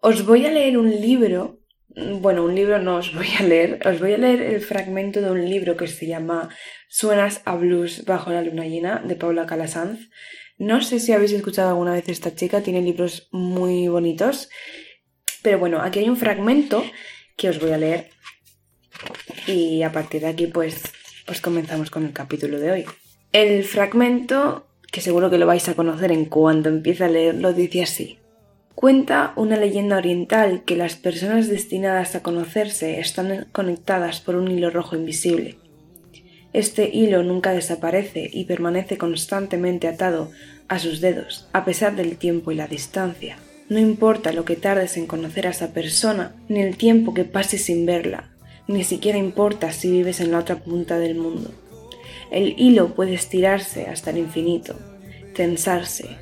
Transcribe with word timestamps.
Os 0.00 0.24
voy 0.26 0.46
a 0.46 0.50
leer 0.50 0.76
un 0.78 0.90
libro, 0.90 1.60
bueno, 2.20 2.44
un 2.44 2.54
libro 2.54 2.78
no 2.78 2.96
os 2.96 3.14
voy 3.14 3.28
a 3.38 3.42
leer, 3.42 3.80
os 3.86 3.98
voy 3.98 4.12
a 4.12 4.18
leer 4.18 4.42
el 4.42 4.60
fragmento 4.60 5.20
de 5.22 5.30
un 5.30 5.48
libro 5.48 5.76
que 5.76 5.86
se 5.86 6.06
llama 6.06 6.50
Suenas 6.88 7.40
a 7.44 7.56
blues 7.56 8.04
bajo 8.04 8.30
la 8.30 8.42
luna 8.42 8.66
llena 8.66 9.02
de 9.04 9.16
Paula 9.16 9.46
Calasanz. 9.46 10.10
No 10.58 10.82
sé 10.82 11.00
si 11.00 11.12
habéis 11.12 11.32
escuchado 11.32 11.70
alguna 11.70 11.92
vez 11.92 12.08
esta 12.08 12.34
chica, 12.34 12.60
tiene 12.62 12.82
libros 12.82 13.28
muy 13.32 13.88
bonitos, 13.88 14.48
pero 15.42 15.58
bueno, 15.58 15.80
aquí 15.80 16.00
hay 16.00 16.08
un 16.08 16.16
fragmento 16.16 16.84
que 17.36 17.48
os 17.48 17.58
voy 17.58 17.72
a 17.72 17.78
leer 17.78 18.10
y 19.46 19.82
a 19.82 19.92
partir 19.92 20.22
de 20.22 20.28
aquí 20.28 20.46
pues, 20.46 20.82
pues 21.26 21.40
comenzamos 21.40 21.90
con 21.90 22.04
el 22.04 22.12
capítulo 22.12 22.60
de 22.60 22.70
hoy. 22.70 22.84
El 23.32 23.64
fragmento, 23.64 24.66
que 24.92 25.00
seguro 25.00 25.30
que 25.30 25.38
lo 25.38 25.46
vais 25.46 25.68
a 25.68 25.74
conocer 25.74 26.12
en 26.12 26.26
cuanto 26.26 26.68
empiece 26.68 27.04
a 27.04 27.08
leerlo, 27.08 27.52
dice 27.52 27.82
así. 27.82 28.18
Cuenta 28.76 29.32
una 29.36 29.56
leyenda 29.56 29.96
oriental 29.96 30.62
que 30.66 30.76
las 30.76 30.96
personas 30.96 31.48
destinadas 31.48 32.14
a 32.14 32.22
conocerse 32.22 33.00
están 33.00 33.46
conectadas 33.50 34.20
por 34.20 34.36
un 34.36 34.50
hilo 34.50 34.68
rojo 34.68 34.94
invisible. 34.94 35.56
Este 36.52 36.90
hilo 36.92 37.22
nunca 37.22 37.52
desaparece 37.52 38.28
y 38.30 38.44
permanece 38.44 38.98
constantemente 38.98 39.88
atado 39.88 40.30
a 40.68 40.78
sus 40.78 41.00
dedos, 41.00 41.48
a 41.54 41.64
pesar 41.64 41.96
del 41.96 42.18
tiempo 42.18 42.52
y 42.52 42.54
la 42.56 42.66
distancia. 42.66 43.38
No 43.70 43.78
importa 43.78 44.34
lo 44.34 44.44
que 44.44 44.56
tardes 44.56 44.98
en 44.98 45.06
conocer 45.06 45.46
a 45.46 45.50
esa 45.50 45.72
persona, 45.72 46.34
ni 46.50 46.60
el 46.60 46.76
tiempo 46.76 47.14
que 47.14 47.24
pases 47.24 47.64
sin 47.64 47.86
verla, 47.86 48.28
ni 48.68 48.84
siquiera 48.84 49.16
importa 49.16 49.72
si 49.72 49.90
vives 49.90 50.20
en 50.20 50.32
la 50.32 50.40
otra 50.40 50.56
punta 50.56 50.98
del 50.98 51.14
mundo. 51.14 51.50
El 52.30 52.54
hilo 52.58 52.94
puede 52.94 53.14
estirarse 53.14 53.86
hasta 53.86 54.10
el 54.10 54.18
infinito, 54.18 54.76
tensarse, 55.34 56.18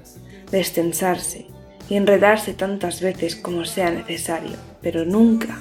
destensarse, 0.52 1.48
y 1.88 1.96
enredarse 1.96 2.54
tantas 2.54 3.00
veces 3.00 3.36
como 3.36 3.64
sea 3.64 3.90
necesario, 3.90 4.56
pero 4.80 5.04
nunca, 5.04 5.58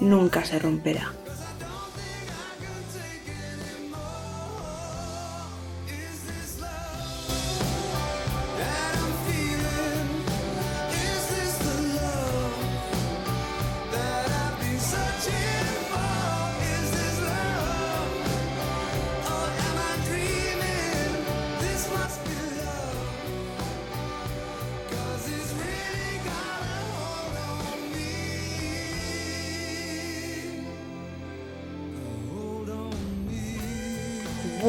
nunca 0.00 0.44
se 0.44 0.58
romperá. 0.58 1.12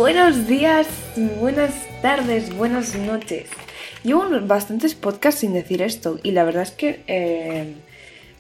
Buenos 0.06 0.46
días, 0.46 0.88
buenas 1.40 1.74
tardes, 2.04 2.56
buenas 2.56 2.96
noches. 2.96 3.48
Llevo 4.04 4.24
bastantes 4.42 4.94
podcasts 4.94 5.42
sin 5.42 5.52
decir 5.52 5.82
esto 5.82 6.20
y 6.22 6.30
la 6.30 6.44
verdad 6.44 6.62
es 6.62 6.70
que, 6.70 7.00
eh, 7.08 7.74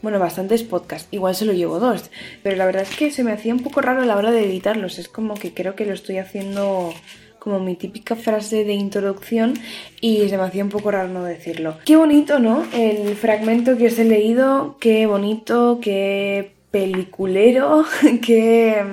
bueno, 0.03 0.19
bastantes 0.19 0.61
podcasts, 0.61 1.07
igual 1.09 1.33
solo 1.33 1.53
llevo 1.53 1.79
dos, 1.79 2.11
pero 2.43 2.55
la 2.55 2.67
verdad 2.67 2.83
es 2.83 2.95
que 2.95 3.09
se 3.09 3.23
me 3.23 3.31
hacía 3.31 3.51
un 3.51 3.63
poco 3.63 3.81
raro 3.81 4.03
a 4.03 4.05
la 4.05 4.15
hora 4.15 4.29
de 4.29 4.45
editarlos, 4.45 4.99
es 4.99 5.07
como 5.07 5.33
que 5.33 5.55
creo 5.55 5.75
que 5.75 5.87
lo 5.87 5.95
estoy 5.95 6.19
haciendo 6.19 6.93
como 7.39 7.59
mi 7.59 7.73
típica 7.75 8.15
frase 8.15 8.63
de 8.63 8.73
introducción 8.73 9.55
y 10.01 10.29
se 10.29 10.37
me 10.37 10.43
hacía 10.43 10.63
un 10.63 10.69
poco 10.69 10.91
raro 10.91 11.09
no 11.09 11.23
decirlo. 11.23 11.79
Qué 11.83 11.95
bonito, 11.95 12.37
¿no? 12.37 12.63
El 12.75 13.15
fragmento 13.15 13.75
que 13.75 13.87
os 13.87 13.97
he 13.97 14.05
leído, 14.05 14.77
qué 14.79 15.07
bonito, 15.07 15.79
qué 15.81 16.51
peliculero, 16.69 17.85
qué 18.21 18.85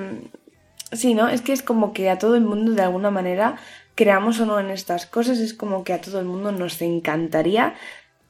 Sí, 0.92 1.14
¿no? 1.14 1.28
Es 1.28 1.40
que 1.40 1.52
es 1.52 1.62
como 1.62 1.92
que 1.92 2.10
a 2.10 2.18
todo 2.18 2.36
el 2.36 2.42
mundo 2.42 2.72
de 2.72 2.82
alguna 2.82 3.10
manera, 3.10 3.56
creamos 3.94 4.40
o 4.40 4.46
no 4.46 4.60
en 4.60 4.70
estas 4.70 5.06
cosas, 5.06 5.38
es 5.38 5.54
como 5.54 5.84
que 5.84 5.94
a 5.94 6.00
todo 6.00 6.20
el 6.20 6.26
mundo 6.26 6.52
nos 6.52 6.80
encantaría 6.82 7.74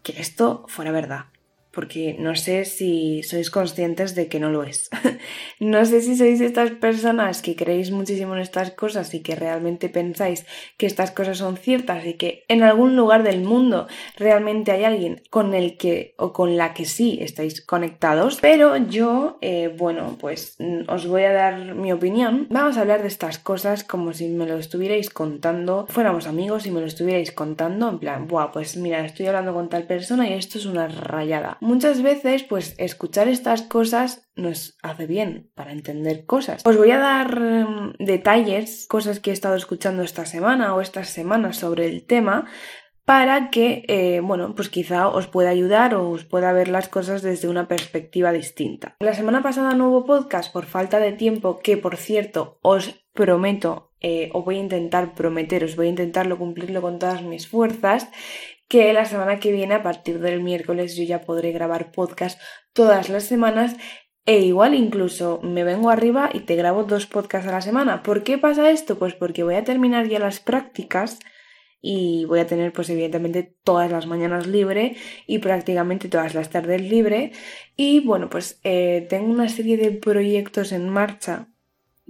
que 0.02 0.20
esto 0.20 0.64
fuera 0.68 0.92
verdad 0.92 1.31
porque 1.72 2.16
no 2.18 2.36
sé 2.36 2.64
si 2.64 3.22
sois 3.22 3.50
conscientes 3.50 4.14
de 4.14 4.28
que 4.28 4.38
no 4.40 4.50
lo 4.50 4.62
es. 4.62 4.90
no 5.60 5.84
sé 5.84 6.02
si 6.02 6.16
sois 6.16 6.40
estas 6.40 6.70
personas 6.72 7.40
que 7.40 7.56
creéis 7.56 7.90
muchísimo 7.90 8.34
en 8.34 8.42
estas 8.42 8.70
cosas 8.72 9.14
y 9.14 9.20
que 9.20 9.34
realmente 9.34 9.88
pensáis 9.88 10.44
que 10.76 10.86
estas 10.86 11.10
cosas 11.10 11.38
son 11.38 11.56
ciertas 11.56 12.04
y 12.06 12.14
que 12.14 12.44
en 12.48 12.62
algún 12.62 12.94
lugar 12.94 13.22
del 13.22 13.40
mundo 13.40 13.86
realmente 14.16 14.70
hay 14.72 14.84
alguien 14.84 15.22
con 15.30 15.54
el 15.54 15.78
que 15.78 16.14
o 16.18 16.32
con 16.32 16.56
la 16.56 16.74
que 16.74 16.84
sí 16.84 17.18
estáis 17.22 17.64
conectados, 17.64 18.38
pero 18.40 18.76
yo, 18.76 19.38
eh, 19.40 19.74
bueno, 19.76 20.18
pues 20.20 20.56
mm, 20.58 20.82
os 20.88 21.06
voy 21.06 21.22
a 21.22 21.32
dar 21.32 21.74
mi 21.74 21.92
opinión. 21.92 22.46
Vamos 22.50 22.76
a 22.76 22.82
hablar 22.82 23.02
de 23.02 23.08
estas 23.08 23.38
cosas 23.38 23.82
como 23.82 24.12
si 24.12 24.28
me 24.28 24.46
lo 24.46 24.58
estuvierais 24.58 25.08
contando, 25.10 25.86
fuéramos 25.88 26.26
amigos 26.26 26.66
y 26.66 26.70
me 26.70 26.80
lo 26.80 26.86
estuvierais 26.86 27.32
contando, 27.32 27.88
en 27.88 27.98
plan, 27.98 28.28
buah, 28.28 28.52
pues 28.52 28.76
mira, 28.76 29.04
estoy 29.04 29.26
hablando 29.26 29.54
con 29.54 29.68
tal 29.68 29.84
persona 29.84 30.28
y 30.28 30.34
esto 30.34 30.58
es 30.58 30.66
una 30.66 30.88
rayada 30.88 31.58
muchas 31.62 32.02
veces, 32.02 32.42
pues 32.42 32.74
escuchar 32.78 33.28
estas 33.28 33.62
cosas 33.62 34.28
nos 34.36 34.76
hace 34.82 35.06
bien 35.06 35.50
para 35.54 35.72
entender 35.72 36.26
cosas. 36.26 36.62
Os 36.66 36.76
voy 36.76 36.90
a 36.90 36.98
dar 36.98 37.38
em, 37.38 37.92
detalles, 37.98 38.86
cosas 38.88 39.20
que 39.20 39.30
he 39.30 39.32
estado 39.32 39.56
escuchando 39.56 40.02
esta 40.02 40.26
semana 40.26 40.74
o 40.74 40.80
estas 40.80 41.08
semanas 41.08 41.56
sobre 41.56 41.86
el 41.86 42.04
tema, 42.04 42.46
para 43.04 43.50
que, 43.50 43.84
eh, 43.88 44.20
bueno, 44.20 44.54
pues 44.54 44.68
quizá 44.68 45.08
os 45.08 45.26
pueda 45.26 45.50
ayudar 45.50 45.94
o 45.94 46.10
os 46.10 46.24
pueda 46.24 46.52
ver 46.52 46.68
las 46.68 46.88
cosas 46.88 47.22
desde 47.22 47.48
una 47.48 47.66
perspectiva 47.66 48.32
distinta. 48.32 48.96
La 49.00 49.14
semana 49.14 49.42
pasada 49.42 49.74
no 49.74 49.88
hubo 49.88 50.04
podcast 50.04 50.52
por 50.52 50.66
falta 50.66 50.98
de 51.00 51.12
tiempo, 51.12 51.58
que 51.60 51.76
por 51.76 51.96
cierto 51.96 52.58
os 52.62 53.04
prometo, 53.12 53.92
eh, 54.00 54.30
o 54.32 54.42
voy 54.42 54.56
a 54.56 54.60
intentar 54.60 55.14
prometeros, 55.14 55.76
voy 55.76 55.86
a 55.86 55.90
intentarlo 55.90 56.38
cumplirlo 56.38 56.80
con 56.80 56.98
todas 56.98 57.22
mis 57.22 57.48
fuerzas, 57.48 58.08
que 58.72 58.90
la 58.94 59.04
semana 59.04 59.38
que 59.38 59.52
viene, 59.52 59.74
a 59.74 59.82
partir 59.82 60.18
del 60.18 60.42
miércoles, 60.42 60.96
yo 60.96 61.04
ya 61.04 61.20
podré 61.20 61.52
grabar 61.52 61.92
podcast 61.92 62.40
todas 62.72 63.10
las 63.10 63.24
semanas 63.24 63.76
e 64.24 64.38
igual 64.40 64.72
incluso 64.74 65.40
me 65.42 65.62
vengo 65.62 65.90
arriba 65.90 66.30
y 66.32 66.40
te 66.40 66.56
grabo 66.56 66.84
dos 66.84 67.06
podcasts 67.06 67.46
a 67.46 67.52
la 67.52 67.60
semana. 67.60 68.02
¿Por 68.02 68.24
qué 68.24 68.38
pasa 68.38 68.70
esto? 68.70 68.98
Pues 68.98 69.12
porque 69.12 69.42
voy 69.42 69.56
a 69.56 69.64
terminar 69.64 70.08
ya 70.08 70.18
las 70.18 70.40
prácticas 70.40 71.18
y 71.82 72.24
voy 72.24 72.40
a 72.40 72.46
tener 72.46 72.72
pues 72.72 72.88
evidentemente 72.88 73.54
todas 73.62 73.90
las 73.90 74.06
mañanas 74.06 74.46
libre 74.46 74.96
y 75.26 75.40
prácticamente 75.40 76.08
todas 76.08 76.34
las 76.34 76.48
tardes 76.48 76.80
libre 76.80 77.32
y 77.76 78.00
bueno 78.00 78.30
pues 78.30 78.58
eh, 78.64 79.06
tengo 79.10 79.30
una 79.30 79.50
serie 79.50 79.76
de 79.76 79.90
proyectos 79.90 80.72
en 80.72 80.88
marcha 80.88 81.51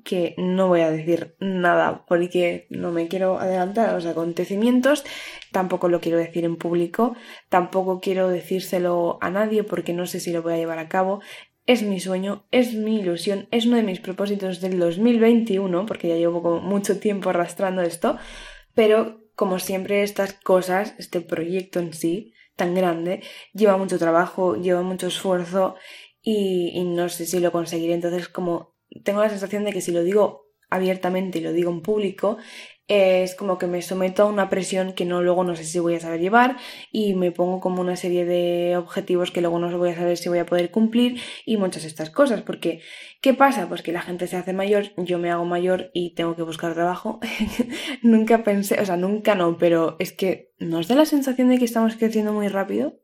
que 0.05 0.35
no 0.39 0.69
voy 0.69 0.81
a 0.81 0.91
decir 0.91 1.37
nada 1.41 2.05
porque 2.07 2.67
no 2.71 2.91
me 2.93 3.09
quiero 3.09 3.39
adelantar 3.39 3.91
a 3.91 3.95
los 3.95 4.07
acontecimientos, 4.07 5.05
tampoco 5.53 5.89
lo 5.89 6.01
quiero 6.01 6.19
decir 6.19 6.45
en 6.45 6.57
público, 6.57 7.15
tampoco 7.49 8.01
quiero 8.01 8.29
decírselo 8.29 9.19
a 9.21 9.31
nadie 9.31 9.65
porque 9.65 9.93
no 9.93 10.07
sé 10.07 10.21
si 10.21 10.33
lo 10.33 10.43
voy 10.43 10.55
a 10.55 10.59
llevar 10.59 10.79
a 10.79 10.89
cabo. 10.89 11.21
Es 11.65 11.83
mi 11.83 12.01
sueño, 12.01 12.45
es 12.51 12.75
mi 12.75 12.99
ilusión, 12.99 13.47
es 13.53 13.67
uno 13.67 13.77
de 13.77 13.85
mis 13.85 14.01
propósitos 14.01 14.61
del 14.61 14.81
2021, 14.81 15.87
porque 15.87 16.09
ya 16.09 16.17
llevo 16.17 16.61
mucho 16.61 16.99
tiempo 16.99 17.31
arrastrando 17.31 17.83
esto, 17.83 18.19
pero 18.75 19.23
como 19.37 19.61
siempre 19.61 20.03
estas 20.03 20.33
cosas, 20.33 20.95
este 20.99 21.21
proyecto 21.21 21.79
en 21.79 21.93
sí, 21.93 22.35
tan 22.57 22.75
grande, 22.75 23.23
lleva 23.55 23.77
mucho 23.77 23.99
trabajo, 23.99 24.57
lleva 24.57 24.83
mucho 24.83 25.07
esfuerzo 25.07 25.77
y, 26.21 26.73
y 26.75 26.85
no 26.85 27.09
sé 27.09 27.27
si 27.27 27.41
lo 27.41 27.53
conseguiré. 27.53 27.95
Entonces, 27.95 28.29
como 28.29 28.72
tengo 29.05 29.21
la 29.21 29.31
sensación 29.31 29.65
de 29.65 29.73
que 29.73 29.81
si 29.81 29.93
lo 29.93 30.03
digo 30.03 30.47
abiertamente 30.71 31.39
y 31.39 31.43
lo 31.43 31.53
digo 31.53 31.71
en 31.71 31.83
público, 31.83 32.39
es 32.89 33.35
como 33.35 33.59
que 33.59 33.67
me 33.67 33.81
someto 33.81 34.25
a 34.25 34.27
una 34.27 34.51
presión 34.51 34.93
que 34.93 35.05
no 35.05 35.23
luego 35.23 35.45
no 35.45 35.55
sé 35.55 35.65
si 35.65 35.79
voy 35.79 35.95
a 35.95 36.01
saber 36.01 36.21
llevar 36.21 36.57
y 36.91 37.15
me 37.15 37.31
pongo 37.31 37.61
como 37.61 37.81
una 37.81 37.97
serie 37.97 38.25
de 38.25 38.77
objetivos 38.77 39.31
que 39.31 39.41
luego 39.41 39.59
no 39.59 39.77
voy 39.79 39.91
a 39.91 39.95
saber 39.95 40.17
si 40.17 40.29
voy 40.29 40.41
a 40.41 40.47
poder 40.47 40.71
cumplir 40.71 41.21
y 41.47 41.57
muchas 41.57 41.83
de 41.83 41.89
estas 41.89 42.11
cosas 42.11 42.43
porque 42.43 42.81
¿qué 43.21 43.35
pasa? 43.35 43.69
Pues 43.69 43.83
que 43.83 43.93
la 43.93 44.03
gente 44.03 44.27
se 44.27 44.37
hace 44.37 44.53
mayor, 44.53 44.93
yo 44.97 45.19
me 45.19 45.31
hago 45.31 45.45
mayor 45.45 45.91
y 45.95 46.15
tengo 46.15 46.37
que 46.37 46.43
buscar 46.43 46.75
trabajo. 46.75 47.21
nunca 48.03 48.43
pensé, 48.43 48.81
o 48.81 48.85
sea, 48.85 48.97
nunca 48.97 49.35
no, 49.35 49.57
pero 49.59 49.97
es 49.99 50.13
que 50.13 50.53
¿nos 50.59 50.89
da 50.89 50.95
la 50.97 51.07
sensación 51.07 51.49
de 51.49 51.59
que 51.59 51.65
estamos 51.65 51.97
creciendo 51.97 52.33
muy 52.33 52.49
rápido? 52.49 53.02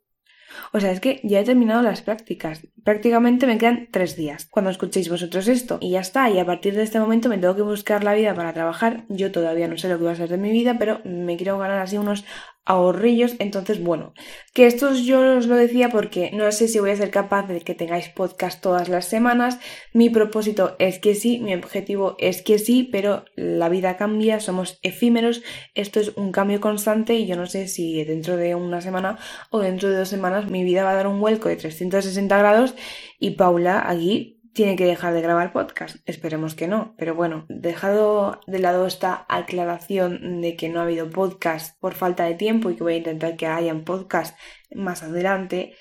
O 0.72 0.80
sea, 0.80 0.92
es 0.92 1.00
que 1.00 1.20
ya 1.24 1.40
he 1.40 1.44
terminado 1.44 1.82
las 1.82 2.02
prácticas. 2.02 2.66
Prácticamente 2.84 3.46
me 3.46 3.58
quedan 3.58 3.88
tres 3.90 4.16
días 4.16 4.46
cuando 4.50 4.70
escuchéis 4.70 5.08
vosotros 5.08 5.48
esto. 5.48 5.78
Y 5.80 5.90
ya 5.90 6.00
está. 6.00 6.30
Y 6.30 6.38
a 6.38 6.46
partir 6.46 6.74
de 6.74 6.82
este 6.82 7.00
momento 7.00 7.28
me 7.28 7.38
tengo 7.38 7.56
que 7.56 7.62
buscar 7.62 8.04
la 8.04 8.14
vida 8.14 8.34
para 8.34 8.52
trabajar. 8.52 9.04
Yo 9.08 9.32
todavía 9.32 9.68
no 9.68 9.78
sé 9.78 9.88
lo 9.88 9.98
que 9.98 10.04
va 10.04 10.12
a 10.12 10.16
ser 10.16 10.28
de 10.28 10.38
mi 10.38 10.50
vida, 10.50 10.76
pero 10.78 11.00
me 11.04 11.36
quiero 11.36 11.58
ganar 11.58 11.78
así 11.78 11.98
unos 11.98 12.24
ahorrillos. 12.68 13.34
Entonces, 13.38 13.82
bueno, 13.82 14.12
que 14.52 14.66
esto 14.66 14.94
yo 14.94 15.38
os 15.38 15.46
lo 15.46 15.56
decía 15.56 15.88
porque 15.88 16.30
no 16.32 16.52
sé 16.52 16.68
si 16.68 16.78
voy 16.78 16.90
a 16.90 16.96
ser 16.96 17.10
capaz 17.10 17.48
de 17.48 17.62
que 17.62 17.74
tengáis 17.74 18.10
podcast 18.10 18.62
todas 18.62 18.88
las 18.88 19.06
semanas. 19.06 19.58
Mi 19.94 20.10
propósito 20.10 20.76
es 20.78 20.98
que 20.98 21.14
sí, 21.14 21.40
mi 21.40 21.54
objetivo 21.54 22.14
es 22.18 22.42
que 22.42 22.58
sí, 22.58 22.86
pero 22.92 23.24
la 23.36 23.70
vida 23.70 23.96
cambia, 23.96 24.38
somos 24.38 24.78
efímeros, 24.82 25.42
esto 25.74 25.98
es 25.98 26.12
un 26.16 26.30
cambio 26.30 26.60
constante 26.60 27.14
y 27.14 27.26
yo 27.26 27.36
no 27.36 27.46
sé 27.46 27.68
si 27.68 28.04
dentro 28.04 28.36
de 28.36 28.54
una 28.54 28.82
semana 28.82 29.18
o 29.50 29.60
dentro 29.60 29.88
de 29.88 29.96
dos 29.96 30.08
semanas 30.08 30.50
mi 30.50 30.62
vida 30.62 30.84
va 30.84 30.90
a 30.90 30.94
dar 30.94 31.06
un 31.06 31.20
vuelco 31.20 31.48
de 31.48 31.56
360 31.56 32.36
grados 32.36 32.74
y 33.18 33.30
Paula 33.30 33.88
aquí 33.88 34.37
tiene 34.58 34.74
que 34.74 34.86
dejar 34.86 35.14
de 35.14 35.20
grabar 35.20 35.52
podcast. 35.52 35.98
Esperemos 36.04 36.56
que 36.56 36.66
no. 36.66 36.96
Pero 36.98 37.14
bueno, 37.14 37.46
dejado 37.48 38.40
de 38.48 38.58
lado 38.58 38.88
esta 38.88 39.24
aclaración 39.28 40.40
de 40.40 40.56
que 40.56 40.68
no 40.68 40.80
ha 40.80 40.82
habido 40.82 41.10
podcast 41.10 41.78
por 41.78 41.94
falta 41.94 42.24
de 42.24 42.34
tiempo 42.34 42.68
y 42.68 42.74
que 42.74 42.82
voy 42.82 42.94
a 42.94 42.96
intentar 42.96 43.36
que 43.36 43.46
hayan 43.46 43.84
podcast 43.84 44.36
más 44.74 45.04
adelante, 45.04 45.76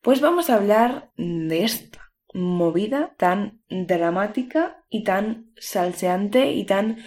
pues 0.00 0.20
vamos 0.20 0.48
a 0.48 0.54
hablar 0.54 1.10
de 1.16 1.64
esta 1.64 2.12
movida 2.32 3.16
tan 3.18 3.62
dramática 3.68 4.84
y 4.88 5.02
tan 5.02 5.50
salseante 5.56 6.52
y 6.52 6.64
tan... 6.66 6.98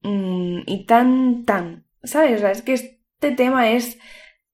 Mm, 0.00 0.60
y 0.64 0.86
tan... 0.86 1.44
tan... 1.44 1.84
¿Sabes? 2.02 2.42
es 2.42 2.62
que 2.62 2.72
este 2.72 3.32
tema 3.32 3.68
es 3.68 3.98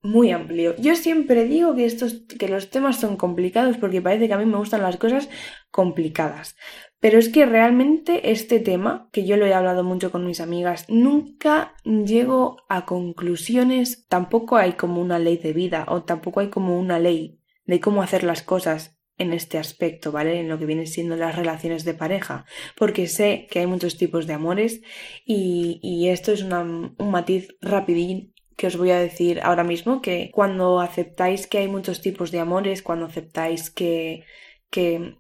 muy 0.06 0.30
amplio. 0.30 0.74
Yo 0.78 0.94
siempre 0.96 1.44
digo 1.44 1.74
que, 1.74 1.84
estos, 1.84 2.24
que 2.38 2.48
los 2.48 2.70
temas 2.70 3.00
son 3.00 3.16
complicados 3.16 3.76
porque 3.76 4.00
parece 4.00 4.28
que 4.28 4.34
a 4.34 4.38
mí 4.38 4.46
me 4.46 4.58
gustan 4.58 4.82
las 4.82 4.96
cosas 4.96 5.28
complicadas. 5.70 6.56
Pero 6.98 7.18
es 7.18 7.28
que 7.28 7.44
realmente 7.44 8.30
este 8.30 8.58
tema, 8.58 9.08
que 9.12 9.26
yo 9.26 9.36
lo 9.36 9.46
he 9.46 9.54
hablado 9.54 9.84
mucho 9.84 10.10
con 10.10 10.26
mis 10.26 10.40
amigas, 10.40 10.86
nunca 10.88 11.74
llego 11.84 12.56
a 12.68 12.86
conclusiones, 12.86 14.06
tampoco 14.08 14.56
hay 14.56 14.72
como 14.72 15.00
una 15.00 15.18
ley 15.18 15.36
de 15.36 15.52
vida 15.52 15.84
o 15.88 16.04
tampoco 16.04 16.40
hay 16.40 16.48
como 16.48 16.78
una 16.78 16.98
ley 16.98 17.40
de 17.64 17.80
cómo 17.80 18.02
hacer 18.02 18.24
las 18.24 18.42
cosas 18.42 18.96
en 19.18 19.32
este 19.32 19.58
aspecto, 19.58 20.12
¿vale? 20.12 20.40
En 20.40 20.48
lo 20.48 20.58
que 20.58 20.66
vienen 20.66 20.86
siendo 20.86 21.16
las 21.16 21.36
relaciones 21.36 21.84
de 21.84 21.94
pareja, 21.94 22.44
porque 22.76 23.06
sé 23.06 23.46
que 23.50 23.60
hay 23.60 23.66
muchos 23.66 23.96
tipos 23.96 24.26
de 24.26 24.34
amores 24.34 24.82
y, 25.24 26.08
esto 26.08 26.32
es 26.32 26.42
un 26.42 26.94
matiz 26.98 27.48
rapidín 27.60 28.34
que 28.56 28.66
os 28.66 28.76
voy 28.76 28.90
a 28.90 28.98
decir 28.98 29.40
ahora 29.42 29.64
mismo, 29.64 30.00
que 30.00 30.30
cuando 30.32 30.80
aceptáis 30.80 31.46
que 31.46 31.58
hay 31.58 31.68
muchos 31.68 32.00
tipos 32.00 32.30
de 32.30 32.40
amores, 32.40 32.82
cuando 32.82 33.06
aceptáis 33.06 33.70
que, 33.70 34.24
que 34.70 35.18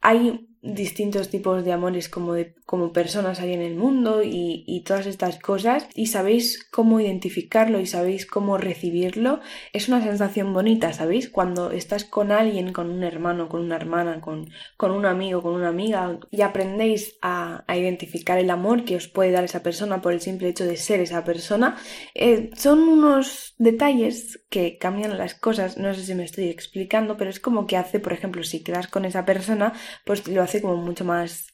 hay 0.00 0.48
distintos 0.60 1.30
tipos 1.30 1.64
de 1.64 1.72
amores 1.72 2.08
como, 2.08 2.34
de, 2.34 2.54
como 2.68 2.92
personas 2.92 3.40
hay 3.40 3.54
en 3.54 3.62
el 3.62 3.76
mundo 3.76 4.20
y, 4.22 4.82
todas 4.84 5.06
estas 5.06 5.38
cosas 5.38 5.88
y 5.94 6.08
sabéis 6.08 6.68
cómo 6.70 7.00
identificarlo 7.00 7.80
y 7.80 7.86
sabéis 7.86 8.26
cómo 8.26 8.58
recibirlo, 8.58 9.40
es 9.72 9.88
una 9.88 10.02
sensación 10.02 10.52
bonita, 10.52 10.92
¿sabéis? 10.92 11.30
Cuando 11.30 11.70
estás 11.70 12.04
con 12.04 12.30
alguien, 12.30 12.74
con 12.74 12.90
un 12.90 13.04
hermano, 13.04 13.48
con 13.48 13.62
una 13.62 13.76
hermana, 13.76 14.20
con, 14.20 14.50
con 14.76 14.90
un 14.90 15.06
amigo, 15.06 15.42
con 15.42 15.54
una 15.54 15.68
amiga 15.68 16.18
y 16.30 16.42
aprendéis 16.42 17.16
a, 17.22 17.64
a, 17.66 17.76
identificar 17.78 18.38
el 18.38 18.50
amor 18.50 18.84
que 18.84 18.96
os 18.96 19.08
puede 19.08 19.30
dar 19.30 19.44
esa 19.44 19.62
persona 19.62 20.02
por 20.02 20.12
el 20.12 20.20
simple 20.20 20.48
hecho 20.48 20.66
de 20.66 20.76
ser 20.76 21.00
esa 21.00 21.24
persona, 21.24 21.78
eh, 22.14 22.50
son 22.54 22.80
unos 22.80 23.54
detalles 23.56 24.44
que 24.50 24.76
cambian 24.76 25.16
las 25.16 25.34
cosas, 25.34 25.78
no 25.78 25.94
sé 25.94 26.04
si 26.04 26.14
me 26.14 26.24
estoy 26.24 26.48
explicando, 26.48 27.16
pero 27.16 27.30
es 27.30 27.40
como 27.40 27.66
que 27.66 27.78
hace, 27.78 27.98
por 27.98 28.12
ejemplo, 28.12 28.42
si 28.42 28.62
quedas 28.62 28.88
con 28.88 29.06
esa 29.06 29.24
persona, 29.24 29.72
pues 30.04 30.28
lo 30.28 30.42
hace 30.42 30.60
como 30.60 30.76
mucho 30.76 31.06
más 31.06 31.46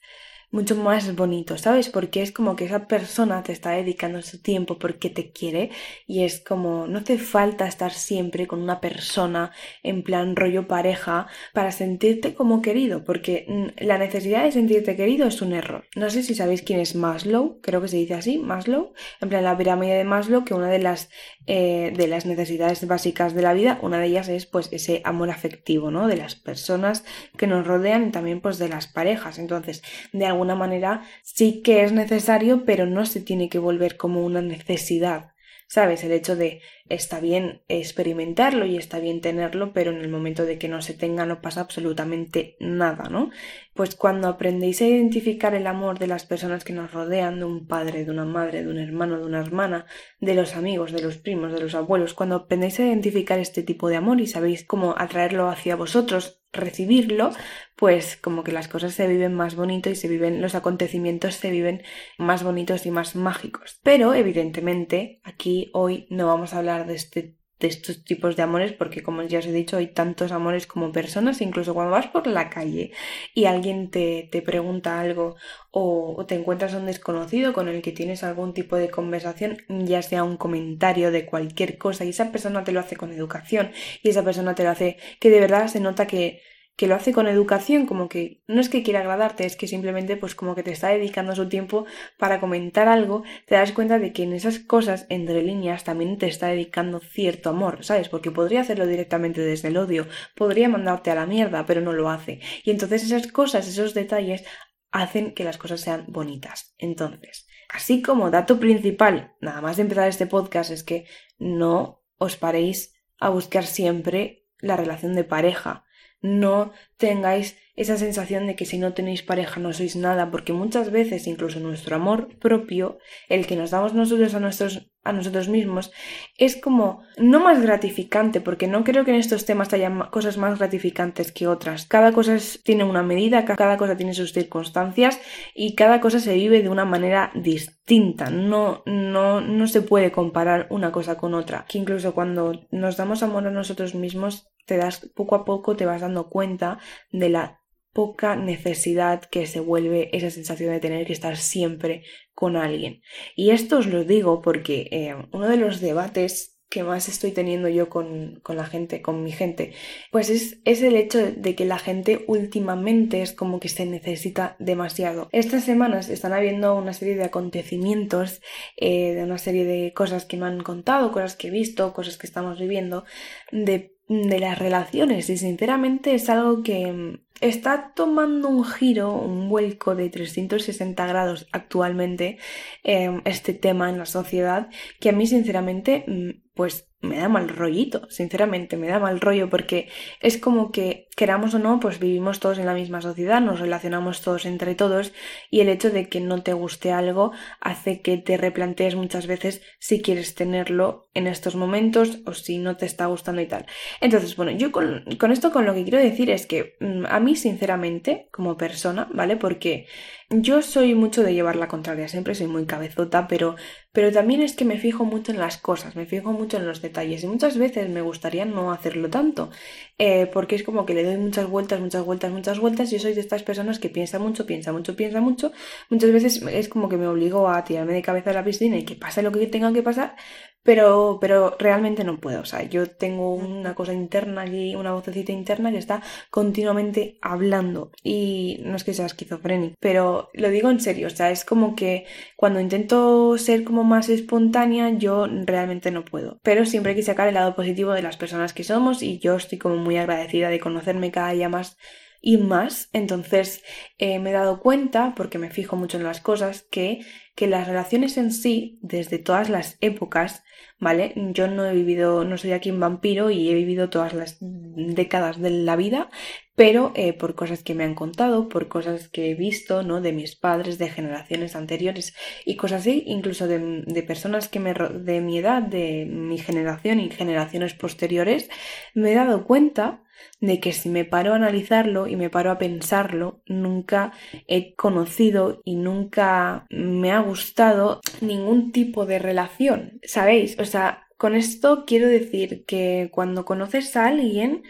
mucho 0.54 0.76
más 0.76 1.16
bonito, 1.16 1.58
¿sabes? 1.58 1.88
Porque 1.88 2.22
es 2.22 2.30
como 2.30 2.54
que 2.54 2.66
esa 2.66 2.86
persona 2.86 3.42
te 3.42 3.50
está 3.50 3.70
dedicando 3.72 4.22
su 4.22 4.40
tiempo 4.40 4.78
porque 4.78 5.10
te 5.10 5.32
quiere 5.32 5.70
y 6.06 6.22
es 6.22 6.38
como 6.38 6.86
no 6.86 7.00
hace 7.00 7.18
falta 7.18 7.66
estar 7.66 7.92
siempre 7.92 8.46
con 8.46 8.62
una 8.62 8.80
persona 8.80 9.50
en 9.82 10.04
plan 10.04 10.36
rollo 10.36 10.68
pareja 10.68 11.26
para 11.52 11.72
sentirte 11.72 12.34
como 12.34 12.62
querido, 12.62 13.02
porque 13.02 13.46
mm, 13.48 13.84
la 13.84 13.98
necesidad 13.98 14.44
de 14.44 14.52
sentirte 14.52 14.94
querido 14.94 15.26
es 15.26 15.42
un 15.42 15.54
error. 15.54 15.86
No 15.96 16.08
sé 16.08 16.22
si 16.22 16.36
sabéis 16.36 16.62
quién 16.62 16.78
es 16.78 16.94
Maslow, 16.94 17.58
creo 17.60 17.82
que 17.82 17.88
se 17.88 17.96
dice 17.96 18.14
así, 18.14 18.38
Maslow, 18.38 18.92
en 19.20 19.28
plan 19.28 19.42
la 19.42 19.58
pirámide 19.58 19.94
de 19.94 20.04
Maslow, 20.04 20.44
que 20.44 20.54
una 20.54 20.68
de 20.68 20.78
las 20.78 21.10
eh, 21.46 21.92
de 21.96 22.06
las 22.06 22.26
necesidades 22.26 22.86
básicas 22.86 23.34
de 23.34 23.42
la 23.42 23.54
vida, 23.54 23.78
una 23.82 23.98
de 23.98 24.06
ellas 24.06 24.28
es 24.28 24.46
pues 24.46 24.68
ese 24.72 25.02
amor 25.04 25.30
afectivo, 25.30 25.90
¿no? 25.90 26.06
De 26.06 26.16
las 26.16 26.36
personas 26.36 27.04
que 27.36 27.48
nos 27.48 27.66
rodean 27.66 28.06
y 28.06 28.10
también 28.12 28.40
pues 28.40 28.58
de 28.58 28.68
las 28.68 28.86
parejas. 28.86 29.38
Entonces, 29.38 29.82
de 30.12 30.26
alguna 30.26 30.43
manera 30.44 31.02
sí 31.22 31.62
que 31.62 31.82
es 31.82 31.92
necesario, 31.92 32.64
pero 32.64 32.86
no 32.86 33.06
se 33.06 33.20
tiene 33.20 33.48
que 33.48 33.58
volver 33.58 33.96
como 33.96 34.24
una 34.24 34.42
necesidad. 34.42 35.34
¿Sabes? 35.66 36.04
El 36.04 36.12
hecho 36.12 36.36
de 36.36 36.60
está 36.88 37.20
bien 37.20 37.62
experimentarlo 37.68 38.66
y 38.66 38.76
está 38.76 38.98
bien 38.98 39.20
tenerlo, 39.20 39.72
pero 39.72 39.90
en 39.90 40.00
el 40.00 40.08
momento 40.08 40.44
de 40.44 40.58
que 40.58 40.68
no 40.68 40.82
se 40.82 40.94
tenga 40.94 41.24
no 41.24 41.40
pasa 41.40 41.62
absolutamente 41.62 42.56
nada, 42.60 43.08
¿no? 43.08 43.30
Pues 43.72 43.96
cuando 43.96 44.28
aprendéis 44.28 44.82
a 44.82 44.86
identificar 44.86 45.54
el 45.54 45.66
amor 45.66 45.98
de 45.98 46.06
las 46.06 46.26
personas 46.26 46.64
que 46.64 46.74
nos 46.74 46.92
rodean, 46.92 47.38
de 47.38 47.46
un 47.46 47.66
padre, 47.66 48.04
de 48.04 48.10
una 48.10 48.26
madre, 48.26 48.62
de 48.62 48.70
un 48.70 48.78
hermano, 48.78 49.18
de 49.18 49.24
una 49.24 49.40
hermana, 49.40 49.86
de 50.20 50.34
los 50.34 50.54
amigos, 50.54 50.92
de 50.92 51.02
los 51.02 51.16
primos, 51.16 51.52
de 51.52 51.60
los 51.60 51.74
abuelos, 51.74 52.14
cuando 52.14 52.36
aprendéis 52.36 52.78
a 52.80 52.86
identificar 52.86 53.38
este 53.38 53.62
tipo 53.62 53.88
de 53.88 53.96
amor 53.96 54.20
y 54.20 54.26
sabéis 54.26 54.64
cómo 54.64 54.94
atraerlo 54.96 55.48
hacia 55.48 55.76
vosotros, 55.76 56.43
recibirlo, 56.54 57.30
pues 57.76 58.16
como 58.16 58.44
que 58.44 58.52
las 58.52 58.68
cosas 58.68 58.94
se 58.94 59.06
viven 59.08 59.34
más 59.34 59.56
bonito 59.56 59.90
y 59.90 59.96
se 59.96 60.08
viven, 60.08 60.40
los 60.40 60.54
acontecimientos 60.54 61.34
se 61.34 61.50
viven 61.50 61.82
más 62.18 62.42
bonitos 62.42 62.86
y 62.86 62.90
más 62.90 63.16
mágicos. 63.16 63.80
Pero 63.82 64.14
evidentemente 64.14 65.20
aquí 65.24 65.70
hoy 65.74 66.06
no 66.10 66.26
vamos 66.26 66.54
a 66.54 66.58
hablar 66.58 66.86
de, 66.86 66.94
este, 66.94 67.36
de 67.60 67.68
estos 67.68 68.04
tipos 68.04 68.36
de 68.36 68.42
amores 68.42 68.72
porque 68.72 69.02
como 69.02 69.22
ya 69.22 69.38
os 69.38 69.46
he 69.46 69.52
dicho 69.52 69.76
hay 69.76 69.88
tantos 69.88 70.32
amores 70.32 70.66
como 70.66 70.92
personas 70.92 71.40
incluso 71.40 71.72
cuando 71.74 71.92
vas 71.92 72.08
por 72.08 72.26
la 72.26 72.50
calle 72.50 72.92
y 73.34 73.44
alguien 73.44 73.90
te, 73.90 74.28
te 74.30 74.42
pregunta 74.42 75.00
algo 75.00 75.36
o, 75.70 76.14
o, 76.16 76.26
te 76.26 76.34
encuentras 76.34 76.74
a 76.74 76.78
un 76.78 76.86
desconocido 76.86 77.52
con 77.52 77.68
el 77.68 77.80
que 77.82 77.92
tienes 77.92 78.24
algún 78.24 78.54
tipo 78.54 78.76
de 78.76 78.90
conversación 78.90 79.58
ya 79.68 80.02
sea 80.02 80.24
un 80.24 80.36
comentario 80.36 81.10
de 81.10 81.26
cualquier 81.26 81.78
cosa 81.78 82.04
y 82.04 82.10
esa 82.10 82.32
persona 82.32 82.64
te 82.64 82.72
lo 82.72 82.80
hace 82.80 82.96
con 82.96 83.12
educación 83.12 83.70
y 84.02 84.10
esa 84.10 84.24
persona 84.24 84.54
te 84.54 84.64
lo 84.64 84.70
hace 84.70 84.98
que 85.20 85.30
de 85.30 85.40
verdad 85.40 85.68
se 85.68 85.80
nota 85.80 86.06
que 86.06 86.40
que 86.76 86.88
lo 86.88 86.94
hace 86.94 87.12
con 87.12 87.28
educación, 87.28 87.86
como 87.86 88.08
que 88.08 88.42
no 88.48 88.60
es 88.60 88.68
que 88.68 88.82
quiera 88.82 89.00
agradarte, 89.00 89.46
es 89.46 89.56
que 89.56 89.68
simplemente 89.68 90.16
pues 90.16 90.34
como 90.34 90.54
que 90.54 90.62
te 90.62 90.72
está 90.72 90.88
dedicando 90.88 91.34
su 91.36 91.48
tiempo 91.48 91.86
para 92.18 92.40
comentar 92.40 92.88
algo, 92.88 93.22
te 93.46 93.54
das 93.54 93.72
cuenta 93.72 93.98
de 93.98 94.12
que 94.12 94.24
en 94.24 94.32
esas 94.32 94.58
cosas 94.58 95.06
entre 95.08 95.42
líneas 95.42 95.84
también 95.84 96.18
te 96.18 96.26
está 96.26 96.48
dedicando 96.48 97.00
cierto 97.00 97.50
amor, 97.50 97.84
¿sabes? 97.84 98.08
Porque 98.08 98.32
podría 98.32 98.62
hacerlo 98.62 98.86
directamente 98.86 99.40
desde 99.40 99.68
el 99.68 99.76
odio, 99.76 100.08
podría 100.34 100.68
mandarte 100.68 101.10
a 101.10 101.14
la 101.14 101.26
mierda, 101.26 101.64
pero 101.64 101.80
no 101.80 101.92
lo 101.92 102.10
hace. 102.10 102.40
Y 102.64 102.70
entonces 102.70 103.04
esas 103.04 103.30
cosas, 103.30 103.68
esos 103.68 103.94
detalles 103.94 104.44
hacen 104.90 105.34
que 105.34 105.44
las 105.44 105.58
cosas 105.58 105.80
sean 105.80 106.06
bonitas. 106.08 106.74
Entonces, 106.78 107.46
así 107.68 108.02
como 108.02 108.30
dato 108.30 108.58
principal, 108.58 109.34
nada 109.40 109.60
más 109.60 109.76
de 109.76 109.82
empezar 109.82 110.08
este 110.08 110.26
podcast, 110.26 110.70
es 110.70 110.82
que 110.82 111.06
no 111.38 112.04
os 112.16 112.36
paréis 112.36 112.94
a 113.18 113.28
buscar 113.28 113.64
siempre 113.64 114.46
la 114.58 114.76
relación 114.76 115.14
de 115.14 115.24
pareja 115.24 115.84
no 116.24 116.72
tengáis 116.96 117.58
esa 117.76 117.98
sensación 117.98 118.46
de 118.46 118.56
que 118.56 118.64
si 118.64 118.78
no 118.78 118.94
tenéis 118.94 119.22
pareja 119.22 119.60
no 119.60 119.74
sois 119.74 119.94
nada, 119.94 120.30
porque 120.30 120.54
muchas 120.54 120.90
veces 120.90 121.26
incluso 121.26 121.60
nuestro 121.60 121.96
amor 121.96 122.38
propio, 122.38 122.98
el 123.28 123.46
que 123.46 123.56
nos 123.56 123.72
damos 123.72 123.92
nosotros 123.92 124.34
a 124.34 124.40
nuestros 124.40 124.90
a 125.04 125.12
nosotros 125.12 125.48
mismos, 125.48 125.92
es 126.38 126.56
como 126.56 127.02
no 127.18 127.40
más 127.40 127.62
gratificante, 127.62 128.40
porque 128.40 128.66
no 128.66 128.84
creo 128.84 129.04
que 129.04 129.10
en 129.10 129.18
estos 129.18 129.44
temas 129.44 129.72
haya 129.72 129.90
cosas 130.10 130.38
más 130.38 130.58
gratificantes 130.58 131.30
que 131.30 131.46
otras. 131.46 131.86
Cada 131.86 132.12
cosa 132.12 132.36
tiene 132.62 132.84
una 132.84 133.02
medida, 133.02 133.44
cada 133.44 133.76
cosa 133.76 133.96
tiene 133.96 134.14
sus 134.14 134.32
circunstancias 134.32 135.20
y 135.54 135.74
cada 135.74 136.00
cosa 136.00 136.18
se 136.18 136.34
vive 136.34 136.62
de 136.62 136.68
una 136.68 136.84
manera 136.84 137.30
distinta. 137.34 138.30
No, 138.30 138.82
no, 138.86 139.40
no 139.40 139.66
se 139.66 139.82
puede 139.82 140.10
comparar 140.10 140.66
una 140.70 140.90
cosa 140.90 141.16
con 141.16 141.34
otra. 141.34 141.66
Que 141.68 141.78
incluso 141.78 142.14
cuando 142.14 142.66
nos 142.70 142.96
damos 142.96 143.22
amor 143.22 143.46
a 143.46 143.50
nosotros 143.50 143.94
mismos, 143.94 144.48
te 144.66 144.76
das 144.76 145.10
poco 145.14 145.34
a 145.34 145.44
poco 145.44 145.76
te 145.76 145.86
vas 145.86 146.00
dando 146.00 146.28
cuenta 146.28 146.78
de 147.12 147.28
la 147.28 147.60
poca 147.94 148.36
necesidad 148.36 149.22
que 149.24 149.46
se 149.46 149.60
vuelve 149.60 150.10
esa 150.12 150.30
sensación 150.30 150.72
de 150.72 150.80
tener 150.80 151.06
que 151.06 151.14
estar 151.14 151.36
siempre 151.38 152.02
con 152.34 152.56
alguien. 152.56 153.00
Y 153.36 153.50
esto 153.50 153.78
os 153.78 153.86
lo 153.86 154.04
digo 154.04 154.42
porque 154.42 154.88
eh, 154.90 155.14
uno 155.32 155.48
de 155.48 155.56
los 155.56 155.80
debates 155.80 156.54
que 156.74 156.82
más 156.82 157.08
estoy 157.08 157.30
teniendo 157.30 157.68
yo 157.68 157.88
con, 157.88 158.40
con, 158.42 158.56
la 158.56 158.66
gente, 158.66 159.00
con 159.00 159.22
mi 159.22 159.30
gente, 159.30 159.74
pues 160.10 160.28
es, 160.28 160.58
es 160.64 160.82
el 160.82 160.96
hecho 160.96 161.20
de 161.30 161.54
que 161.54 161.64
la 161.64 161.78
gente 161.78 162.24
últimamente 162.26 163.22
es 163.22 163.32
como 163.32 163.60
que 163.60 163.68
se 163.68 163.86
necesita 163.86 164.56
demasiado. 164.58 165.28
Estas 165.30 165.62
semanas 165.62 166.08
están 166.08 166.32
habiendo 166.32 166.74
una 166.74 166.92
serie 166.92 167.14
de 167.14 167.22
acontecimientos, 167.22 168.40
eh, 168.76 169.14
de 169.14 169.22
una 169.22 169.38
serie 169.38 169.64
de 169.64 169.92
cosas 169.92 170.24
que 170.24 170.36
me 170.36 170.46
han 170.46 170.64
contado, 170.64 171.12
cosas 171.12 171.36
que 171.36 171.46
he 171.46 171.50
visto, 171.52 171.92
cosas 171.92 172.16
que 172.16 172.26
estamos 172.26 172.58
viviendo, 172.58 173.04
de 173.52 173.93
de 174.08 174.38
las 174.38 174.58
relaciones 174.58 175.30
y 175.30 175.38
sinceramente 175.38 176.14
es 176.14 176.28
algo 176.28 176.62
que 176.62 176.92
mm, 176.92 177.18
está 177.40 177.92
tomando 177.94 178.48
un 178.48 178.64
giro, 178.64 179.12
un 179.12 179.48
vuelco 179.48 179.94
de 179.94 180.10
360 180.10 181.06
grados 181.06 181.46
actualmente 181.52 182.38
em, 182.82 183.22
este 183.24 183.54
tema 183.54 183.88
en 183.88 183.98
la 183.98 184.06
sociedad 184.06 184.68
que 185.00 185.08
a 185.08 185.12
mí 185.12 185.26
sinceramente 185.26 186.04
mm, 186.06 186.30
pues 186.54 186.90
me 187.04 187.18
da 187.18 187.28
mal 187.28 187.48
rollito, 187.48 188.08
sinceramente, 188.10 188.76
me 188.76 188.88
da 188.88 188.98
mal 188.98 189.20
rollo 189.20 189.48
porque 189.48 189.88
es 190.20 190.38
como 190.38 190.72
que 190.72 191.08
queramos 191.16 191.54
o 191.54 191.58
no, 191.58 191.78
pues 191.78 192.00
vivimos 192.00 192.40
todos 192.40 192.58
en 192.58 192.66
la 192.66 192.74
misma 192.74 193.00
sociedad, 193.00 193.40
nos 193.40 193.60
relacionamos 193.60 194.20
todos 194.22 194.46
entre 194.46 194.74
todos 194.74 195.12
y 195.50 195.60
el 195.60 195.68
hecho 195.68 195.90
de 195.90 196.08
que 196.08 196.20
no 196.20 196.42
te 196.42 196.52
guste 196.52 196.92
algo 196.92 197.32
hace 197.60 198.00
que 198.00 198.16
te 198.16 198.36
replantees 198.36 198.96
muchas 198.96 199.26
veces 199.26 199.62
si 199.78 200.02
quieres 200.02 200.34
tenerlo 200.34 201.08
en 201.14 201.26
estos 201.26 201.54
momentos 201.54 202.18
o 202.26 202.34
si 202.34 202.58
no 202.58 202.76
te 202.76 202.86
está 202.86 203.06
gustando 203.06 203.40
y 203.40 203.46
tal. 203.46 203.66
Entonces, 204.00 204.36
bueno, 204.36 204.52
yo 204.52 204.72
con, 204.72 205.04
con 205.18 205.30
esto 205.30 205.52
con 205.52 205.66
lo 205.66 205.74
que 205.74 205.84
quiero 205.84 205.98
decir 205.98 206.30
es 206.30 206.46
que 206.46 206.76
mm, 206.80 207.04
a 207.08 207.20
mí, 207.20 207.36
sinceramente, 207.36 208.28
como 208.32 208.56
persona, 208.56 209.08
¿vale? 209.12 209.36
Porque 209.36 209.86
yo 210.30 210.62
soy 210.62 210.94
mucho 210.94 211.22
de 211.22 211.34
llevar 211.34 211.56
la 211.56 211.68
contraria, 211.68 212.08
siempre 212.08 212.34
soy 212.34 212.46
muy 212.46 212.66
cabezota, 212.66 213.28
pero, 213.28 213.56
pero 213.92 214.10
también 214.12 214.42
es 214.42 214.56
que 214.56 214.64
me 214.64 214.78
fijo 214.78 215.04
mucho 215.04 215.32
en 215.32 215.38
las 215.38 215.58
cosas, 215.58 215.96
me 215.96 216.06
fijo 216.06 216.32
mucho 216.32 216.56
en 216.56 216.66
los 216.66 216.82
detalles 216.82 217.22
y 217.24 217.26
muchas 217.26 217.58
veces 217.58 217.88
me 217.90 218.00
gustaría 218.00 218.44
no 218.44 218.72
hacerlo 218.72 219.10
tanto, 219.10 219.50
eh, 219.98 220.26
porque 220.26 220.56
es 220.56 220.62
como 220.62 220.86
que 220.86 220.94
le 220.94 221.04
doy 221.04 221.16
muchas 221.18 221.48
vueltas, 221.48 221.80
muchas 221.80 222.04
vueltas, 222.04 222.32
muchas 222.32 222.58
vueltas. 222.58 222.90
Yo 222.90 222.98
soy 222.98 223.14
de 223.14 223.20
estas 223.20 223.42
personas 223.42 223.78
que 223.78 223.90
piensa 223.90 224.18
mucho, 224.18 224.46
piensa 224.46 224.72
mucho, 224.72 224.96
piensa 224.96 225.20
mucho. 225.20 225.52
Muchas 225.90 226.12
veces 226.12 226.42
es 226.42 226.68
como 226.68 226.88
que 226.88 226.96
me 226.96 227.06
obligo 227.06 227.48
a 227.48 227.64
tirarme 227.64 227.92
de 227.92 228.02
cabeza 228.02 228.30
a 228.30 228.34
la 228.34 228.44
piscina 228.44 228.76
y 228.76 228.84
que 228.84 228.96
pase 228.96 229.22
lo 229.22 229.32
que 229.32 229.46
tenga 229.46 229.72
que 229.72 229.82
pasar, 229.82 230.16
pero, 230.64 231.18
pero 231.20 231.56
realmente 231.58 232.02
no 232.02 232.18
puedo. 232.18 232.40
O 232.40 232.44
sea, 232.44 232.62
yo 232.64 232.88
tengo 232.90 233.34
una 233.34 233.74
cosa 233.74 233.92
interna 233.92 234.42
aquí, 234.42 234.74
una 234.74 234.92
vocecita 234.92 235.30
interna 235.30 235.70
que 235.70 235.78
está 235.78 236.02
continuamente 236.30 237.18
hablando. 237.20 237.92
Y 238.02 238.60
no 238.64 238.76
es 238.76 238.84
que 238.84 238.94
sea 238.94 239.06
esquizofrénico, 239.06 239.76
pero 239.78 240.30
lo 240.32 240.48
digo 240.50 240.70
en 240.70 240.80
serio. 240.80 241.06
O 241.06 241.10
sea, 241.10 241.30
es 241.30 241.44
como 241.44 241.76
que 241.76 242.06
cuando 242.36 242.60
intento 242.60 243.38
ser 243.38 243.64
como 243.64 243.84
más 243.84 244.08
espontánea, 244.08 244.90
yo 244.90 245.26
realmente 245.26 245.90
no 245.90 246.04
puedo. 246.04 246.40
Pero 246.42 246.64
siempre 246.66 246.90
hay 246.90 246.96
que 246.96 247.02
sacar 247.02 247.28
el 247.28 247.34
lado 247.34 247.54
positivo 247.54 247.92
de 247.92 248.02
las 248.02 248.16
personas 248.16 248.52
que 248.52 248.64
somos 248.64 249.02
y 249.02 249.18
yo 249.18 249.36
estoy 249.36 249.58
como 249.58 249.76
muy 249.76 249.98
agradecida 249.98 250.48
de 250.48 250.60
conocerme 250.60 251.10
cada 251.10 251.32
día 251.32 251.48
más 251.48 251.76
y 252.24 252.38
más. 252.38 252.88
Entonces 252.92 253.62
eh, 253.98 254.18
me 254.18 254.30
he 254.30 254.32
dado 254.32 254.60
cuenta, 254.60 255.14
porque 255.14 255.38
me 255.38 255.50
fijo 255.50 255.76
mucho 255.76 255.98
en 255.98 256.04
las 256.04 256.20
cosas, 256.20 256.66
que, 256.70 257.04
que 257.36 257.46
las 257.46 257.68
relaciones 257.68 258.16
en 258.16 258.32
sí, 258.32 258.78
desde 258.82 259.18
todas 259.18 259.50
las 259.50 259.76
épocas, 259.80 260.42
¿vale? 260.84 261.14
Yo 261.32 261.48
no 261.48 261.64
he 261.64 261.72
vivido, 261.74 262.24
no 262.24 262.36
soy 262.36 262.52
aquí 262.52 262.70
un 262.70 262.78
vampiro 262.78 263.30
y 263.30 263.48
he 263.48 263.54
vivido 263.54 263.88
todas 263.88 264.12
las 264.12 264.36
décadas 264.40 265.40
de 265.40 265.48
la 265.48 265.76
vida, 265.76 266.10
pero 266.56 266.92
eh, 266.94 267.14
por 267.14 267.34
cosas 267.34 267.62
que 267.62 267.74
me 267.74 267.84
han 267.84 267.94
contado, 267.94 268.50
por 268.50 268.68
cosas 268.68 269.08
que 269.08 269.30
he 269.30 269.34
visto, 269.34 269.82
¿no? 269.82 270.02
De 270.02 270.12
mis 270.12 270.36
padres, 270.36 270.76
de 270.76 270.90
generaciones 270.90 271.56
anteriores 271.56 272.14
y 272.44 272.56
cosas 272.56 272.82
así, 272.82 273.02
incluso 273.06 273.48
de, 273.48 274.04
personas 274.06 274.48
que 274.48 274.60
me, 274.60 274.74
de 274.74 275.22
mi 275.22 275.38
edad, 275.38 275.62
de 275.62 276.04
mi 276.04 276.36
generación 276.36 277.00
y 277.00 277.08
generaciones 277.08 277.72
posteriores, 277.72 278.50
me 278.94 279.12
he 279.12 279.14
dado 279.14 279.46
cuenta 279.46 280.04
de 280.40 280.60
que 280.60 280.72
si 280.72 280.88
me 280.88 281.04
paro 281.04 281.32
a 281.32 281.36
analizarlo 281.36 282.06
y 282.06 282.16
me 282.16 282.30
paro 282.30 282.50
a 282.50 282.58
pensarlo, 282.58 283.42
nunca 283.46 284.12
he 284.46 284.74
conocido 284.74 285.62
y 285.64 285.76
nunca 285.76 286.66
me 286.70 287.12
ha 287.12 287.20
gustado 287.20 288.00
ningún 288.20 288.72
tipo 288.72 289.06
de 289.06 289.18
relación, 289.18 290.00
¿sabéis? 290.02 290.58
O 290.58 290.64
sea, 290.64 290.73
con 291.16 291.34
esto 291.34 291.84
quiero 291.86 292.08
decir 292.08 292.64
que 292.66 293.10
cuando 293.12 293.44
conoces 293.44 293.96
a 293.96 294.06
alguien, 294.06 294.62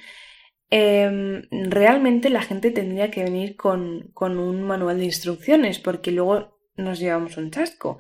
em, 0.70 1.42
realmente 1.50 2.30
la 2.30 2.42
gente 2.42 2.70
tendría 2.70 3.11
que 3.11 3.25
venir 3.25 3.56
con, 3.56 4.11
con, 4.14 4.38
un 4.38 4.62
manual 4.62 4.99
de 4.99 5.04
instrucciones, 5.06 5.78
porque 5.78 6.11
luego 6.11 6.58
nos 6.76 6.99
llevamos 6.99 7.37
un 7.37 7.50
chasco. 7.50 7.99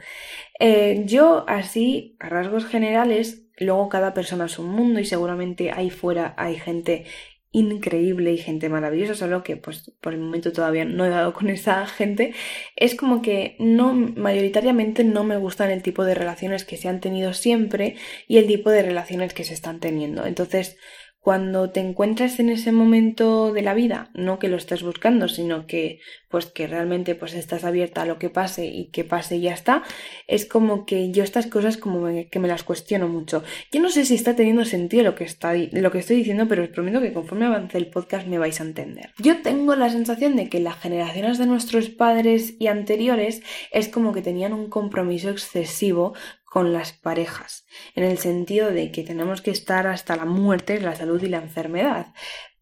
Eh, 0.60 1.02
yo, 1.06 1.44
así, 1.48 2.16
a 2.20 2.28
rasgos 2.28 2.66
generales, 2.66 3.46
luego 3.58 3.88
cada 3.88 4.14
persona 4.14 4.46
es 4.46 4.58
un 4.58 4.70
mundo 4.70 5.00
y 5.00 5.04
seguramente 5.04 5.70
ahí 5.72 5.90
fuera 5.90 6.34
hay 6.36 6.56
gente 6.56 7.06
increíble 7.54 8.32
y 8.32 8.38
gente 8.38 8.68
maravillosa, 8.68 9.14
solo 9.14 9.42
que 9.44 9.56
pues 9.56 9.92
por 10.00 10.12
el 10.12 10.20
momento 10.20 10.52
todavía 10.52 10.84
no 10.84 11.06
he 11.06 11.08
dado 11.08 11.32
con 11.32 11.48
esa 11.50 11.86
gente, 11.86 12.34
es 12.76 12.96
como 12.96 13.22
que 13.22 13.56
no, 13.60 13.94
mayoritariamente 13.94 15.04
no 15.04 15.24
me 15.24 15.36
gustan 15.36 15.70
el 15.70 15.82
tipo 15.82 16.04
de 16.04 16.14
relaciones 16.14 16.64
que 16.64 16.76
se 16.76 16.88
han 16.88 17.00
tenido 17.00 17.32
siempre 17.32 17.96
y 18.26 18.38
el 18.38 18.46
tipo 18.48 18.70
de 18.70 18.82
relaciones 18.82 19.34
que 19.34 19.44
se 19.44 19.54
están 19.54 19.78
teniendo. 19.80 20.26
Entonces, 20.26 20.76
cuando 21.24 21.70
te 21.70 21.80
encuentras 21.80 22.38
en 22.38 22.50
ese 22.50 22.70
momento 22.70 23.50
de 23.54 23.62
la 23.62 23.72
vida, 23.72 24.10
no 24.12 24.38
que 24.38 24.48
lo 24.48 24.58
estés 24.58 24.82
buscando, 24.82 25.26
sino 25.26 25.66
que 25.66 26.00
pues 26.28 26.44
que 26.44 26.66
realmente 26.66 27.14
pues 27.14 27.32
estás 27.32 27.64
abierta 27.64 28.02
a 28.02 28.04
lo 28.04 28.18
que 28.18 28.28
pase 28.28 28.66
y 28.66 28.90
que 28.90 29.04
pase 29.04 29.36
y 29.36 29.40
ya 29.40 29.54
está, 29.54 29.84
es 30.26 30.44
como 30.44 30.84
que 30.84 31.12
yo 31.12 31.24
estas 31.24 31.46
cosas 31.46 31.78
como 31.78 32.08
que 32.30 32.38
me 32.40 32.46
las 32.48 32.62
cuestiono 32.62 33.08
mucho. 33.08 33.42
Yo 33.72 33.80
no 33.80 33.88
sé 33.88 34.04
si 34.04 34.14
está 34.14 34.36
teniendo 34.36 34.66
sentido 34.66 35.02
lo 35.02 35.14
que, 35.14 35.24
está, 35.24 35.54
lo 35.54 35.90
que 35.90 36.00
estoy 36.00 36.16
diciendo, 36.16 36.46
pero 36.46 36.62
os 36.62 36.68
prometo 36.68 37.00
que 37.00 37.14
conforme 37.14 37.46
avance 37.46 37.78
el 37.78 37.86
podcast 37.86 38.26
me 38.26 38.36
vais 38.36 38.60
a 38.60 38.64
entender. 38.64 39.14
Yo 39.16 39.40
tengo 39.40 39.76
la 39.76 39.88
sensación 39.88 40.36
de 40.36 40.50
que 40.50 40.60
las 40.60 40.76
generaciones 40.76 41.38
de 41.38 41.46
nuestros 41.46 41.88
padres 41.88 42.54
y 42.58 42.66
anteriores 42.66 43.42
es 43.72 43.88
como 43.88 44.12
que 44.12 44.20
tenían 44.20 44.52
un 44.52 44.68
compromiso 44.68 45.30
excesivo 45.30 46.12
con 46.54 46.72
las 46.72 46.92
parejas, 46.92 47.66
en 47.96 48.04
el 48.04 48.16
sentido 48.16 48.70
de 48.70 48.92
que 48.92 49.02
tenemos 49.02 49.42
que 49.42 49.50
estar 49.50 49.88
hasta 49.88 50.14
la 50.14 50.24
muerte, 50.24 50.80
la 50.80 50.94
salud 50.94 51.20
y 51.20 51.26
la 51.26 51.38
enfermedad. 51.38 52.14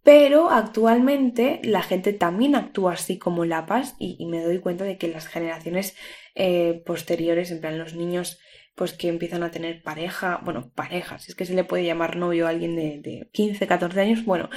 Pero 0.02 0.48
actualmente 0.48 1.60
la 1.62 1.82
gente 1.82 2.14
también 2.14 2.54
actúa 2.54 2.94
así 2.94 3.18
como 3.18 3.44
la 3.44 3.66
paz 3.66 3.94
y, 3.98 4.24
me 4.24 4.42
doy 4.42 4.60
cuenta 4.60 4.84
de 4.84 4.96
que 4.96 5.08
las 5.08 5.26
generaciones 5.26 5.94
eh, 6.34 6.82
posteriores, 6.86 7.50
en 7.50 7.60
plan 7.60 7.78
los 7.78 7.94
niños 7.94 8.40
pues 8.74 8.94
que 8.94 9.08
empiezan 9.08 9.42
a 9.42 9.50
tener 9.50 9.82
pareja, 9.82 10.40
bueno, 10.42 10.72
parejas, 10.74 11.28
es 11.28 11.34
que 11.34 11.44
se 11.44 11.52
le 11.52 11.64
puede 11.64 11.84
llamar 11.84 12.16
novio 12.16 12.46
a 12.46 12.48
alguien 12.48 12.74
de, 12.74 13.28
15, 13.30 13.66
14 13.66 14.00
años, 14.00 14.24
bueno, 14.24 14.48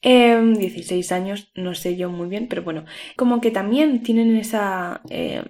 16 0.00 1.10
em, 1.10 1.16
años, 1.16 1.50
no 1.56 1.74
sé 1.74 1.96
yo 1.96 2.08
muy 2.08 2.28
bien, 2.28 2.46
pero 2.46 2.62
bueno, 2.62 2.84
como 3.16 3.40
que 3.40 3.50
también 3.50 4.04
tienen 4.04 4.36
esa... 4.36 5.02
Eh, 5.10 5.42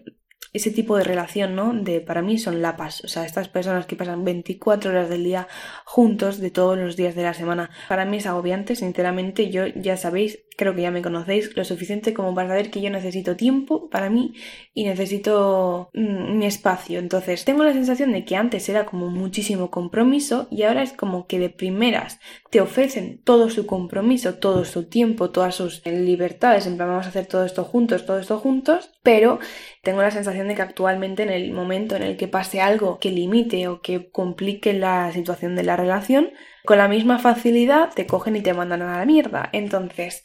ese 0.53 0.71
tipo 0.71 0.97
de 0.97 1.05
relación, 1.05 1.55
¿no? 1.55 1.73
De 1.73 2.01
para 2.01 2.23
mí 2.23 2.39
son 2.39 2.63
lapas, 2.63 3.05
o 3.05 3.09
sea, 3.09 3.25
estas 3.25 3.49
personas 3.49 3.87
que 3.87 3.97
pasan 3.97 4.25
24 4.25 4.91
horas 4.91 5.09
del 5.09 5.25
día 5.25 5.49
juntos 5.85 6.39
de 6.39 6.51
todos 6.51 6.79
los 6.79 6.97
días 6.97 7.15
de 7.15 7.23
la 7.23 7.35
semana. 7.35 7.71
Para 7.89 8.05
mí 8.05 8.19
es 8.19 8.27
agobiante, 8.27 8.77
sinceramente, 8.77 9.51
yo 9.51 9.67
ya 9.67 9.97
sabéis, 9.97 10.41
creo 10.57 10.75
que 10.75 10.83
ya 10.83 10.91
me 10.91 11.03
conocéis 11.03 11.57
lo 11.57 11.65
suficiente 11.65 12.15
como 12.15 12.35
para 12.35 12.49
saber 12.49 12.71
que 12.71 12.81
yo 12.81 12.91
necesito 12.91 13.37
tiempo 13.37 13.89
para 13.91 14.11
mí 14.11 14.35
y 14.75 14.85
necesito 14.85 15.91
mm, 15.93 16.39
mi 16.39 16.47
espacio. 16.47 16.99
Entonces, 16.99 17.45
tengo 17.45 17.63
la 17.65 17.73
sensación 17.73 18.13
de 18.13 18.25
que 18.25 18.37
antes 18.37 18.69
era 18.69 18.87
como 18.87 19.09
muchísimo 19.09 19.71
compromiso 19.71 20.49
y 20.51 20.63
ahora 20.63 20.83
es 20.83 20.93
como 20.93 21.27
que 21.27 21.39
de 21.39 21.51
primeras 21.51 22.19
te 22.51 22.61
ofrecen 22.61 23.21
todo 23.23 23.51
su 23.51 23.67
compromiso, 23.67 24.35
todo 24.35 24.65
su 24.65 24.85
tiempo, 24.89 25.31
todas 25.31 25.55
sus 25.55 25.85
libertades, 25.87 26.67
en 26.67 26.77
plan 26.77 26.89
vamos 26.89 27.07
a 27.07 27.11
hacer 27.11 27.27
todo 27.27 27.45
esto 27.45 27.65
juntos, 27.65 28.07
todo 28.07 28.19
esto 28.19 28.39
juntos, 28.39 28.91
pero 29.03 29.39
tengo 29.83 30.03
la 30.03 30.11
sensación 30.11 30.49
de 30.49 30.55
que 30.55 30.63
actualmente 30.63 31.23
en 31.23 31.31
el 31.31 31.53
momento 31.53 31.97
en 31.97 32.03
el 32.03 32.17
que 32.17 32.29
pase 32.29 32.61
algo 32.61 32.99
que 32.99 33.11
limite 33.11 33.69
o 33.69 33.81
que 33.83 34.11
complique 34.11 34.73
la 34.73 35.13
situación 35.13 35.55
de 35.55 35.65
la 35.65 35.77
relación, 35.77 36.31
con 36.67 36.77
la 36.77 36.89
misma 36.89 37.19
facilidad 37.19 37.95
te 37.95 38.07
cogen 38.07 38.37
y 38.37 38.43
te 38.43 38.53
mandan 38.53 38.83
a 38.83 38.99
la 38.99 39.07
mierda. 39.07 39.49
Entonces, 39.53 40.23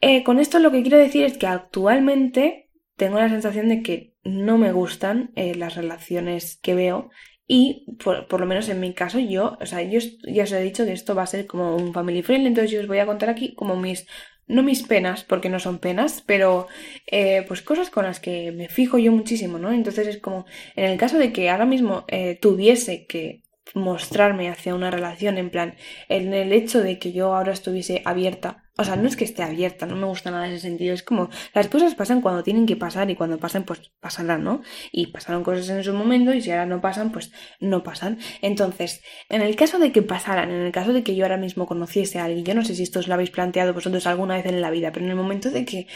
eh, 0.00 0.22
con 0.24 0.38
esto 0.38 0.58
lo 0.60 0.70
que 0.70 0.82
quiero 0.82 0.96
decir 0.96 1.24
es 1.24 1.36
que 1.36 1.46
actualmente 1.46 2.70
tengo 2.96 3.18
la 3.18 3.28
sensación 3.28 3.68
de 3.68 3.82
que 3.82 4.14
no 4.22 4.56
me 4.56 4.72
gustan 4.72 5.32
eh, 5.36 5.54
las 5.54 5.74
relaciones 5.74 6.58
que 6.62 6.74
veo 6.74 7.10
y 7.46 7.86
por, 8.02 8.28
por, 8.28 8.40
lo 8.40 8.46
menos 8.46 8.68
en 8.68 8.80
mi 8.80 8.94
caso, 8.94 9.18
yo, 9.18 9.56
o 9.60 9.66
sea, 9.66 9.82
yo 9.82 10.00
ya 10.24 10.44
os 10.44 10.52
he 10.52 10.60
dicho 10.62 10.84
que 10.84 10.92
esto 10.92 11.14
va 11.14 11.22
a 11.22 11.26
ser 11.26 11.46
como 11.46 11.76
un 11.76 11.94
family 11.94 12.22
friendly, 12.22 12.48
entonces 12.48 12.70
yo 12.70 12.80
os 12.80 12.86
voy 12.86 12.98
a 12.98 13.06
contar 13.06 13.30
aquí 13.30 13.54
como 13.54 13.74
mis, 13.74 14.06
no 14.46 14.62
mis 14.62 14.82
penas, 14.82 15.24
porque 15.24 15.48
no 15.48 15.58
son 15.58 15.78
penas, 15.78 16.22
pero 16.26 16.68
eh, 17.06 17.44
pues 17.48 17.62
cosas 17.62 17.90
con 17.90 18.04
las 18.04 18.20
que 18.20 18.52
me 18.52 18.68
fijo 18.68 18.98
yo 18.98 19.12
muchísimo, 19.12 19.58
¿no? 19.58 19.72
Entonces 19.72 20.06
es 20.08 20.18
como, 20.18 20.44
en 20.76 20.84
el 20.84 20.98
caso 20.98 21.18
de 21.18 21.32
que 21.32 21.48
ahora 21.48 21.66
mismo 21.66 22.04
tuviese 22.40 23.06
que 23.06 23.42
mostrarme 23.74 24.48
hacia 24.48 24.74
una 24.74 24.90
relación, 24.90 25.38
en 25.38 25.50
plan, 25.50 25.74
en 26.08 26.34
el 26.34 26.52
hecho 26.52 26.80
de 26.82 26.98
que 26.98 27.12
yo 27.12 27.34
ahora 27.34 27.52
estuviese 27.52 28.02
abierta 28.04 28.68
o 28.80 28.84
sea, 28.84 28.94
no 28.94 29.08
es 29.08 29.16
que 29.16 29.24
esté 29.24 29.42
abierta, 29.42 29.86
no 29.86 29.96
me 29.96 30.06
gusta 30.06 30.30
nada 30.30 30.46
ese 30.46 30.60
sentido. 30.60 30.94
Es 30.94 31.02
como 31.02 31.30
las 31.52 31.66
cosas 31.66 31.96
pasan 31.96 32.20
cuando 32.20 32.44
tienen 32.44 32.64
que 32.64 32.76
pasar 32.76 33.10
y 33.10 33.16
cuando 33.16 33.36
pasan, 33.38 33.64
pues 33.64 33.90
pasarán, 33.98 34.44
¿no? 34.44 34.62
Y 34.92 35.08
pasaron 35.08 35.42
cosas 35.42 35.68
en 35.70 35.82
su 35.82 35.92
momento 35.92 36.32
y 36.32 36.40
si 36.40 36.52
ahora 36.52 36.64
no 36.64 36.80
pasan, 36.80 37.10
pues 37.10 37.32
no 37.58 37.82
pasan. 37.82 38.20
Entonces, 38.40 39.02
en 39.30 39.42
el 39.42 39.56
caso 39.56 39.80
de 39.80 39.90
que 39.90 40.02
pasaran, 40.02 40.52
en 40.52 40.60
el 40.60 40.70
caso 40.70 40.92
de 40.92 41.02
que 41.02 41.16
yo 41.16 41.24
ahora 41.24 41.38
mismo 41.38 41.66
conociese 41.66 42.20
a 42.20 42.26
alguien, 42.26 42.44
yo 42.44 42.54
no 42.54 42.64
sé 42.64 42.76
si 42.76 42.84
esto 42.84 43.00
os 43.00 43.08
lo 43.08 43.14
habéis 43.14 43.30
planteado 43.30 43.74
vosotros 43.74 44.06
alguna 44.06 44.36
vez 44.36 44.46
en 44.46 44.60
la 44.60 44.70
vida, 44.70 44.92
pero 44.92 45.04
en 45.06 45.10
el 45.10 45.16
momento 45.16 45.50
de 45.50 45.64
que 45.64 45.88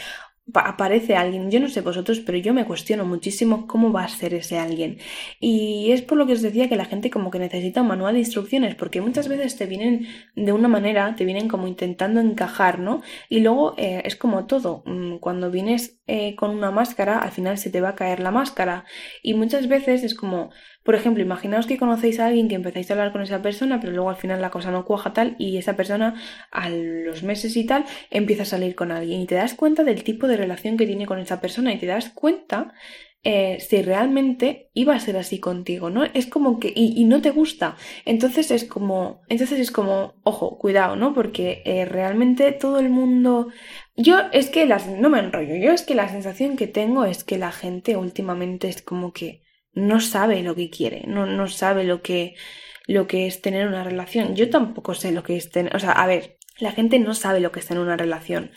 aparece 0.53 1.15
alguien, 1.15 1.49
yo 1.49 1.59
no 1.59 1.69
sé 1.69 1.81
vosotros, 1.81 2.19
pero 2.19 2.37
yo 2.37 2.53
me 2.53 2.65
cuestiono 2.65 3.05
muchísimo 3.05 3.65
cómo 3.65 3.91
va 3.93 4.03
a 4.03 4.09
ser 4.09 4.33
ese 4.33 4.59
alguien. 4.59 4.97
Y 5.39 5.91
es 5.91 6.01
por 6.01 6.17
lo 6.17 6.27
que 6.27 6.33
os 6.33 6.41
decía 6.41 6.67
que 6.67 6.75
la 6.75 6.85
gente 6.85 7.09
como 7.09 7.31
que 7.31 7.39
necesita 7.39 7.81
un 7.81 7.87
manual 7.87 8.13
de 8.15 8.19
instrucciones, 8.19 8.75
porque 8.75 9.01
muchas 9.01 9.27
veces 9.27 9.55
te 9.55 9.65
vienen 9.65 10.07
de 10.35 10.51
una 10.51 10.67
manera, 10.67 11.15
te 11.15 11.25
vienen 11.25 11.47
como 11.47 11.67
intentando 11.67 12.19
encajar, 12.19 12.79
¿no? 12.79 13.01
Y 13.29 13.39
luego 13.39 13.75
eh, 13.77 14.01
es 14.05 14.15
como 14.15 14.45
todo, 14.45 14.83
mm, 14.85 15.17
cuando 15.17 15.49
vienes 15.49 16.01
eh, 16.07 16.35
con 16.35 16.51
una 16.51 16.71
máscara, 16.71 17.19
al 17.19 17.31
final 17.31 17.57
se 17.57 17.69
te 17.69 17.81
va 17.81 17.89
a 17.89 17.95
caer 17.95 18.19
la 18.19 18.31
máscara. 18.31 18.85
Y 19.21 19.33
muchas 19.35 19.67
veces 19.67 20.03
es 20.03 20.15
como, 20.15 20.51
por 20.83 20.95
ejemplo, 20.95 21.23
imaginaos 21.23 21.65
que 21.67 21.77
conocéis 21.77 22.19
a 22.19 22.27
alguien 22.27 22.49
que 22.49 22.55
empezáis 22.55 22.89
a 22.89 22.93
hablar 22.93 23.11
con 23.11 23.21
esa 23.21 23.41
persona, 23.41 23.79
pero 23.79 23.93
luego 23.93 24.09
al 24.09 24.17
final 24.17 24.41
la 24.41 24.51
cosa 24.51 24.71
no 24.71 24.85
cuaja 24.85 25.13
tal 25.13 25.35
y 25.39 25.57
esa 25.57 25.75
persona 25.75 26.15
a 26.51 26.69
los 26.69 27.23
meses 27.23 27.55
y 27.55 27.65
tal 27.65 27.85
empieza 28.09 28.43
a 28.43 28.45
salir 28.45 28.75
con 28.75 28.91
alguien 28.91 29.21
y 29.21 29.27
te 29.27 29.35
das 29.35 29.53
cuenta 29.53 29.83
del 29.83 30.03
tipo 30.03 30.27
de 30.27 30.37
relación 30.37 30.77
que 30.77 30.85
tiene 30.85 31.05
con 31.05 31.19
esa 31.19 31.39
persona 31.41 31.73
y 31.73 31.79
te 31.79 31.85
das 31.85 32.09
cuenta 32.09 32.73
eh, 33.25 33.59
si 33.61 33.81
realmente 33.81 34.69
iba 34.73 34.93
a 34.93 34.99
ser 34.99 35.15
así 35.15 35.39
contigo, 35.39 35.89
¿no? 35.89 36.03
Es 36.03 36.27
como 36.27 36.59
que, 36.59 36.73
y, 36.75 37.03
no 37.05 37.21
te 37.21 37.31
gusta. 37.31 37.77
Entonces 38.05 38.51
es 38.51 38.65
como, 38.65 39.21
entonces 39.29 39.59
es 39.59 39.71
como, 39.71 40.15
ojo, 40.23 40.57
cuidado, 40.57 40.97
¿no? 40.97 41.13
Porque 41.13 41.61
eh, 41.65 41.85
realmente 41.85 42.51
todo 42.51 42.79
el 42.79 42.89
mundo, 42.89 43.47
yo 43.95 44.19
es 44.33 44.49
que 44.49 44.65
las, 44.65 44.87
no 44.87 45.09
me 45.09 45.19
enrollo, 45.19 45.55
yo 45.55 45.71
es 45.71 45.83
que 45.83 45.95
la 45.95 46.09
sensación 46.09 46.57
que 46.57 46.67
tengo 46.67 47.05
es 47.05 47.23
que 47.23 47.37
la 47.37 47.53
gente 47.53 47.95
últimamente 47.95 48.67
es 48.67 48.81
como 48.81 49.13
que 49.13 49.43
no 49.71 50.01
sabe 50.01 50.43
lo 50.43 50.53
que 50.55 50.69
quiere, 50.69 51.03
no, 51.07 51.25
no 51.25 51.47
sabe 51.47 51.85
lo 51.85 52.01
que, 52.01 52.35
lo 52.87 53.07
que 53.07 53.27
es 53.27 53.41
tener 53.41 53.67
una 53.67 53.85
relación. 53.85 54.35
Yo 54.35 54.49
tampoco 54.49 54.95
sé 54.95 55.13
lo 55.13 55.23
que 55.23 55.37
es 55.37 55.49
tener, 55.49 55.73
o 55.75 55.79
sea, 55.79 55.91
a 55.93 56.07
ver, 56.07 56.37
la 56.59 56.71
gente 56.71 56.99
no 56.99 57.13
sabe 57.13 57.39
lo 57.39 57.51
que 57.51 57.59
es 57.61 57.67
tener 57.67 57.81
una 57.81 57.97
relación. 57.97 58.51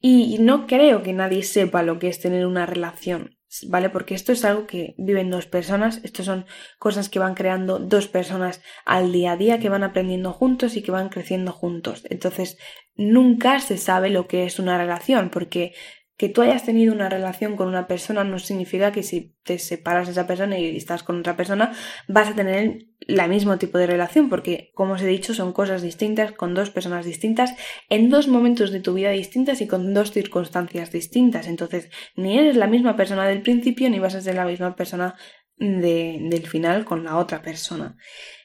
Y 0.00 0.38
no 0.40 0.66
creo 0.66 1.02
que 1.02 1.12
nadie 1.12 1.42
sepa 1.42 1.82
lo 1.82 1.98
que 1.98 2.08
es 2.08 2.20
tener 2.20 2.46
una 2.46 2.66
relación. 2.66 3.35
¿Vale? 3.68 3.90
Porque 3.90 4.14
esto 4.14 4.32
es 4.32 4.44
algo 4.44 4.66
que 4.66 4.94
viven 4.98 5.30
dos 5.30 5.46
personas, 5.46 6.00
esto 6.02 6.22
son 6.22 6.46
cosas 6.78 7.08
que 7.08 7.18
van 7.18 7.34
creando 7.34 7.78
dos 7.78 8.08
personas 8.08 8.60
al 8.84 9.12
día 9.12 9.32
a 9.32 9.36
día, 9.36 9.58
que 9.58 9.68
van 9.68 9.84
aprendiendo 9.84 10.32
juntos 10.32 10.76
y 10.76 10.82
que 10.82 10.90
van 10.90 11.08
creciendo 11.08 11.52
juntos. 11.52 12.04
Entonces, 12.10 12.58
nunca 12.94 13.60
se 13.60 13.78
sabe 13.78 14.10
lo 14.10 14.26
que 14.26 14.44
es 14.44 14.58
una 14.58 14.78
relación, 14.78 15.30
porque 15.30 15.74
que 16.16 16.30
tú 16.30 16.40
hayas 16.40 16.64
tenido 16.64 16.94
una 16.94 17.08
relación 17.08 17.56
con 17.56 17.68
una 17.68 17.86
persona 17.86 18.24
no 18.24 18.38
significa 18.38 18.90
que 18.90 19.02
si 19.02 19.34
te 19.42 19.58
separas 19.58 20.06
de 20.06 20.12
esa 20.12 20.26
persona 20.26 20.58
y 20.58 20.76
estás 20.76 21.02
con 21.02 21.18
otra 21.20 21.36
persona 21.36 21.72
vas 22.08 22.28
a 22.28 22.34
tener 22.34 22.86
el 23.00 23.28
mismo 23.28 23.58
tipo 23.58 23.76
de 23.76 23.86
relación 23.86 24.30
porque 24.30 24.70
como 24.74 24.94
os 24.94 25.02
he 25.02 25.06
dicho 25.06 25.34
son 25.34 25.52
cosas 25.52 25.82
distintas 25.82 26.32
con 26.32 26.54
dos 26.54 26.70
personas 26.70 27.04
distintas 27.04 27.54
en 27.90 28.08
dos 28.08 28.28
momentos 28.28 28.70
de 28.70 28.80
tu 28.80 28.94
vida 28.94 29.10
distintas 29.10 29.60
y 29.60 29.66
con 29.66 29.92
dos 29.92 30.12
circunstancias 30.12 30.90
distintas. 30.90 31.46
Entonces 31.46 31.90
ni 32.16 32.38
eres 32.38 32.56
la 32.56 32.66
misma 32.66 32.96
persona 32.96 33.26
del 33.26 33.42
principio 33.42 33.90
ni 33.90 33.98
vas 33.98 34.14
a 34.14 34.22
ser 34.22 34.36
la 34.36 34.46
misma 34.46 34.74
persona 34.74 35.16
del 35.58 36.46
final 36.46 36.84
con 36.84 37.04
la 37.04 37.16
otra 37.16 37.42
persona. 37.42 37.96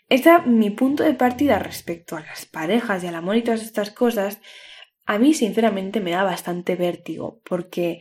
Este 0.09 0.29
es 0.29 0.45
mi 0.45 0.71
punto 0.71 1.03
de 1.03 1.13
partida 1.13 1.57
respecto 1.59 2.17
a 2.17 2.21
las 2.21 2.45
parejas 2.45 3.01
y 3.01 3.07
al 3.07 3.15
amor 3.15 3.37
y 3.37 3.43
todas 3.43 3.61
estas 3.61 3.91
cosas 3.91 4.41
a 5.11 5.19
mí 5.19 5.33
sinceramente 5.33 5.99
me 5.99 6.11
da 6.11 6.23
bastante 6.23 6.77
vértigo 6.77 7.41
porque 7.43 7.99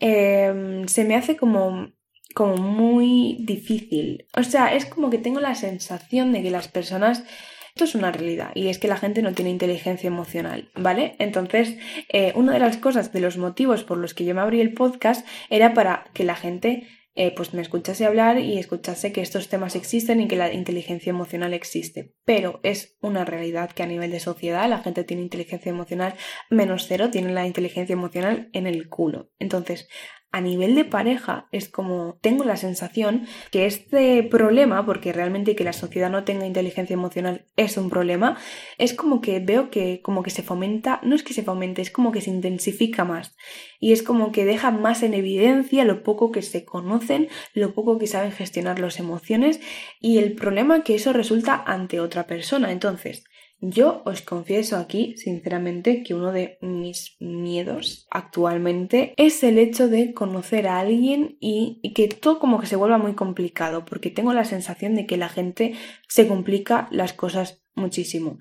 em, 0.00 0.88
se 0.88 1.04
me 1.04 1.14
hace 1.14 1.36
como, 1.36 1.92
como 2.34 2.56
muy 2.56 3.36
difícil. 3.40 4.26
O 4.36 4.42
sea, 4.42 4.74
es 4.74 4.84
como 4.84 5.10
que 5.10 5.18
tengo 5.18 5.38
la 5.38 5.54
sensación 5.54 6.32
de 6.32 6.42
que 6.42 6.50
las 6.50 6.66
personas... 6.66 7.22
Esto 7.68 7.84
es 7.84 7.94
una 7.94 8.10
realidad 8.10 8.50
y 8.56 8.66
es 8.66 8.80
que 8.80 8.88
la 8.88 8.96
gente 8.96 9.22
no 9.22 9.32
tiene 9.32 9.52
inteligencia 9.52 10.08
emocional, 10.08 10.72
¿vale? 10.74 11.14
Entonces, 11.20 11.76
eh, 12.08 12.32
una 12.34 12.52
de 12.52 12.58
las 12.58 12.76
cosas, 12.78 13.12
de 13.12 13.20
los 13.20 13.38
motivos 13.38 13.84
por 13.84 13.96
los 13.96 14.12
que 14.12 14.24
yo 14.24 14.34
me 14.34 14.40
abrí 14.40 14.60
el 14.60 14.74
podcast 14.74 15.24
era 15.50 15.72
para 15.72 16.10
que 16.12 16.24
la 16.24 16.34
gente 16.34 16.88
eh, 17.14 17.34
pues 17.34 17.54
me 17.54 17.62
escuchase 17.62 18.06
hablar 18.06 18.38
y 18.38 18.58
escuchase 18.58 19.12
que 19.12 19.20
estos 19.20 19.48
temas 19.48 19.74
existen 19.74 20.20
y 20.20 20.28
que 20.28 20.36
la 20.36 20.52
inteligencia 20.52 21.10
emocional 21.10 21.54
existe. 21.54 22.14
Pero 22.24 22.60
es 22.62 22.96
una 23.00 23.24
realidad 23.24 23.70
que 23.72 23.82
a 23.82 23.86
nivel 23.86 24.10
de 24.12 24.20
sociedad 24.20 24.68
la 24.68 24.78
gente 24.78 25.04
tiene 25.04 25.22
inteligencia 25.22 25.70
emocional 25.70 26.14
menos 26.50 26.86
cero, 26.86 27.10
tiene 27.10 27.32
la 27.32 27.46
inteligencia 27.46 27.92
emocional 27.94 28.48
en 28.52 28.66
el 28.66 28.88
culo. 28.88 29.30
Entonces, 29.38 29.88
a 30.32 30.40
nivel 30.40 30.74
de 30.74 30.84
pareja 30.84 31.48
es 31.52 31.68
como 31.68 32.18
tengo 32.20 32.44
la 32.44 32.56
sensación 32.56 33.26
que 33.50 33.66
este 33.66 34.22
problema, 34.22 34.86
porque 34.86 35.12
realmente 35.12 35.56
que 35.56 35.64
la 35.64 35.72
sociedad 35.72 36.10
no 36.10 36.24
tenga 36.24 36.46
inteligencia 36.46 36.94
emocional 36.94 37.46
es 37.56 37.76
un 37.76 37.90
problema, 37.90 38.38
es 38.78 38.94
como 38.94 39.20
que 39.20 39.40
veo 39.40 39.70
que 39.70 40.00
como 40.02 40.22
que 40.22 40.30
se 40.30 40.42
fomenta, 40.42 41.00
no 41.02 41.14
es 41.14 41.22
que 41.22 41.34
se 41.34 41.42
fomente, 41.42 41.82
es 41.82 41.90
como 41.90 42.12
que 42.12 42.20
se 42.20 42.30
intensifica 42.30 43.04
más 43.04 43.36
y 43.80 43.92
es 43.92 44.02
como 44.02 44.30
que 44.30 44.44
deja 44.44 44.70
más 44.70 45.02
en 45.02 45.14
evidencia 45.14 45.84
lo 45.84 46.02
poco 46.02 46.30
que 46.30 46.42
se 46.42 46.64
conocen, 46.64 47.28
lo 47.54 47.74
poco 47.74 47.98
que 47.98 48.06
saben 48.06 48.32
gestionar 48.32 48.78
las 48.78 48.98
emociones 49.00 49.60
y 50.00 50.18
el 50.18 50.34
problema 50.34 50.84
que 50.84 50.94
eso 50.94 51.12
resulta 51.12 51.62
ante 51.66 52.00
otra 52.00 52.26
persona. 52.26 52.72
Entonces, 52.72 53.24
yo 53.60 54.02
os 54.06 54.22
confieso 54.22 54.76
aquí, 54.76 55.16
sinceramente, 55.18 56.02
que 56.02 56.14
uno 56.14 56.32
de 56.32 56.56
mis 56.62 57.16
miedos 57.20 58.06
actualmente 58.10 59.12
es 59.18 59.42
el 59.42 59.58
hecho 59.58 59.88
de 59.88 60.14
conocer 60.14 60.66
a 60.66 60.80
alguien 60.80 61.36
y, 61.40 61.80
que 61.94 62.08
todo 62.08 62.38
como 62.38 62.58
que 62.58 62.66
se 62.66 62.76
vuelva 62.76 62.96
muy 62.96 63.14
complicado, 63.14 63.84
porque 63.84 64.10
tengo 64.10 64.32
la 64.32 64.44
sensación 64.44 64.94
de 64.94 65.06
que 65.06 65.18
la 65.18 65.28
gente 65.28 65.74
se 66.08 66.26
complica 66.26 66.88
las 66.90 67.12
cosas 67.12 67.62
muchísimo. 67.74 68.38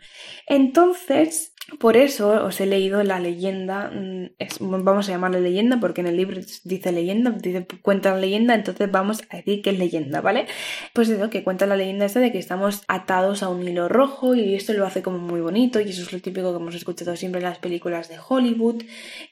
Entonces, 0.48 1.54
por 1.78 1.98
eso 1.98 2.46
os 2.46 2.60
he 2.62 2.66
leído 2.66 3.04
la 3.04 3.20
leyenda, 3.20 3.92
mm, 3.94 4.84
vamos 4.84 5.08
a 5.08 5.12
llamarle 5.12 5.42
leyenda 5.42 5.80
porque 5.80 6.02
en 6.02 6.08
el 6.08 6.18
libro 6.18 6.42
dice 6.64 6.92
leyenda, 6.92 7.32
dice 7.32 7.68
cuenta 7.82 8.12
la 8.12 8.20
leyenda, 8.20 8.56
entonces 8.56 8.90
vamos 8.92 9.22
a 9.30 9.38
decir 9.38 9.62
que 9.62 9.72
es 9.72 9.80
leyenda, 9.80 10.22
¿vale? 10.22 10.48
Pues 10.94 11.10
eso, 11.10 11.30
que 11.30 11.44
cuenta 11.44 11.66
la 11.66 11.76
leyenda 11.76 12.06
esta 12.06 12.20
de 12.20 12.32
que 12.32 12.40
estamos 12.40 12.84
atados 12.88 13.44
a 13.44 13.50
un 13.50 13.68
hilo 13.68 13.88
rojo 13.90 14.36
y 14.36 14.56
esto 14.56 14.74
lo 14.74 14.86
hace 14.86 15.02
como 15.02 15.20
muy 15.20 15.42
bonito 15.42 15.80
y 15.80 15.90
eso 15.90 16.02
es 16.02 16.14
lo 16.14 16.20
típico 16.20 16.52
que 16.52 16.62
hemos 16.62 16.76
escuchado 16.76 17.16
siempre 17.16 17.40
en 17.40 17.46
las 17.46 17.60
películas 17.60 18.10
de 18.10 18.18
Hollywood 18.28 18.84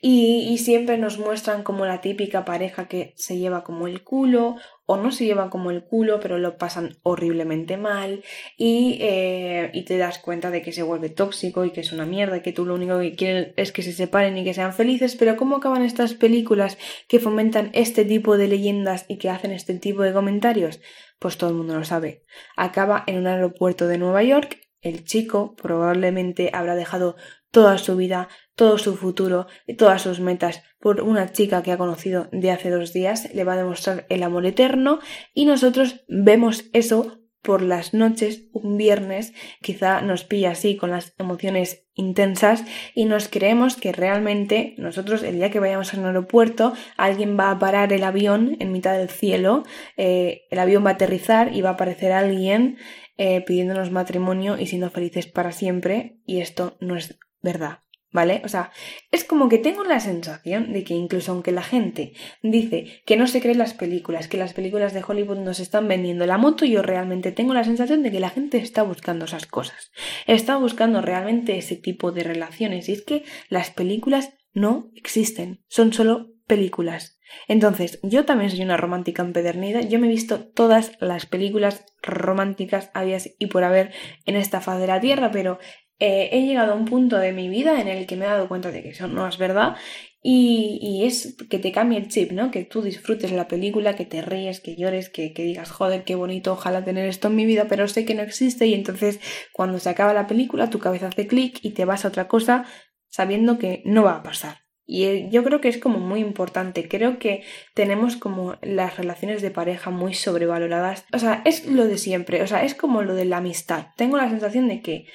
y, 0.02 0.47
y 0.50 0.58
siempre 0.58 0.97
nos 0.97 1.17
muestran 1.17 1.63
como 1.63 1.86
la 1.86 2.02
típica 2.02 2.45
pareja 2.45 2.88
que 2.88 3.13
se 3.15 3.38
lleva 3.38 3.63
como 3.63 3.88
el 3.88 4.04
culo 4.04 4.58
o 4.88 4.97
no 4.97 5.12
se 5.12 5.26
llevan 5.26 5.52
como 5.52 5.69
el 5.69 5.84
culo, 5.84 6.19
pero 6.19 6.39
lo 6.39 6.58
pasan 6.58 6.97
horriblemente 7.04 7.78
mal 7.78 8.23
y, 8.58 8.97
eh, 9.02 9.69
y, 9.73 9.84
te 9.84 9.97
das 9.97 10.17
cuenta 10.17 10.50
de 10.50 10.63
que 10.63 10.71
se 10.71 10.82
vuelve 10.82 11.10
tóxico 11.10 11.65
y 11.65 11.71
que 11.71 11.82
es 11.82 11.91
una 11.91 12.06
mierda 12.06 12.38
y 12.38 12.41
que 12.41 12.54
tú 12.54 12.65
lo 12.65 12.73
único 12.73 12.97
que 13.00 13.15
quieres 13.15 13.54
es 13.58 13.71
que 13.71 13.84
se 13.84 13.93
separen 13.93 14.38
y 14.38 14.43
que 14.43 14.54
sean 14.54 14.73
felices, 14.73 15.15
pero 15.15 15.38
¿cómo 15.38 15.58
acaban 15.58 15.84
estas 15.84 16.13
películas 16.13 16.78
que 17.08 17.19
fomentan 17.19 17.69
este 17.73 18.06
tipo 18.06 18.38
de 18.38 18.47
leyendas 18.47 19.06
y 19.08 19.17
que 19.17 19.30
hacen 19.30 19.52
este 19.52 19.76
tipo 19.76 20.02
de 20.02 20.13
comentarios? 20.13 20.80
Pues 21.19 21.38
todo 21.38 21.50
el 21.50 21.58
mundo 21.58 21.76
lo 21.76 21.84
sabe. 21.84 22.23
Acaba 22.56 23.04
en 23.08 23.17
un 23.17 23.28
aeropuerto 23.28 23.88
de 23.88 23.97
Nueva 23.97 24.23
York 24.23 24.58
el 24.82 25.04
chico 25.04 25.56
probablemente 25.56 26.52
habrá 26.54 26.76
dejado 26.76 27.15
toda 27.52 27.78
su 27.78 27.95
vida, 27.95 28.30
todo 28.56 28.78
su 28.78 28.95
futuro 28.95 29.47
y 29.65 29.76
todas 29.76 30.02
sus 30.02 30.19
metas 30.19 30.63
por 30.80 31.02
una 31.02 31.32
chica 31.32 31.63
que 31.63 31.72
ha 31.72 31.78
conocido 31.78 32.30
de 32.32 32.52
hace 32.52 32.70
dos 32.70 32.94
días, 32.94 33.34
le 33.34 33.44
va 33.44 33.54
a 33.54 33.58
demostrar 33.58 34.06
el 34.10 34.24
amor 34.24 34.46
eterno 34.46 35.00
y 35.34 35.46
nosotros 35.46 36.04
vemos 36.08 36.66
eso 36.74 37.20
por 37.42 37.62
las 37.62 37.94
noches, 37.94 38.50
un 38.52 38.76
viernes, 38.76 39.34
quizá 39.62 40.02
nos 40.02 40.26
pilla 40.26 40.52
así 40.52 40.76
con 40.76 40.92
las 40.92 41.13
emociones 41.18 41.88
intensas 41.94 42.66
y 42.94 43.06
nos 43.06 43.30
creemos 43.30 43.78
que 43.78 43.94
realmente 43.94 44.76
nosotros 44.78 45.24
el 45.24 45.36
día 45.36 45.50
que 45.50 45.62
vayamos 45.62 45.94
al 45.94 46.06
aeropuerto 46.06 46.74
alguien 46.98 47.40
va 47.40 47.50
a 47.52 47.58
parar 47.58 47.94
el 47.94 48.04
avión 48.04 48.58
en 48.60 48.74
mitad 48.74 48.98
del 48.98 49.10
cielo, 49.10 49.63
eh, 49.96 50.42
el 50.52 50.60
avión 50.60 50.86
va 50.86 50.90
a 50.90 50.94
aterrizar 50.94 51.56
y 51.56 51.62
va 51.62 51.70
a 51.70 51.74
aparecer 51.74 52.12
alguien 52.12 52.80
eh, 53.18 53.40
pidiéndonos 53.40 53.92
matrimonio 53.92 54.60
y 54.60 54.68
siendo 54.68 54.90
felices 54.90 55.28
para 55.28 55.54
siempre 55.54 56.20
y 56.26 56.42
esto 56.42 56.76
no 56.82 56.98
es 56.98 57.18
verdad. 57.42 57.87
¿Vale? 58.10 58.41
O 58.46 58.48
sea, 58.48 58.72
es 59.12 59.26
como 59.26 59.50
que 59.50 59.58
tengo 59.58 59.84
la 59.84 60.00
sensación 60.00 60.72
de 60.72 60.86
que 60.86 60.93
incluso 60.93 61.34
aunque 61.34 61.52
la 61.52 61.62
gente 61.62 62.13
dice 62.41 63.02
que 63.06 63.17
no 63.17 63.28
se 63.28 63.41
cree 63.41 63.56
las 63.56 63.74
películas, 63.74 64.30
que 64.30 64.38
las 64.38 64.54
películas 64.54 64.93
de 64.93 65.04
Hollywood 65.06 65.39
nos 65.39 65.60
están 65.60 65.89
vendiendo 65.89 66.26
la 66.26 66.38
moto, 66.38 66.63
yo 66.63 66.82
realmente 66.82 67.34
tengo 67.34 67.54
la 67.54 67.65
sensación 67.65 68.04
de 68.04 68.12
que 68.12 68.22
la 68.22 68.30
gente 68.30 68.58
está 68.58 68.84
buscando 68.84 69.26
esas 69.26 69.46
cosas. 69.46 69.91
Está 70.26 70.56
buscando 70.56 71.02
realmente 71.02 71.58
ese 71.58 71.76
tipo 71.76 72.13
de 72.13 72.24
relaciones. 72.24 72.88
Y 72.88 72.93
es 72.93 73.04
que 73.04 73.24
las 73.50 73.72
películas 73.72 74.34
no 74.54 74.89
existen, 74.96 75.63
son 75.67 75.91
solo 75.91 76.32
películas. 76.48 77.20
Entonces, 77.48 78.00
yo 78.04 78.26
también 78.26 78.50
soy 78.50 78.62
una 78.62 78.78
romántica 78.78 79.22
empedernida, 79.22 79.82
yo 79.82 80.00
me 80.00 80.08
he 80.08 80.10
visto 80.10 80.39
todas 80.39 80.93
las 81.00 81.26
películas 81.26 81.86
románticas 82.02 82.89
habidas 82.93 83.30
y 83.38 83.48
por 83.48 83.63
haber 83.63 83.93
en 84.26 84.38
esta 84.38 84.62
faz 84.62 84.80
de 84.80 84.88
la 84.88 85.02
Tierra, 85.02 85.30
pero 85.32 85.60
eh, 85.99 86.29
he 86.31 86.45
llegado 86.45 86.73
a 86.73 86.75
un 86.75 86.86
punto 86.86 87.17
de 87.17 87.31
mi 87.31 87.49
vida 87.49 87.81
en 87.81 87.88
el 87.88 88.05
que 88.05 88.15
me 88.15 88.25
he 88.25 88.27
dado 88.27 88.47
cuenta 88.47 88.71
de 88.71 88.83
que 88.83 88.89
eso 88.89 89.07
no 89.07 89.27
es 89.27 89.38
verdad 89.38 89.75
y, 90.21 91.05
es 91.05 91.38
que 91.49 91.57
te 91.57 91.71
cambie 91.71 91.97
el 91.97 92.10
chip, 92.10 92.31
¿no? 92.31 92.51
Que 92.51 92.65
tú 92.65 92.81
disfrutes 92.81 93.31
la 93.31 93.47
película, 93.47 93.95
que 93.95 94.03
te 94.05 94.21
ríes, 94.21 94.60
que 94.60 94.75
llores, 94.75 95.10
que, 95.10 95.33
que 95.33 95.43
digas, 95.43 95.71
joder, 95.71 96.03
qué 96.03 96.15
bonito, 96.15 96.51
ojalá 96.51 96.83
tener 96.83 97.07
esto 97.07 97.29
en 97.29 97.36
mi 97.36 97.45
vida, 97.45 97.67
pero 97.69 97.88
sé 97.88 98.03
que 98.03 98.13
no 98.13 98.23
existe 98.23 98.67
y 98.67 98.73
entonces 98.73 99.19
cuando 99.53 99.79
se 99.79 99.89
acaba 99.89 100.13
la 100.13 100.27
película 100.27 100.69
tu 100.69 100.79
cabeza 100.79 101.07
hace 101.07 101.27
clic 101.27 101.60
y 101.62 101.71
te 101.71 101.86
vas 101.86 102.03
a 102.03 102.10
otra 102.10 102.27
cosa 102.27 102.65
sabiendo 103.07 103.57
que 103.57 103.81
no 103.86 104.03
va 104.03 104.15
a 104.15 104.23
pasar. 104.23 104.67
Y 104.86 105.03
eh, 105.03 105.27
yo 105.31 105.43
creo 105.43 105.62
que 105.62 105.67
es 105.67 105.77
como 105.77 105.99
muy 105.99 106.21
importante. 106.21 106.88
Creo 106.88 107.19
que 107.19 107.43
tenemos 107.73 108.15
como 108.15 108.55
las 108.62 108.97
relaciones 108.97 109.41
de 109.41 109.51
pareja 109.51 109.91
muy 109.91 110.13
sobrevaloradas. 110.13 111.05
O 111.13 111.19
sea, 111.19 111.41
es 111.45 111.65
lo 111.67 111.86
de 111.86 111.97
siempre. 111.97 112.41
O 112.41 112.47
sea, 112.47 112.63
es 112.63 112.73
como 112.73 113.01
lo 113.01 113.13
de 113.13 113.25
la 113.25 113.38
amistad. 113.38 113.88
Tengo 113.97 114.15
la 114.15 114.29
sensación 114.29 114.69
de 114.69 114.81
que 114.81 115.05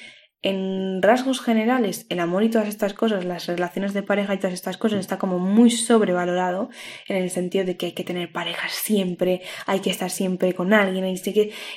en 0.43 1.01
rasgos 1.03 1.41
generales, 1.41 2.07
el 2.09 2.21
amor 2.21 2.43
y 2.43 2.51
todas 2.51 2.69
estas 2.69 2.95
cosas, 2.95 3.25
las 3.25 3.47
relaciones 3.47 3.95
de 3.95 4.03
pareja 4.03 4.35
y 4.35 4.39
todas 4.39 4.55
estas 4.55 4.77
cosas 4.77 5.01
está 5.01 5.19
como 5.19 5.39
muy 5.39 5.71
sobrevalorado 5.71 6.69
en 7.09 7.17
el 7.17 7.31
sentido 7.31 7.65
de 7.65 7.77
que 7.77 7.87
hay 7.87 7.93
que 7.93 8.05
tener 8.05 8.33
pareja 8.33 8.69
siempre, 8.69 9.43
hay 9.67 9.81
que 9.81 9.91
estar 9.91 10.11
siempre 10.11 10.53
con 10.55 10.73
alguien, 10.73 11.07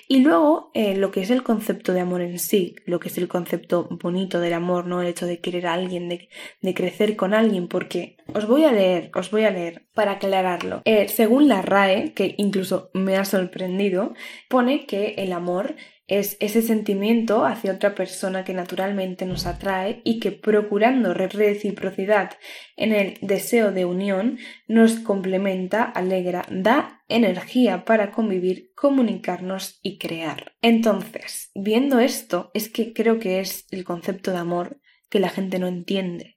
y 0.07 0.19
luego 0.19 0.71
eh, 0.73 0.95
lo 0.95 1.11
que 1.11 1.21
es 1.21 1.29
el 1.29 1.43
concepto 1.43 1.93
de 1.93 1.99
amor 1.99 2.21
en 2.21 2.39
sí, 2.39 2.75
lo 2.85 2.99
que 2.99 3.09
es 3.09 3.17
el 3.17 3.27
concepto 3.27 3.87
bonito 3.89 4.39
del 4.39 4.53
amor, 4.53 4.87
¿no? 4.87 5.01
El 5.01 5.07
hecho 5.07 5.25
de 5.25 5.39
querer 5.39 5.67
a 5.67 5.73
alguien, 5.73 6.09
de, 6.09 6.29
de 6.61 6.73
crecer 6.73 7.15
con 7.15 7.33
alguien, 7.33 7.67
porque 7.67 8.17
os 8.33 8.47
voy 8.47 8.65
a 8.65 8.71
leer, 8.71 9.11
os 9.13 9.29
voy 9.31 9.43
a 9.43 9.51
leer 9.51 9.85
para 9.93 10.13
aclararlo. 10.13 10.81
Eh, 10.85 11.07
según 11.07 11.47
la 11.47 11.61
RAE, 11.61 12.13
que 12.13 12.35
incluso 12.37 12.89
me 12.93 13.17
ha 13.17 13.25
sorprendido, 13.25 14.13
pone 14.49 14.85
que 14.85 15.15
el 15.17 15.33
amor 15.33 15.75
es 16.07 16.37
ese 16.39 16.61
sentimiento 16.61 17.45
hacia 17.45 17.73
otra 17.73 17.95
persona 17.95 18.43
que 18.43 18.53
naturalmente 18.53 19.25
nos 19.25 19.45
atrae 19.45 20.01
y 20.03 20.19
que 20.19 20.31
procurando 20.31 21.13
reciprocidad 21.13 22.31
en 22.75 22.93
el 22.93 23.17
deseo 23.21 23.71
de 23.71 23.85
unión 23.85 24.37
nos 24.67 24.99
complementa, 24.99 25.83
alegra, 25.83 26.45
da 26.49 27.03
energía 27.07 27.85
para 27.85 28.11
convivir, 28.11 28.71
comunicarnos 28.75 29.79
y 29.81 29.97
crear. 29.97 30.53
Entonces, 30.61 31.49
viendo 31.55 31.99
esto, 31.99 32.51
es 32.53 32.69
que 32.69 32.93
creo 32.93 33.19
que 33.19 33.39
es 33.39 33.65
el 33.71 33.83
concepto 33.83 34.31
de 34.31 34.37
amor 34.37 34.79
que 35.09 35.19
la 35.19 35.29
gente 35.29 35.59
no 35.59 35.67
entiende. 35.67 36.34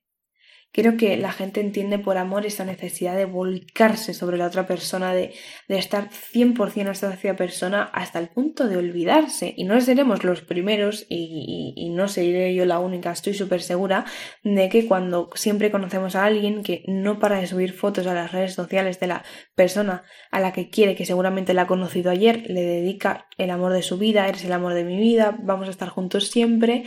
Creo 0.71 0.97
que 0.97 1.17
la 1.17 1.33
gente 1.33 1.61
entiende 1.61 1.99
por 1.99 2.19
amor 2.19 2.45
esa 2.45 2.65
necesidad 2.65 3.17
de 3.17 3.25
volcarse 3.25 4.13
sobre 4.13 4.37
la 4.37 4.47
otra 4.47 4.67
persona, 4.67 5.15
de, 5.15 5.33
de 5.67 5.79
estar 5.79 6.11
100% 6.11 6.89
hasta 6.89 7.15
esa 7.15 7.37
persona 7.37 7.83
hasta 7.83 8.19
el 8.19 8.29
punto 8.29 8.69
de 8.69 8.77
olvidarse. 8.77 9.55
Y 9.57 9.65
no 9.65 9.81
seremos 9.81 10.25
los 10.25 10.43
primeros, 10.43 11.07
y, 11.09 11.75
y, 11.77 11.87
y 11.87 11.91
no 11.91 12.07
seré 12.07 12.55
yo 12.55 12.67
la 12.67 12.81
única, 12.81 13.11
estoy 13.11 13.35
súper 13.35 13.63
segura, 13.63 14.05
de 14.45 14.69
que 14.69 14.87
cuando 14.87 15.31
siempre 15.35 15.71
conocemos 15.71 16.15
a 16.15 16.25
alguien 16.25 16.63
que 16.63 16.85
no 16.87 17.19
para 17.19 17.41
de 17.41 17.47
subir 17.47 17.73
fotos 17.73 18.07
a 18.07 18.15
las 18.15 18.33
redes 18.33 18.55
sociales 18.55 19.01
de 19.01 19.07
la 19.07 19.25
persona 19.55 20.05
a 20.31 20.41
la 20.41 20.53
que 20.53 20.71
quiere, 20.71 20.95
que 20.95 21.07
seguramente 21.07 21.55
la 21.55 21.63
ha 21.63 21.67
conocido 21.67 22.11
ayer, 22.11 22.45
le 22.49 22.63
dedica 22.63 23.27
el 23.39 23.51
amor 23.51 23.73
de 23.73 23.83
su 23.83 23.99
vida, 23.99 24.29
eres 24.29 24.45
el 24.45 24.53
amor 24.53 24.75
de 24.75 24.85
mi 24.85 24.99
vida, 24.99 25.37
vamos 25.41 25.69
a 25.69 25.71
estar 25.71 25.89
juntos 25.89 26.29
siempre. 26.29 26.85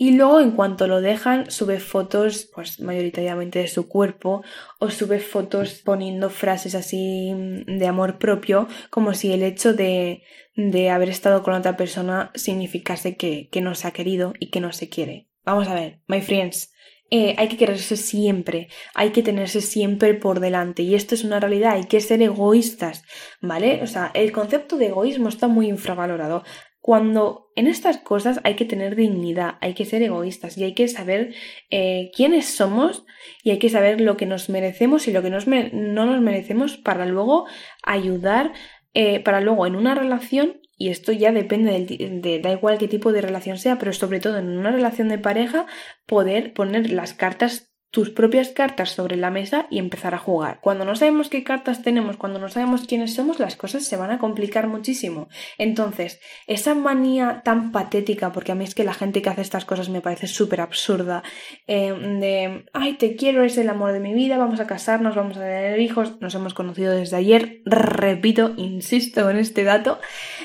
Y 0.00 0.12
luego, 0.12 0.38
en 0.38 0.52
cuanto 0.52 0.86
lo 0.86 1.00
dejan, 1.00 1.50
sube 1.50 1.80
fotos, 1.80 2.48
pues 2.54 2.78
mayoritariamente 2.78 3.58
de 3.58 3.66
su 3.66 3.88
cuerpo, 3.88 4.44
o 4.78 4.90
sube 4.90 5.18
fotos 5.18 5.82
poniendo 5.84 6.30
frases 6.30 6.76
así 6.76 7.34
de 7.66 7.86
amor 7.88 8.18
propio, 8.18 8.68
como 8.90 9.12
si 9.12 9.32
el 9.32 9.42
hecho 9.42 9.74
de, 9.74 10.22
de 10.54 10.90
haber 10.90 11.08
estado 11.08 11.42
con 11.42 11.54
otra 11.54 11.76
persona 11.76 12.30
significase 12.36 13.16
que, 13.16 13.48
que 13.50 13.60
no 13.60 13.74
se 13.74 13.88
ha 13.88 13.90
querido 13.90 14.34
y 14.38 14.50
que 14.50 14.60
no 14.60 14.72
se 14.72 14.88
quiere. 14.88 15.26
Vamos 15.44 15.66
a 15.66 15.74
ver, 15.74 15.98
my 16.06 16.20
friends. 16.20 16.72
Eh, 17.10 17.34
hay 17.38 17.48
que 17.48 17.56
quererse 17.56 17.96
siempre, 17.96 18.68
hay 18.94 19.12
que 19.12 19.22
tenerse 19.22 19.62
siempre 19.62 20.12
por 20.12 20.40
delante 20.40 20.82
y 20.82 20.94
esto 20.94 21.14
es 21.14 21.24
una 21.24 21.40
realidad, 21.40 21.72
hay 21.72 21.84
que 21.84 22.02
ser 22.02 22.20
egoístas, 22.20 23.02
¿vale? 23.40 23.82
O 23.82 23.86
sea, 23.86 24.10
el 24.12 24.30
concepto 24.30 24.76
de 24.76 24.88
egoísmo 24.88 25.30
está 25.30 25.48
muy 25.48 25.68
infravalorado 25.68 26.44
cuando 26.88 27.52
en 27.54 27.66
estas 27.66 27.98
cosas 27.98 28.40
hay 28.44 28.54
que 28.54 28.64
tener 28.64 28.96
dignidad, 28.96 29.58
hay 29.60 29.74
que 29.74 29.84
ser 29.84 30.02
egoístas 30.02 30.56
y 30.56 30.64
hay 30.64 30.72
que 30.72 30.88
saber 30.88 31.34
eh, 31.68 32.10
quiénes 32.16 32.46
somos 32.46 33.04
y 33.42 33.50
hay 33.50 33.58
que 33.58 33.68
saber 33.68 34.00
lo 34.00 34.16
que 34.16 34.24
nos 34.24 34.48
merecemos 34.48 35.06
y 35.06 35.12
lo 35.12 35.20
que 35.20 35.28
no 35.28 36.06
nos 36.06 36.20
merecemos 36.22 36.78
para 36.78 37.04
luego 37.04 37.44
ayudar, 37.82 38.54
eh, 38.94 39.20
para 39.20 39.42
luego 39.42 39.66
en 39.66 39.76
una 39.76 39.94
relación, 39.94 40.62
y 40.78 40.88
esto 40.88 41.12
ya 41.12 41.30
depende 41.30 41.72
del, 41.72 42.22
de, 42.22 42.40
da 42.40 42.52
igual 42.52 42.78
qué 42.78 42.88
tipo 42.88 43.12
de 43.12 43.20
relación 43.20 43.58
sea, 43.58 43.78
pero 43.78 43.92
sobre 43.92 44.20
todo 44.20 44.38
en 44.38 44.48
una 44.48 44.70
relación 44.70 45.10
de 45.10 45.18
pareja, 45.18 45.66
poder 46.06 46.54
poner 46.54 46.90
las 46.90 47.12
cartas 47.12 47.70
tus 47.90 48.10
propias 48.10 48.50
cartas 48.50 48.90
sobre 48.90 49.16
la 49.16 49.30
mesa 49.30 49.66
y 49.70 49.78
empezar 49.78 50.14
a 50.14 50.18
jugar. 50.18 50.60
Cuando 50.60 50.84
no 50.84 50.94
sabemos 50.94 51.28
qué 51.30 51.42
cartas 51.42 51.82
tenemos, 51.82 52.16
cuando 52.16 52.38
no 52.38 52.48
sabemos 52.48 52.86
quiénes 52.86 53.14
somos, 53.14 53.38
las 53.38 53.56
cosas 53.56 53.84
se 53.84 53.96
van 53.96 54.10
a 54.10 54.18
complicar 54.18 54.68
muchísimo. 54.68 55.28
Entonces, 55.56 56.20
esa 56.46 56.74
manía 56.74 57.42
tan 57.44 57.72
patética, 57.72 58.32
porque 58.32 58.52
a 58.52 58.54
mí 58.54 58.64
es 58.64 58.74
que 58.74 58.84
la 58.84 58.92
gente 58.92 59.22
que 59.22 59.30
hace 59.30 59.40
estas 59.40 59.64
cosas 59.64 59.88
me 59.88 60.02
parece 60.02 60.26
súper 60.26 60.60
absurda, 60.60 61.22
eh, 61.66 61.92
de, 61.92 62.66
ay, 62.74 62.94
te 62.94 63.16
quiero, 63.16 63.42
es 63.42 63.56
el 63.56 63.70
amor 63.70 63.92
de 63.92 64.00
mi 64.00 64.12
vida, 64.12 64.36
vamos 64.36 64.60
a 64.60 64.66
casarnos, 64.66 65.16
vamos 65.16 65.36
a 65.38 65.40
tener 65.40 65.80
hijos, 65.80 66.20
nos 66.20 66.34
hemos 66.34 66.52
conocido 66.52 66.92
desde 66.92 67.16
ayer, 67.16 67.62
repito, 67.64 68.52
insisto 68.56 69.30
en 69.30 69.38
este 69.38 69.64
dato, 69.64 69.98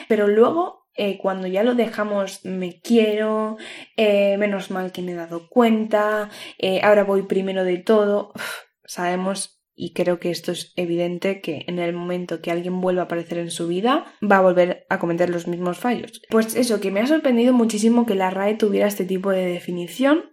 pero 0.08 0.28
luego 0.28 0.83
eh, 0.96 1.18
cuando 1.18 1.48
ya 1.48 1.64
lo 1.64 1.76
dejamos 1.76 2.44
me 2.46 2.80
quiero, 2.82 3.58
eh, 3.98 4.38
menos 4.38 4.72
mal 4.72 4.92
que 4.92 5.02
me 5.02 5.14
he 5.14 5.16
dado 5.16 5.50
cuenta, 5.50 6.30
eh, 6.58 6.82
ahora 6.84 7.04
voy 7.04 7.24
primero 7.24 7.64
de 7.64 7.78
todo, 7.78 8.34
sabemos 8.86 9.64
y 9.76 9.94
creo 9.94 10.20
que 10.20 10.30
esto 10.30 10.52
es 10.52 10.72
evidente 10.76 11.42
que 11.42 11.66
en 11.68 11.80
el 11.80 11.94
momento 11.94 12.42
que 12.42 12.52
alguien 12.52 12.80
vuelva 12.80 13.04
a 13.04 13.06
aparecer 13.06 13.40
en 13.40 13.50
su 13.50 13.68
vida 13.68 14.06
va 14.22 14.38
a 14.38 14.42
volver 14.42 14.86
a 14.90 15.00
cometer 15.00 15.32
los 15.32 15.48
mismos 15.48 15.80
fallos. 15.80 16.22
Pues 16.30 16.56
eso, 16.56 16.80
que 16.80 16.92
me 16.92 17.00
ha 17.00 17.08
sorprendido 17.08 17.54
muchísimo 17.54 18.06
que 18.06 18.14
la 18.14 18.30
RAE 18.30 18.56
tuviera 18.56 18.88
este 18.88 19.06
tipo 19.06 19.32
de 19.32 19.48
definición 19.48 20.26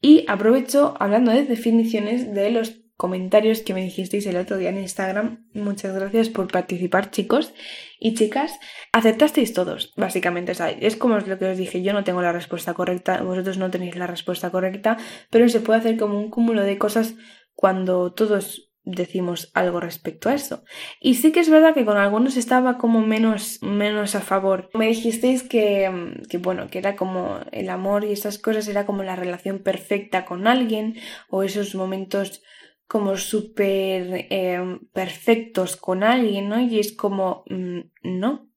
y 0.00 0.24
aprovecho 0.28 0.94
hablando 1.00 1.32
de 1.32 1.44
definiciones 1.44 2.32
de 2.32 2.50
los 2.50 2.83
comentarios 3.04 3.60
que 3.60 3.74
me 3.74 3.82
dijisteis 3.82 4.24
el 4.24 4.38
otro 4.38 4.56
día 4.56 4.70
en 4.70 4.78
Instagram. 4.78 5.44
Muchas 5.52 5.94
gracias 5.94 6.30
por 6.30 6.50
participar, 6.50 7.10
chicos 7.10 7.52
y 8.00 8.14
chicas. 8.14 8.58
Aceptasteis 8.92 9.52
todos, 9.52 9.92
básicamente. 9.94 10.52
es 10.80 10.96
como 10.96 11.18
lo 11.18 11.38
que 11.38 11.44
os 11.44 11.58
dije, 11.58 11.82
yo 11.82 11.92
no 11.92 12.02
tengo 12.02 12.22
la 12.22 12.32
respuesta 12.32 12.72
correcta, 12.72 13.20
vosotros 13.20 13.58
no 13.58 13.70
tenéis 13.70 13.96
la 13.96 14.06
respuesta 14.06 14.48
correcta, 14.50 14.96
pero 15.28 15.50
se 15.50 15.60
puede 15.60 15.80
hacer 15.80 15.98
como 15.98 16.18
un 16.18 16.30
cúmulo 16.30 16.62
de 16.62 16.78
cosas 16.78 17.14
cuando 17.54 18.14
todos 18.14 18.72
decimos 18.84 19.50
algo 19.52 19.80
respecto 19.80 20.30
a 20.30 20.34
eso. 20.34 20.64
Y 20.98 21.16
sí 21.16 21.30
que 21.30 21.40
es 21.40 21.50
verdad 21.50 21.74
que 21.74 21.84
con 21.84 21.98
algunos 21.98 22.38
estaba 22.38 22.78
como 22.78 23.02
menos, 23.02 23.58
menos 23.60 24.14
a 24.14 24.22
favor. 24.22 24.70
Me 24.72 24.86
dijisteis 24.86 25.42
que, 25.42 26.14
que, 26.30 26.38
bueno, 26.38 26.68
que 26.68 26.78
era 26.78 26.96
como 26.96 27.40
el 27.52 27.68
amor 27.68 28.04
y 28.04 28.12
esas 28.12 28.38
cosas 28.38 28.66
era 28.66 28.86
como 28.86 29.02
la 29.02 29.14
relación 29.14 29.58
perfecta 29.58 30.24
con 30.24 30.46
alguien 30.46 30.96
o 31.28 31.42
esos 31.42 31.74
momentos 31.74 32.42
como 32.86 33.16
súper 33.16 34.26
eh, 34.30 34.78
perfectos 34.92 35.76
con 35.76 36.02
alguien, 36.02 36.48
¿no? 36.48 36.60
Y 36.60 36.78
es 36.78 36.92
como, 36.92 37.44
mm, 37.48 37.80
no. 38.02 38.50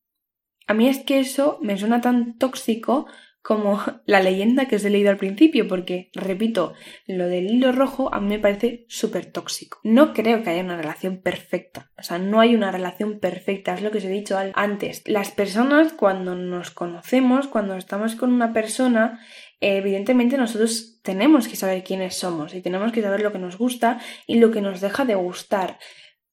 A 0.68 0.74
mí 0.74 0.88
es 0.88 1.00
que 1.00 1.20
eso 1.20 1.60
me 1.62 1.78
suena 1.78 2.02
tan 2.02 2.38
tóxico 2.38 3.08
como 3.48 3.80
la 4.06 4.20
leyenda 4.20 4.66
que 4.66 4.76
os 4.76 4.84
he 4.84 4.90
leído 4.90 5.10
al 5.10 5.18
principio, 5.18 5.70
porque, 5.70 6.10
repito, 6.13 6.74
lo 7.08 7.28
del 7.28 7.50
hilo 7.50 7.72
rojo 7.72 8.13
a 8.13 8.20
mí 8.20 8.28
me 8.28 8.40
parece 8.40 8.86
súper 8.90 9.32
tóxico. 9.32 9.80
No 9.84 10.13
creo 10.13 10.44
que 10.44 10.50
haya 10.50 10.63
una 10.63 10.76
relación 10.76 11.22
perfecta, 11.22 11.90
o 11.98 12.04
sea, 12.04 12.20
no 12.20 12.42
hay 12.42 12.56
una 12.56 12.74
relación 12.74 13.22
perfecta, 13.22 13.74
es 13.74 13.82
lo 13.82 13.90
que 13.90 14.00
os 14.00 14.04
he 14.04 14.10
dicho 14.10 14.38
antes. 14.54 15.04
Las 15.06 15.32
personas 15.32 15.94
cuando 15.94 16.36
nos 16.36 16.72
conocemos, 16.72 17.48
cuando 17.48 17.78
estamos 17.78 18.16
con 18.16 18.34
una 18.34 18.52
persona, 18.52 19.22
evidentemente 19.60 20.38
nosotros 20.38 21.00
tenemos 21.02 21.48
que 21.48 21.56
saber 21.56 21.84
quiénes 21.84 22.15
somos 22.15 22.54
y 22.54 22.62
tenemos 22.62 22.91
que 22.91 23.02
saber 23.02 23.22
lo 23.22 23.32
que 23.32 23.39
nos 23.39 23.58
gusta 23.58 24.00
y 24.26 24.39
lo 24.39 24.52
que 24.52 24.62
nos 24.62 24.82
deja 24.82 25.06
de 25.06 25.15
gustar. 25.15 25.80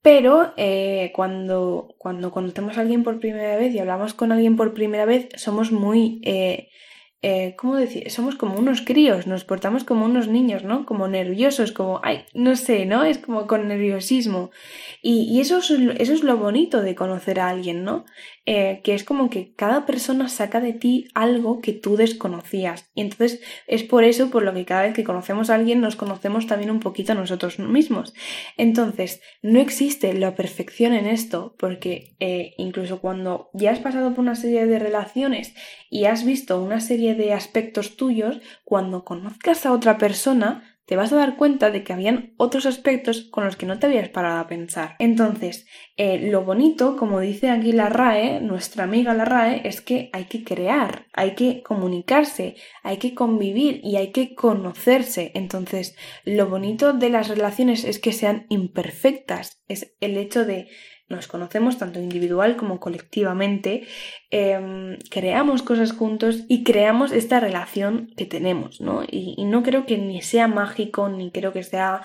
Pero 0.03 0.53
eh, 0.59 1.13
cuando, 1.15 1.95
cuando 1.97 2.31
conocemos 2.31 2.77
a 2.77 2.83
alguien 2.83 3.05
por 3.05 3.21
primera 3.21 3.57
vez 3.57 3.75
y 3.75 3.79
hablamos 3.79 4.13
con 4.13 4.33
alguien 4.33 4.57
por 4.57 4.75
primera 4.75 5.07
vez, 5.07 5.29
somos 5.37 5.73
muy 5.73 6.21
eh, 6.25 6.69
eh, 7.27 7.57
¿cómo 7.57 7.77
decir? 7.77 8.11
Somos 8.11 8.35
como 8.35 8.59
unos 8.59 8.83
críos, 8.83 9.27
nos 9.27 9.45
portamos 9.45 9.83
como 9.83 10.05
unos 10.05 10.29
niños, 10.29 10.63
¿no? 10.63 10.85
Como 10.85 11.09
nerviosos, 11.09 11.73
como, 11.73 12.03
ay, 12.05 12.27
no 12.35 12.55
sé, 12.55 12.85
¿no? 12.85 13.03
Es 13.03 13.17
como 13.17 13.47
con 13.47 13.67
nerviosismo. 13.67 14.51
Y, 15.01 15.41
eso, 15.41 15.57
es, 15.57 15.71
eso 15.71 16.13
es 16.13 16.23
lo 16.23 16.37
bonito 16.37 16.83
de 16.83 16.95
conocer 16.95 17.41
a 17.41 17.49
alguien, 17.49 17.83
¿no? 17.83 18.05
Eh, 18.45 18.83
que 18.85 18.95
es 18.95 19.05
como 19.05 19.31
que 19.31 19.55
cada 19.55 19.87
persona 19.87 20.29
saca 20.29 20.61
de 20.61 20.75
ti 20.75 21.09
algo 21.15 21.63
que 21.63 21.73
tú 21.73 21.97
desconocías. 21.97 22.91
Y 22.95 23.01
entonces 23.01 23.41
es 23.67 23.85
por 23.85 24.05
eso 24.05 24.29
por 24.29 24.43
lo 24.43 24.53
que 24.53 24.67
cada 24.67 24.83
vez 24.83 24.93
que 24.93 25.03
conocemos 25.03 25.49
a 25.49 25.55
alguien 25.55 25.81
nos 25.81 25.97
conocemos 25.97 26.47
también 26.47 26.71
un 26.71 26.81
poquito 26.81 27.13
a 27.13 27.15
nosotros 27.15 27.59
mismos. 27.59 28.13
Entonces, 28.59 29.23
no 29.41 29.61
existe 29.61 30.13
la 30.13 30.35
perfección 30.35 30.93
en 30.93 31.07
esto, 31.07 31.57
porque 31.59 32.17
eh, 32.21 32.53
incluso 32.59 33.01
cuando 33.01 33.49
ya 33.55 33.71
has 33.71 33.79
pasado 33.79 34.11
por 34.11 34.21
una 34.21 34.35
serie 34.35 34.67
de 34.67 34.79
relaciones 34.79 35.55
y 35.89 36.05
has 36.05 36.27
visto 36.27 36.63
una 36.63 36.81
serie 36.81 37.14
de 37.15 37.33
aspectos 37.33 37.97
tuyos, 37.97 38.41
cuando 38.65 39.05
conozcas 39.05 39.67
a 39.67 39.73
otra 39.73 39.99
persona, 39.99 40.75
te 40.87 40.97
vas 40.97 41.13
a 41.13 41.17
dar 41.17 41.37
cuenta 41.37 41.71
de 41.71 41.83
que 41.83 41.95
habían 41.95 42.35
otros 42.37 42.67
aspectos 42.67 43.23
con 43.31 43.45
los 43.45 43.57
que 43.57 43.65
no 43.65 43.79
te 43.79 43.87
habías 43.87 44.11
parado 44.11 44.41
a 44.41 44.47
pensar. 44.47 44.97
Entonces, 44.99 45.67
eh, 45.97 46.31
lo 46.31 46.45
bonito, 46.45 46.97
como 46.97 47.21
dice 47.21 47.49
aquí 47.49 47.73
la 47.73 47.89
RAE, 47.89 48.41
nuestra 48.41 48.85
amiga 48.85 49.15
la 49.15 49.25
RAE, 49.25 49.67
es 49.67 49.81
que 49.81 50.11
hay 50.13 50.25
que 50.25 50.45
crear, 50.45 51.07
hay 51.15 51.35
que 51.35 51.63
comunicarse, 51.63 52.57
hay 52.83 52.99
que 52.99 53.15
convivir 53.15 53.81
y 53.83 53.97
hay 53.97 54.13
que 54.13 54.35
conocerse. 54.35 55.33
Entonces, 55.35 55.97
lo 56.25 56.49
bonito 56.49 56.93
de 56.93 57.09
las 57.09 57.29
relaciones 57.29 57.85
es 57.85 57.99
que 57.99 58.13
sean 58.13 58.45
imperfectas, 58.51 59.63
es 59.69 59.95
el 60.01 60.19
hecho 60.19 60.45
de 60.45 60.69
nos 61.09 61.27
conocemos 61.29 61.79
tanto 61.79 62.01
individual 62.01 62.57
como 62.57 62.81
colectivamente, 62.81 63.87
em, 64.31 64.99
creamos 65.11 65.63
cosas 65.63 65.93
juntos 65.93 66.45
y 66.49 66.65
creamos 66.65 67.13
esta 67.13 67.41
relación 67.41 68.11
que 68.17 68.27
tenemos, 68.27 68.81
¿no? 68.81 69.05
Y, 69.05 69.35
y 69.37 69.45
no 69.45 69.63
creo 69.63 69.87
que 69.87 69.99
ni 69.99 70.23
sea 70.23 70.49
mágico, 70.49 71.09
ni 71.09 71.31
creo 71.31 71.53
que 71.53 71.63
sea 71.63 72.03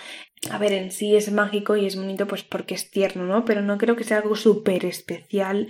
a 0.50 0.58
ver, 0.58 0.72
en 0.72 0.92
sí 0.92 1.16
es 1.16 1.32
mágico 1.32 1.76
y 1.76 1.86
es 1.86 1.98
bonito 1.98 2.26
pues 2.26 2.44
porque 2.44 2.76
es 2.76 2.92
tierno, 2.92 3.26
¿no? 3.26 3.44
Pero 3.44 3.62
no 3.62 3.78
creo 3.78 3.96
que 3.96 4.06
sea 4.06 4.20
algo 4.20 4.36
súper 4.36 4.86
especial 4.86 5.68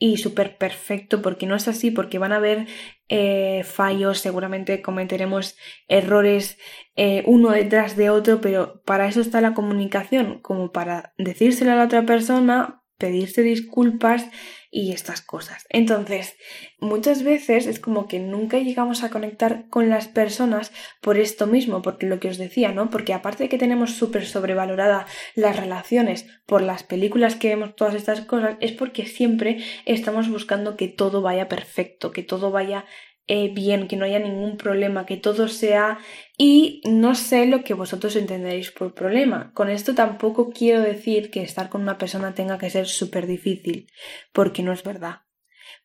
y 0.00 0.16
súper 0.16 0.56
perfecto, 0.56 1.22
porque 1.22 1.46
no 1.46 1.54
es 1.54 1.68
así, 1.68 1.90
porque 1.90 2.18
van 2.18 2.32
a 2.32 2.36
haber 2.36 2.66
eh, 3.08 3.62
fallos, 3.64 4.18
seguramente 4.18 4.82
cometeremos 4.82 5.56
errores 5.88 6.58
eh, 6.96 7.22
uno 7.26 7.50
detrás 7.50 7.96
de 7.96 8.08
otro, 8.10 8.40
pero 8.40 8.82
para 8.84 9.06
eso 9.06 9.20
está 9.20 9.42
la 9.42 9.54
comunicación, 9.54 10.40
como 10.40 10.72
para 10.72 11.12
decírselo 11.18 11.72
a 11.72 11.76
la 11.76 11.84
otra 11.84 12.06
persona, 12.06 12.79
pedirse 13.00 13.42
disculpas 13.42 14.26
y 14.70 14.92
estas 14.92 15.20
cosas. 15.20 15.66
Entonces, 15.68 16.36
muchas 16.78 17.24
veces 17.24 17.66
es 17.66 17.80
como 17.80 18.06
que 18.06 18.20
nunca 18.20 18.58
llegamos 18.58 19.02
a 19.02 19.10
conectar 19.10 19.64
con 19.68 19.88
las 19.88 20.06
personas 20.06 20.70
por 21.00 21.18
esto 21.18 21.48
mismo, 21.48 21.82
porque 21.82 22.06
lo 22.06 22.20
que 22.20 22.28
os 22.28 22.38
decía, 22.38 22.70
¿no? 22.70 22.88
Porque 22.88 23.12
aparte 23.12 23.44
de 23.44 23.48
que 23.48 23.58
tenemos 23.58 23.94
súper 23.94 24.24
sobrevalorada 24.26 25.06
las 25.34 25.56
relaciones 25.56 26.26
por 26.46 26.62
las 26.62 26.84
películas 26.84 27.34
que 27.34 27.48
vemos, 27.48 27.74
todas 27.74 27.94
estas 27.94 28.20
cosas, 28.20 28.56
es 28.60 28.70
porque 28.70 29.06
siempre 29.06 29.58
estamos 29.86 30.28
buscando 30.28 30.76
que 30.76 30.86
todo 30.86 31.20
vaya 31.20 31.48
perfecto, 31.48 32.12
que 32.12 32.22
todo 32.22 32.52
vaya 32.52 32.84
eh, 33.32 33.48
bien, 33.54 33.86
que 33.86 33.96
no 33.96 34.04
haya 34.04 34.18
ningún 34.18 34.56
problema, 34.56 35.06
que 35.06 35.16
todo 35.16 35.46
sea... 35.46 35.98
Y 36.36 36.80
no 36.84 37.14
sé 37.14 37.46
lo 37.46 37.62
que 37.62 37.74
vosotros 37.74 38.16
entenderéis 38.16 38.72
por 38.72 38.92
problema. 38.94 39.52
Con 39.54 39.68
esto 39.70 39.94
tampoco 39.94 40.50
quiero 40.50 40.80
decir 40.80 41.30
que 41.30 41.42
estar 41.42 41.68
con 41.68 41.82
una 41.82 41.96
persona 41.96 42.34
tenga 42.34 42.58
que 42.58 42.70
ser 42.70 42.86
súper 42.88 43.26
difícil, 43.26 43.86
porque 44.32 44.62
no 44.62 44.72
es 44.72 44.82
verdad 44.82 45.20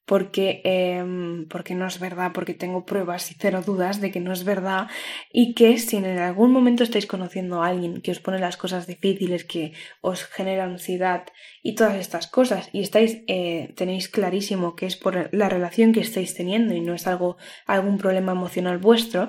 porque, 0.06 0.62
em, 0.64 1.48
porque 1.48 1.74
no 1.74 1.88
es 1.88 2.00
verdad, 2.00 2.32
porque 2.34 2.54
tengo 2.54 2.86
pruebas 2.86 3.32
y 3.32 3.36
cero 3.40 3.62
dudas 3.66 4.02
de 4.02 4.12
que 4.12 4.20
no 4.20 4.32
es 4.34 4.44
verdad 4.44 4.88
y 5.32 5.56
que 5.56 5.78
si 5.80 5.98
en 5.98 6.06
algún 6.20 6.52
momento 6.52 6.84
estáis 6.84 7.08
conociendo 7.08 7.64
a 7.64 7.68
alguien 7.68 8.02
que 8.02 8.12
os 8.12 8.20
pone 8.20 8.40
las 8.40 8.58
cosas 8.58 8.86
difíciles, 8.86 9.46
que 9.46 9.74
os 10.02 10.24
genera 10.24 10.66
ansiedad 10.66 11.26
y 11.64 11.74
todas 11.76 11.96
estas 11.96 12.28
cosas 12.28 12.70
y 12.72 12.82
estáis, 12.82 13.24
eh, 13.28 13.74
tenéis 13.76 14.08
clarísimo 14.08 14.76
que 14.76 14.86
es 14.86 14.96
por 14.96 15.30
la 15.34 15.50
relación 15.50 15.92
que 15.92 16.02
estáis 16.02 16.36
teniendo 16.36 16.76
y 16.76 16.82
no 16.82 16.94
es 16.94 17.08
algo, 17.08 17.38
algún 17.66 17.98
problema 17.98 18.32
emocional 18.34 18.78
vuestro, 18.78 19.28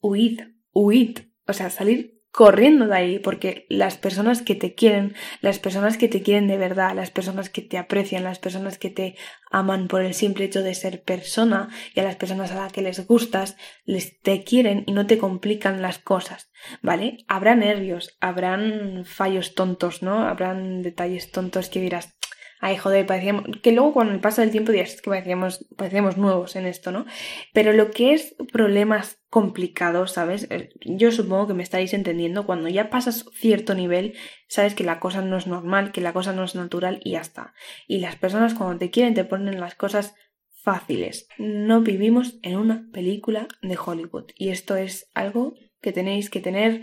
huid, 0.00 0.40
huid, 0.72 1.18
o 1.46 1.52
sea, 1.52 1.70
salir 1.70 2.19
corriendo 2.32 2.86
de 2.86 2.96
ahí, 2.96 3.18
porque 3.18 3.66
las 3.68 3.96
personas 3.96 4.42
que 4.42 4.54
te 4.54 4.74
quieren, 4.74 5.14
las 5.40 5.58
personas 5.58 5.96
que 5.96 6.08
te 6.08 6.22
quieren 6.22 6.46
de 6.46 6.56
verdad, 6.56 6.94
las 6.94 7.10
personas 7.10 7.50
que 7.50 7.62
te 7.62 7.76
aprecian, 7.76 8.24
las 8.24 8.38
personas 8.38 8.78
que 8.78 8.90
te 8.90 9.16
aman 9.50 9.88
por 9.88 10.02
el 10.02 10.14
simple 10.14 10.44
hecho 10.44 10.62
de 10.62 10.74
ser 10.74 11.02
persona 11.02 11.68
y 11.94 12.00
a 12.00 12.04
las 12.04 12.16
personas 12.16 12.52
a 12.52 12.56
las 12.56 12.72
que 12.72 12.82
les 12.82 13.06
gustas, 13.06 13.56
les 13.84 14.20
te 14.20 14.44
quieren 14.44 14.84
y 14.86 14.92
no 14.92 15.06
te 15.06 15.18
complican 15.18 15.82
las 15.82 15.98
cosas, 15.98 16.50
¿vale? 16.82 17.18
Habrá 17.26 17.56
nervios, 17.56 18.16
habrán 18.20 19.04
fallos 19.04 19.54
tontos, 19.54 20.02
¿no? 20.02 20.26
Habrán 20.28 20.82
detalles 20.82 21.32
tontos 21.32 21.68
que 21.68 21.80
dirás, 21.80 22.14
ay, 22.60 22.76
joder, 22.76 23.06
parecíamos, 23.06 23.44
que 23.62 23.72
luego 23.72 23.94
con 23.94 24.10
el 24.10 24.20
paso 24.20 24.42
del 24.42 24.50
tiempo 24.50 24.70
dirás 24.70 25.00
que 25.00 25.10
parecíamos, 25.10 25.66
parecíamos 25.76 26.16
nuevos 26.16 26.56
en 26.56 26.66
esto, 26.66 26.92
¿no? 26.92 27.06
Pero 27.52 27.72
lo 27.72 27.90
que 27.90 28.12
es 28.12 28.36
problemas 28.52 29.18
complicados, 29.30 30.12
¿sabes? 30.12 30.46
Eh, 30.50 30.70
yo 30.84 31.10
supongo 31.10 31.48
que 31.48 31.54
me 31.54 31.62
estáis 31.62 31.94
entendiendo, 31.94 32.46
cuando 32.46 32.68
ya 32.68 32.90
pasas 32.90 33.24
cierto 33.32 33.74
nivel, 33.74 34.14
sabes 34.48 34.74
que 34.74 34.84
la 34.84 35.00
cosa 35.00 35.22
no 35.22 35.36
es 35.36 35.46
normal, 35.46 35.92
que 35.92 36.00
la 36.00 36.12
cosa 36.12 36.32
no 36.32 36.44
es 36.44 36.54
natural 36.54 37.00
y 37.02 37.12
ya 37.12 37.20
está. 37.20 37.54
Y 37.88 37.98
las 37.98 38.16
personas 38.16 38.54
cuando 38.54 38.78
te 38.78 38.90
quieren 38.90 39.14
te 39.14 39.24
ponen 39.24 39.58
las 39.58 39.74
cosas 39.74 40.14
fáciles. 40.62 41.28
No 41.38 41.80
vivimos 41.80 42.38
en 42.42 42.56
una 42.56 42.88
película 42.92 43.48
de 43.62 43.78
Hollywood 43.82 44.26
y 44.36 44.50
esto 44.50 44.76
es 44.76 45.08
algo 45.14 45.54
que 45.80 45.92
tenéis 45.92 46.28
que 46.28 46.40
tener 46.40 46.82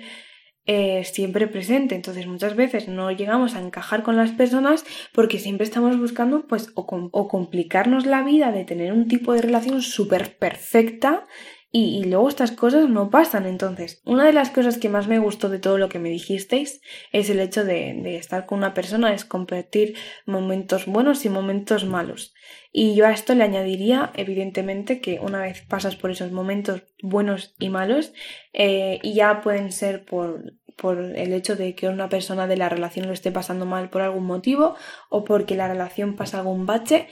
eh, 0.67 1.03
siempre 1.05 1.47
presente. 1.47 1.95
Entonces 1.95 2.27
muchas 2.27 2.55
veces 2.55 2.87
no 2.87 3.09
llegamos 3.11 3.55
a 3.55 3.61
encajar 3.61 4.03
con 4.03 4.17
las 4.17 4.31
personas 4.31 4.85
porque 5.13 5.39
siempre 5.39 5.65
estamos 5.65 5.97
buscando 5.97 6.45
pues 6.45 6.71
o, 6.75 6.81
o 7.11 7.27
complicarnos 7.27 8.05
la 8.05 8.21
vida 8.21 8.51
de 8.51 8.65
tener 8.65 8.91
un 8.91 9.07
tipo 9.07 9.33
de 9.33 9.41
relación 9.41 9.81
súper 9.81 10.37
perfecta 10.37 11.25
y, 11.69 12.05
luego 12.05 12.29
estas 12.29 12.51
cosas 12.51 12.89
no 12.89 13.09
pasan. 13.09 13.45
Entonces, 13.45 14.01
una 14.05 14.25
de 14.25 14.33
las 14.33 14.49
cosas 14.49 14.77
que 14.77 14.89
más 14.89 15.07
me 15.07 15.19
gustó 15.19 15.49
de 15.49 15.59
todo 15.59 15.77
lo 15.77 15.89
que 15.89 15.99
me 15.99 16.09
dijisteis 16.09 16.81
es 17.11 17.29
el 17.29 17.39
hecho 17.39 17.65
de, 17.65 18.15
estar 18.17 18.45
con 18.45 18.59
una 18.59 18.73
persona, 18.73 19.13
es 19.13 19.25
compartir 19.25 19.95
momentos 20.25 20.85
buenos 20.85 21.25
y 21.25 21.29
momentos 21.29 21.85
malos. 21.85 22.33
Y 22.71 22.95
yo 22.95 23.05
a 23.05 23.11
esto 23.11 23.35
le 23.35 23.43
añadiría, 23.43 24.11
evidentemente, 24.15 25.01
que 25.01 25.19
una 25.19 25.41
vez 25.41 25.61
pasas 25.61 25.95
por 25.95 26.11
esos 26.11 26.31
momentos 26.31 26.83
buenos 27.03 27.53
y 27.59 27.69
malos, 27.69 28.13
eh, 28.53 28.99
ya 29.03 29.41
pueden 29.41 29.71
ser 29.71 30.05
por, 30.05 30.53
por 30.77 30.99
el 30.99 31.33
hecho 31.33 31.55
de 31.55 31.75
que 31.75 31.89
una 31.89 32.07
persona 32.07 32.47
de 32.47 32.55
la 32.55 32.69
relación 32.69 33.07
lo 33.07 33.13
esté 33.13 33.31
pasando 33.31 33.65
mal 33.65 33.89
por 33.89 34.01
algún 34.01 34.25
motivo 34.25 34.75
o 35.09 35.25
porque 35.25 35.55
la 35.55 35.67
relación 35.67 36.15
pasa 36.15 36.39
algún 36.39 36.65
bache, 36.65 37.07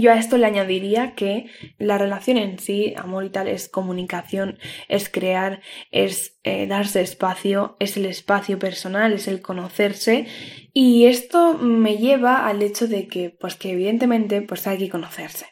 yo 0.00 0.12
a 0.12 0.18
esto 0.18 0.36
le 0.38 0.46
añadiría 0.46 1.14
que 1.14 1.50
la 1.78 1.98
relación 1.98 2.36
en 2.36 2.58
sí, 2.58 2.94
amor 2.96 3.24
y 3.24 3.30
tal, 3.30 3.48
es 3.48 3.68
comunicación, 3.68 4.58
es 4.88 5.08
crear, 5.08 5.60
es 5.90 6.38
eh, 6.42 6.66
darse 6.66 7.00
espacio, 7.00 7.76
es 7.80 7.96
el 7.96 8.06
espacio 8.06 8.58
personal, 8.58 9.12
es 9.12 9.28
el 9.28 9.40
conocerse. 9.40 10.26
Y 10.72 11.06
esto 11.06 11.54
me 11.54 11.98
lleva 11.98 12.46
al 12.46 12.62
hecho 12.62 12.88
de 12.88 13.08
que, 13.08 13.30
pues 13.30 13.56
que 13.56 13.72
evidentemente, 13.72 14.42
pues 14.42 14.66
hay 14.66 14.78
que 14.78 14.90
conocerse. 14.90 15.46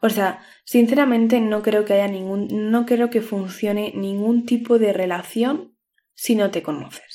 O 0.00 0.08
sea, 0.08 0.40
sinceramente 0.64 1.40
no 1.40 1.62
creo 1.62 1.84
que 1.84 1.94
haya 1.94 2.08
ningún, 2.08 2.70
no 2.70 2.86
creo 2.86 3.10
que 3.10 3.20
funcione 3.20 3.92
ningún 3.94 4.46
tipo 4.46 4.78
de 4.78 4.92
relación 4.92 5.76
si 6.14 6.34
no 6.34 6.50
te 6.50 6.62
conoces 6.62 7.09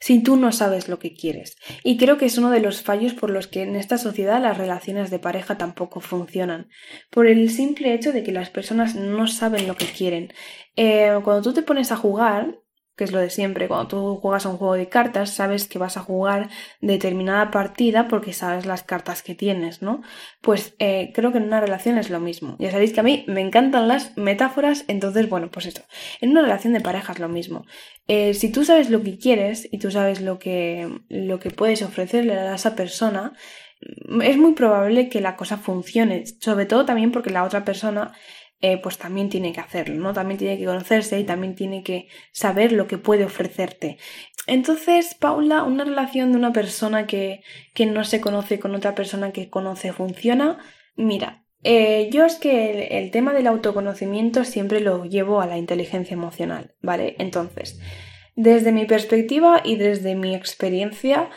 si 0.00 0.22
tú 0.22 0.36
no 0.36 0.50
sabes 0.50 0.88
lo 0.88 0.98
que 0.98 1.14
quieres. 1.14 1.56
Y 1.84 1.98
creo 1.98 2.16
que 2.16 2.26
es 2.26 2.38
uno 2.38 2.50
de 2.50 2.60
los 2.60 2.82
fallos 2.82 3.12
por 3.12 3.30
los 3.30 3.46
que 3.46 3.62
en 3.62 3.76
esta 3.76 3.98
sociedad 3.98 4.40
las 4.40 4.58
relaciones 4.58 5.10
de 5.10 5.18
pareja 5.18 5.58
tampoco 5.58 6.00
funcionan. 6.00 6.68
Por 7.10 7.26
el 7.26 7.50
simple 7.50 7.94
hecho 7.94 8.12
de 8.12 8.22
que 8.22 8.32
las 8.32 8.50
personas 8.50 8.94
no 8.96 9.26
saben 9.26 9.68
lo 9.68 9.76
que 9.76 9.86
quieren. 9.86 10.32
Eh, 10.74 11.12
cuando 11.22 11.42
tú 11.42 11.52
te 11.52 11.62
pones 11.62 11.92
a 11.92 11.96
jugar, 11.96 12.58
que 13.00 13.04
es 13.04 13.12
lo 13.12 13.18
de 13.18 13.30
siempre. 13.30 13.66
Cuando 13.66 13.88
tú 13.88 14.16
juegas 14.16 14.44
a 14.44 14.50
un 14.50 14.58
juego 14.58 14.74
de 14.74 14.90
cartas, 14.90 15.30
sabes 15.30 15.66
que 15.66 15.78
vas 15.78 15.96
a 15.96 16.02
jugar 16.02 16.50
determinada 16.82 17.50
partida 17.50 18.08
porque 18.08 18.34
sabes 18.34 18.66
las 18.66 18.82
cartas 18.82 19.22
que 19.22 19.34
tienes, 19.34 19.80
¿no? 19.80 20.02
Pues 20.42 20.74
eh, 20.80 21.10
creo 21.14 21.32
que 21.32 21.38
en 21.38 21.44
una 21.44 21.62
relación 21.62 21.96
es 21.96 22.10
lo 22.10 22.20
mismo. 22.20 22.56
Ya 22.58 22.70
sabéis 22.70 22.92
que 22.92 23.00
a 23.00 23.02
mí 23.02 23.24
me 23.26 23.40
encantan 23.40 23.88
las 23.88 24.18
metáforas, 24.18 24.84
entonces, 24.86 25.30
bueno, 25.30 25.50
pues 25.50 25.64
eso. 25.64 25.80
En 26.20 26.32
una 26.32 26.42
relación 26.42 26.74
de 26.74 26.82
pareja 26.82 27.14
es 27.14 27.20
lo 27.20 27.30
mismo. 27.30 27.64
Eh, 28.06 28.34
si 28.34 28.52
tú 28.52 28.66
sabes 28.66 28.90
lo 28.90 29.02
que 29.02 29.16
quieres 29.16 29.66
y 29.72 29.78
tú 29.78 29.90
sabes 29.90 30.20
lo 30.20 30.38
que, 30.38 30.86
lo 31.08 31.38
que 31.38 31.50
puedes 31.50 31.80
ofrecerle 31.80 32.34
a 32.34 32.54
esa 32.54 32.76
persona, 32.76 33.32
es 34.22 34.36
muy 34.36 34.52
probable 34.52 35.08
que 35.08 35.22
la 35.22 35.36
cosa 35.36 35.56
funcione, 35.56 36.24
sobre 36.26 36.66
todo 36.66 36.84
también 36.84 37.12
porque 37.12 37.30
la 37.30 37.44
otra 37.44 37.64
persona 37.64 38.12
eh, 38.62 38.78
pues 38.78 38.98
también 38.98 39.30
tiene 39.30 39.52
que 39.52 39.60
hacerlo, 39.60 39.94
¿no? 39.94 40.12
También 40.12 40.38
tiene 40.38 40.58
que 40.58 40.66
conocerse 40.66 41.18
y 41.18 41.24
también 41.24 41.54
tiene 41.54 41.82
que 41.82 42.08
saber 42.30 42.72
lo 42.72 42.86
que 42.86 42.98
puede 42.98 43.24
ofrecerte. 43.24 43.96
Entonces, 44.46 45.14
Paula, 45.14 45.62
una 45.62 45.84
relación 45.84 46.32
de 46.32 46.38
una 46.38 46.52
persona 46.52 47.06
que, 47.06 47.42
que 47.74 47.86
no 47.86 48.04
se 48.04 48.20
conoce 48.20 48.60
con 48.60 48.74
otra 48.74 48.94
persona 48.94 49.32
que 49.32 49.48
conoce 49.48 49.92
funciona. 49.92 50.58
Mira, 50.94 51.44
eh, 51.62 52.10
yo 52.12 52.26
es 52.26 52.36
que 52.36 52.70
el, 52.70 53.04
el, 53.04 53.10
tema 53.10 53.32
del 53.32 53.46
autoconocimiento 53.46 54.44
siempre 54.44 54.80
lo 54.80 55.04
llevo 55.04 55.40
a 55.40 55.46
la 55.46 55.56
inteligencia 55.56 56.14
emocional, 56.14 56.74
¿vale? 56.82 57.16
Entonces, 57.18 57.80
desde 58.36 58.72
mi 58.72 58.84
perspectiva 58.84 59.60
y 59.64 59.76
desde 59.76 60.14
mi 60.14 60.34
experiencia, 60.34 61.30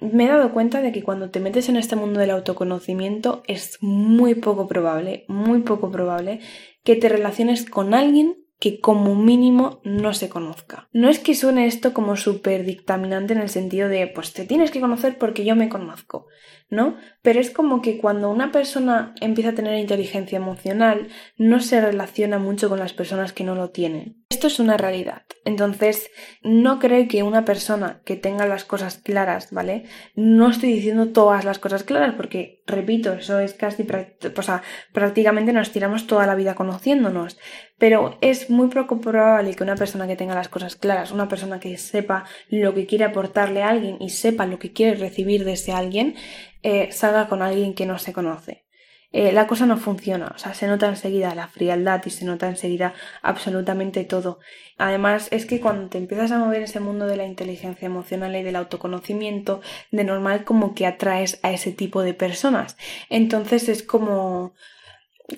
me 0.00 0.24
he 0.24 0.28
dado 0.28 0.52
cuenta 0.52 0.80
de 0.80 0.92
que 0.92 1.02
cuando 1.02 1.30
te 1.30 1.40
metes 1.40 1.68
en 1.68 1.76
este 1.76 1.94
mundo 1.94 2.20
del 2.20 2.30
autoconocimiento 2.30 3.42
es 3.46 3.78
muy 3.82 4.34
poco 4.34 4.66
probable, 4.66 5.24
muy 5.28 5.60
poco 5.60 5.90
probable 5.90 6.40
que 6.84 6.96
te 6.96 7.08
relaciones 7.08 7.68
con 7.68 7.94
alguien 7.94 8.36
que 8.58 8.78
como 8.78 9.14
mínimo 9.14 9.80
no 9.84 10.12
se 10.12 10.28
conozca. 10.28 10.88
No 10.92 11.08
es 11.08 11.18
que 11.18 11.34
suene 11.34 11.66
esto 11.66 11.94
como 11.94 12.16
súper 12.16 12.64
dictaminante 12.64 13.32
en 13.32 13.40
el 13.40 13.48
sentido 13.48 13.88
de, 13.88 14.06
pues 14.06 14.34
te 14.34 14.44
tienes 14.44 14.70
que 14.70 14.80
conocer 14.80 15.16
porque 15.16 15.46
yo 15.46 15.56
me 15.56 15.70
conozco, 15.70 16.26
¿no? 16.68 16.96
Pero 17.22 17.40
es 17.40 17.50
como 17.50 17.80
que 17.80 17.96
cuando 17.96 18.30
una 18.30 18.52
persona 18.52 19.14
empieza 19.20 19.50
a 19.50 19.54
tener 19.54 19.78
inteligencia 19.78 20.36
emocional, 20.36 21.08
no 21.38 21.60
se 21.60 21.80
relaciona 21.80 22.38
mucho 22.38 22.68
con 22.68 22.78
las 22.78 22.92
personas 22.92 23.32
que 23.32 23.44
no 23.44 23.54
lo 23.54 23.70
tienen 23.70 24.19
esto 24.40 24.46
es 24.46 24.58
una 24.58 24.78
realidad. 24.78 25.24
Entonces, 25.44 26.10
no 26.42 26.78
creo 26.78 27.06
que 27.08 27.22
una 27.22 27.44
persona 27.44 28.00
que 28.06 28.16
tenga 28.16 28.46
las 28.46 28.64
cosas 28.64 28.96
claras, 28.96 29.50
¿vale? 29.50 29.84
No 30.14 30.48
estoy 30.48 30.72
diciendo 30.72 31.08
todas 31.08 31.44
las 31.44 31.58
cosas 31.58 31.84
claras 31.84 32.14
porque, 32.14 32.62
repito, 32.66 33.12
eso 33.12 33.38
es 33.38 33.52
casi, 33.52 33.86
o 34.34 34.42
sea, 34.42 34.62
prácticamente 34.94 35.52
nos 35.52 35.72
tiramos 35.72 36.06
toda 36.06 36.26
la 36.26 36.34
vida 36.36 36.54
conociéndonos. 36.54 37.38
Pero 37.76 38.16
es 38.22 38.48
muy 38.48 38.68
poco 38.68 38.98
probable 39.02 39.54
que 39.54 39.62
una 39.62 39.76
persona 39.76 40.06
que 40.06 40.16
tenga 40.16 40.34
las 40.34 40.48
cosas 40.48 40.74
claras, 40.74 41.12
una 41.12 41.28
persona 41.28 41.60
que 41.60 41.76
sepa 41.76 42.24
lo 42.48 42.72
que 42.72 42.86
quiere 42.86 43.04
aportarle 43.04 43.62
a 43.62 43.68
alguien 43.68 43.98
y 44.00 44.08
sepa 44.08 44.46
lo 44.46 44.58
que 44.58 44.72
quiere 44.72 44.96
recibir 44.96 45.44
de 45.44 45.52
ese 45.52 45.72
alguien, 45.72 46.14
eh, 46.62 46.90
salga 46.92 47.28
con 47.28 47.42
alguien 47.42 47.74
que 47.74 47.84
no 47.84 47.98
se 47.98 48.14
conoce. 48.14 48.69
Eh, 49.12 49.32
la 49.32 49.48
cosa 49.48 49.66
no 49.66 49.76
funciona, 49.76 50.32
o 50.36 50.38
sea, 50.38 50.54
se 50.54 50.68
nota 50.68 50.86
enseguida 50.88 51.34
la 51.34 51.48
frialdad 51.48 52.00
y 52.06 52.10
se 52.10 52.24
nota 52.24 52.48
enseguida 52.48 52.94
absolutamente 53.22 54.04
todo. 54.04 54.38
Además, 54.78 55.26
es 55.32 55.46
que 55.46 55.60
cuando 55.60 55.88
te 55.88 55.98
empiezas 55.98 56.30
a 56.30 56.38
mover 56.38 56.62
ese 56.62 56.78
mundo 56.78 57.06
de 57.06 57.16
la 57.16 57.26
inteligencia 57.26 57.86
emocional 57.86 58.36
y 58.36 58.44
del 58.44 58.54
autoconocimiento, 58.54 59.62
de 59.90 60.04
normal 60.04 60.44
como 60.44 60.74
que 60.74 60.86
atraes 60.86 61.40
a 61.42 61.50
ese 61.50 61.72
tipo 61.72 62.02
de 62.02 62.14
personas. 62.14 62.76
Entonces 63.08 63.68
es 63.68 63.82
como 63.82 64.54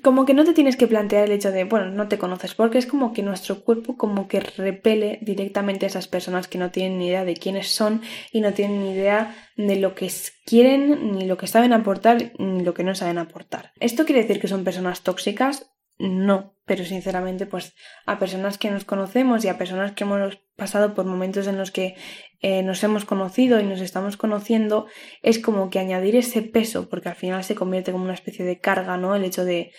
como 0.00 0.24
que 0.24 0.34
no 0.34 0.44
te 0.44 0.54
tienes 0.54 0.76
que 0.76 0.86
plantear 0.86 1.24
el 1.24 1.32
hecho 1.32 1.50
de, 1.50 1.64
bueno, 1.64 1.90
no 1.90 2.08
te 2.08 2.18
conoces, 2.18 2.54
porque 2.54 2.78
es 2.78 2.86
como 2.86 3.12
que 3.12 3.22
nuestro 3.22 3.60
cuerpo 3.60 3.96
como 3.96 4.28
que 4.28 4.40
repele 4.40 5.18
directamente 5.22 5.86
a 5.86 5.88
esas 5.88 6.08
personas 6.08 6.48
que 6.48 6.58
no 6.58 6.70
tienen 6.70 6.98
ni 6.98 7.08
idea 7.08 7.24
de 7.24 7.34
quiénes 7.34 7.68
son 7.68 8.02
y 8.32 8.40
no 8.40 8.52
tienen 8.52 8.80
ni 8.80 8.92
idea 8.92 9.34
de 9.56 9.76
lo 9.76 9.94
que 9.94 10.10
quieren, 10.46 11.12
ni 11.12 11.26
lo 11.26 11.36
que 11.36 11.46
saben 11.46 11.72
aportar, 11.72 12.32
ni 12.38 12.62
lo 12.62 12.74
que 12.74 12.84
no 12.84 12.94
saben 12.94 13.18
aportar. 13.18 13.72
¿Esto 13.80 14.04
quiere 14.04 14.22
decir 14.22 14.40
que 14.40 14.48
son 14.48 14.64
personas 14.64 15.02
tóxicas? 15.02 15.71
No, 15.98 16.56
pero 16.64 16.84
sinceramente, 16.84 17.46
pues 17.46 17.74
a 18.06 18.18
personas 18.18 18.58
que 18.58 18.70
nos 18.70 18.84
conocemos 18.84 19.44
y 19.44 19.48
a 19.48 19.58
personas 19.58 19.92
que 19.92 20.04
hemos 20.04 20.38
pasado 20.56 20.94
por 20.94 21.04
momentos 21.04 21.46
en 21.46 21.58
los 21.58 21.70
que 21.70 21.96
eh, 22.40 22.62
nos 22.62 22.82
hemos 22.82 23.04
conocido 23.04 23.60
y 23.60 23.64
nos 23.64 23.80
estamos 23.80 24.16
conociendo, 24.16 24.86
es 25.22 25.38
como 25.38 25.70
que 25.70 25.78
añadir 25.78 26.16
ese 26.16 26.42
peso, 26.42 26.88
porque 26.88 27.08
al 27.08 27.16
final 27.16 27.44
se 27.44 27.54
convierte 27.54 27.92
como 27.92 28.04
una 28.04 28.14
especie 28.14 28.44
de 28.44 28.58
carga, 28.58 28.96
¿no? 28.96 29.14
El 29.14 29.24
hecho 29.24 29.44
de, 29.44 29.72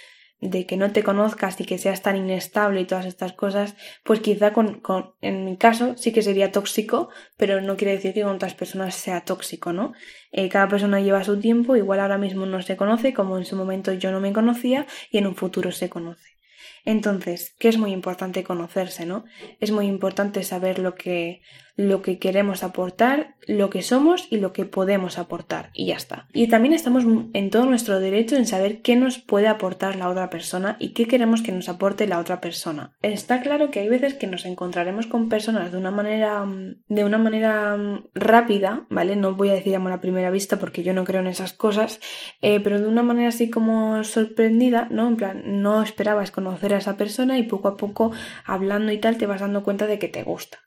de 0.49 0.65
que 0.65 0.77
no 0.77 0.91
te 0.91 1.03
conozcas 1.03 1.59
y 1.59 1.65
que 1.65 1.77
seas 1.77 2.01
tan 2.01 2.17
inestable 2.17 2.81
y 2.81 2.85
todas 2.85 3.05
estas 3.05 3.33
cosas, 3.33 3.75
pues 4.03 4.19
quizá 4.19 4.51
con, 4.53 4.81
con, 4.81 5.13
en 5.21 5.45
mi 5.45 5.57
caso 5.57 5.95
sí 5.97 6.11
que 6.11 6.21
sería 6.21 6.51
tóxico, 6.51 7.09
pero 7.37 7.61
no 7.61 7.77
quiere 7.77 7.93
decir 7.93 8.13
que 8.13 8.23
con 8.23 8.35
otras 8.35 8.53
personas 8.53 8.95
sea 8.95 9.21
tóxico, 9.21 9.73
¿no? 9.73 9.93
Eh, 10.31 10.49
cada 10.49 10.67
persona 10.67 10.99
lleva 10.99 11.23
su 11.23 11.39
tiempo, 11.39 11.75
igual 11.75 11.99
ahora 11.99 12.17
mismo 12.17 12.45
no 12.45 12.61
se 12.61 12.75
conoce, 12.75 13.13
como 13.13 13.37
en 13.37 13.45
su 13.45 13.55
momento 13.55 13.93
yo 13.93 14.11
no 14.11 14.19
me 14.19 14.33
conocía 14.33 14.85
y 15.11 15.17
en 15.17 15.27
un 15.27 15.35
futuro 15.35 15.71
se 15.71 15.89
conoce. 15.89 16.33
Entonces, 16.85 17.55
que 17.59 17.69
es 17.69 17.77
muy 17.77 17.91
importante 17.91 18.43
conocerse, 18.43 19.05
¿no? 19.05 19.23
Es 19.59 19.71
muy 19.71 19.87
importante 19.87 20.43
saber 20.43 20.79
lo 20.79 20.95
que, 20.95 21.41
lo 21.75 22.01
que 22.01 22.19
queremos 22.19 22.63
aportar, 22.63 23.35
lo 23.47 23.69
que 23.69 23.81
somos 23.81 24.27
y 24.29 24.37
lo 24.37 24.53
que 24.53 24.65
podemos 24.65 25.17
aportar. 25.17 25.71
Y 25.73 25.87
ya 25.87 25.95
está. 25.95 26.27
Y 26.31 26.47
también 26.47 26.73
estamos 26.73 27.03
en 27.33 27.49
todo 27.49 27.65
nuestro 27.65 27.99
derecho 27.99 28.35
en 28.35 28.45
saber 28.45 28.81
qué 28.81 28.95
nos 28.95 29.17
puede 29.17 29.47
aportar 29.47 29.95
la 29.95 30.09
otra 30.09 30.29
persona 30.29 30.77
y 30.79 30.89
qué 30.89 31.07
queremos 31.07 31.41
que 31.41 31.51
nos 31.51 31.69
aporte 31.69 32.07
la 32.07 32.19
otra 32.19 32.41
persona. 32.41 32.93
Está 33.01 33.41
claro 33.41 33.71
que 33.71 33.79
hay 33.79 33.89
veces 33.89 34.13
que 34.13 34.27
nos 34.27 34.45
encontraremos 34.45 35.07
con 35.07 35.29
personas 35.29 35.71
de 35.71 35.77
una 35.77 35.91
manera, 35.91 36.45
de 36.87 37.03
una 37.03 37.17
manera 37.17 37.77
rápida, 38.13 38.85
¿vale? 38.89 39.15
No 39.15 39.33
voy 39.33 39.49
a 39.49 39.53
decir 39.53 39.75
amor 39.75 39.93
a 39.93 40.01
primera 40.01 40.29
vista 40.29 40.59
porque 40.59 40.83
yo 40.83 40.93
no 40.93 41.03
creo 41.03 41.21
en 41.21 41.27
esas 41.27 41.53
cosas, 41.53 41.99
eh, 42.41 42.59
pero 42.59 42.79
de 42.79 42.87
una 42.87 43.03
manera 43.03 43.29
así 43.29 43.49
como 43.49 44.03
sorprendida, 44.03 44.87
¿no? 44.91 45.07
En 45.07 45.17
plan, 45.17 45.61
no 45.61 45.81
esperabas 45.81 46.31
conocer 46.31 46.73
a 46.73 46.77
esa 46.77 46.97
persona 46.97 47.37
y 47.37 47.43
poco 47.43 47.67
a 47.67 47.77
poco 47.77 48.11
hablando 48.45 48.91
y 48.91 48.99
tal 48.99 49.17
te 49.17 49.25
vas 49.25 49.41
dando 49.41 49.63
cuenta 49.63 49.87
de 49.87 49.99
que 49.99 50.07
te 50.07 50.23
gusta. 50.23 50.59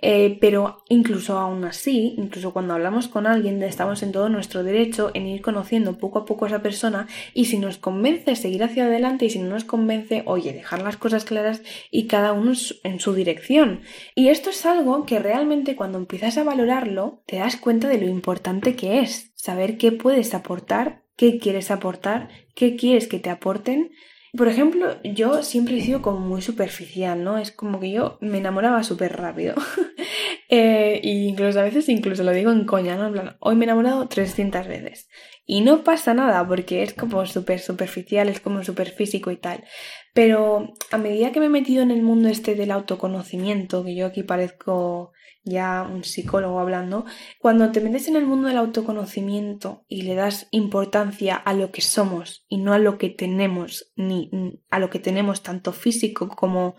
Eh, 0.00 0.38
pero 0.40 0.84
incluso 0.88 1.38
aún 1.38 1.64
así, 1.64 2.14
incluso 2.16 2.52
cuando 2.52 2.74
hablamos 2.74 3.08
con 3.08 3.26
alguien, 3.26 3.60
estamos 3.64 4.02
en 4.04 4.12
todo 4.12 4.28
nuestro 4.28 4.62
derecho 4.62 5.10
en 5.12 5.26
ir 5.26 5.42
conociendo 5.42 5.98
poco 5.98 6.20
a 6.20 6.24
poco 6.24 6.44
a 6.44 6.48
esa 6.48 6.62
persona 6.62 7.08
y 7.34 7.46
si 7.46 7.58
nos 7.58 7.78
convence 7.78 8.36
seguir 8.36 8.62
hacia 8.62 8.84
adelante 8.84 9.24
y 9.24 9.30
si 9.30 9.40
no 9.40 9.48
nos 9.48 9.64
convence, 9.64 10.22
oye, 10.26 10.52
dejar 10.52 10.82
las 10.82 10.96
cosas 10.96 11.24
claras 11.24 11.62
y 11.90 12.06
cada 12.06 12.32
uno 12.32 12.52
en 12.84 13.00
su 13.00 13.12
dirección. 13.12 13.80
Y 14.14 14.28
esto 14.28 14.50
es 14.50 14.64
algo 14.66 15.04
que 15.04 15.18
realmente 15.18 15.74
cuando 15.74 15.98
empiezas 15.98 16.38
a 16.38 16.44
valorarlo, 16.44 17.22
te 17.26 17.36
das 17.36 17.56
cuenta 17.56 17.88
de 17.88 17.98
lo 17.98 18.06
importante 18.06 18.76
que 18.76 19.00
es 19.00 19.32
saber 19.34 19.78
qué 19.78 19.90
puedes 19.90 20.32
aportar, 20.32 21.02
qué 21.16 21.38
quieres 21.38 21.72
aportar, 21.72 22.28
qué 22.54 22.76
quieres 22.76 23.08
que 23.08 23.18
te 23.18 23.30
aporten 23.30 23.90
por 24.36 24.48
ejemplo, 24.48 25.00
yo 25.02 25.42
siempre 25.42 25.78
he 25.78 25.80
sido 25.80 26.02
como 26.02 26.20
muy 26.20 26.42
superficial, 26.42 27.24
¿no? 27.24 27.38
Es 27.38 27.50
como 27.50 27.80
que 27.80 27.90
yo 27.90 28.18
me 28.20 28.38
enamoraba 28.38 28.82
súper 28.82 29.16
rápido. 29.16 29.54
eh, 30.48 31.00
incluso 31.02 31.60
a 31.60 31.64
veces 31.64 31.88
incluso 31.88 32.22
lo 32.24 32.32
digo 32.32 32.52
en 32.52 32.64
coña, 32.64 32.96
¿no? 32.96 33.06
En 33.06 33.12
plan, 33.12 33.36
hoy 33.40 33.56
me 33.56 33.64
he 33.64 33.68
enamorado 33.68 34.06
300 34.08 34.66
veces. 34.66 35.08
Y 35.46 35.62
no 35.62 35.82
pasa 35.82 36.12
nada 36.12 36.46
porque 36.46 36.82
es 36.82 36.92
como 36.92 37.24
súper 37.24 37.60
superficial, 37.60 38.28
es 38.28 38.40
como 38.40 38.62
súper 38.62 38.90
físico 38.90 39.30
y 39.30 39.36
tal. 39.36 39.64
Pero 40.12 40.74
a 40.90 40.98
medida 40.98 41.32
que 41.32 41.40
me 41.40 41.46
he 41.46 41.50
metido 41.50 41.82
en 41.82 41.90
el 41.90 42.02
mundo 42.02 42.28
este 42.28 42.54
del 42.54 42.70
autoconocimiento, 42.70 43.82
que 43.82 43.94
yo 43.94 44.06
aquí 44.06 44.22
parezco 44.22 45.12
ya 45.48 45.82
un 45.82 46.04
psicólogo 46.04 46.60
hablando, 46.60 47.04
cuando 47.38 47.72
te 47.72 47.80
metes 47.80 48.08
en 48.08 48.16
el 48.16 48.26
mundo 48.26 48.48
del 48.48 48.58
autoconocimiento 48.58 49.84
y 49.88 50.02
le 50.02 50.14
das 50.14 50.48
importancia 50.50 51.36
a 51.36 51.54
lo 51.54 51.70
que 51.72 51.80
somos 51.80 52.44
y 52.48 52.58
no 52.58 52.72
a 52.72 52.78
lo 52.78 52.98
que 52.98 53.10
tenemos, 53.10 53.92
ni 53.96 54.30
a 54.70 54.78
lo 54.78 54.90
que 54.90 54.98
tenemos 54.98 55.42
tanto 55.42 55.72
físico 55.72 56.28
como 56.28 56.76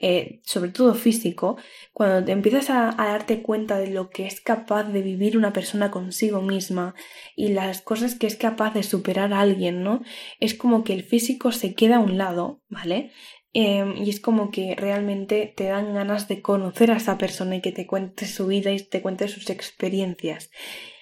eh, 0.00 0.40
sobre 0.44 0.70
todo 0.70 0.94
físico, 0.94 1.56
cuando 1.92 2.24
te 2.24 2.30
empiezas 2.30 2.70
a, 2.70 2.94
darte 2.96 3.42
cuenta 3.42 3.80
de 3.80 3.88
lo 3.88 4.10
que 4.10 4.28
es 4.28 4.40
capaz 4.40 4.84
de 4.84 5.02
vivir 5.02 5.36
una 5.36 5.52
persona 5.52 5.90
consigo 5.90 6.40
misma 6.40 6.94
y 7.34 7.48
las 7.48 7.82
cosas 7.82 8.14
que 8.14 8.28
es 8.28 8.36
capaz 8.36 8.74
de 8.74 8.84
superar 8.84 9.32
a 9.32 9.40
alguien, 9.40 9.82
¿no? 9.82 10.02
Es 10.38 10.54
como 10.54 10.84
que 10.84 10.92
el 10.92 11.02
físico 11.02 11.50
se 11.50 11.74
queda 11.74 11.96
a 11.96 12.00
un 12.00 12.16
lado, 12.16 12.62
¿vale? 12.68 13.10
Em, 13.52 13.96
y 13.96 14.10
es 14.10 14.20
como 14.20 14.50
que 14.50 14.74
realmente 14.76 15.52
te 15.56 15.64
dan 15.64 15.94
ganas 15.94 16.28
de 16.28 16.42
conocer 16.42 16.90
a 16.90 16.96
esa 16.96 17.18
persona 17.18 17.56
y 17.56 17.60
que 17.60 17.72
te 17.72 17.86
cuente 17.86 18.26
su 18.26 18.46
vida 18.46 18.70
y 18.72 18.80
te 18.82 19.00
cuente 19.02 19.28
sus 19.28 19.48
experiencias. 19.50 20.50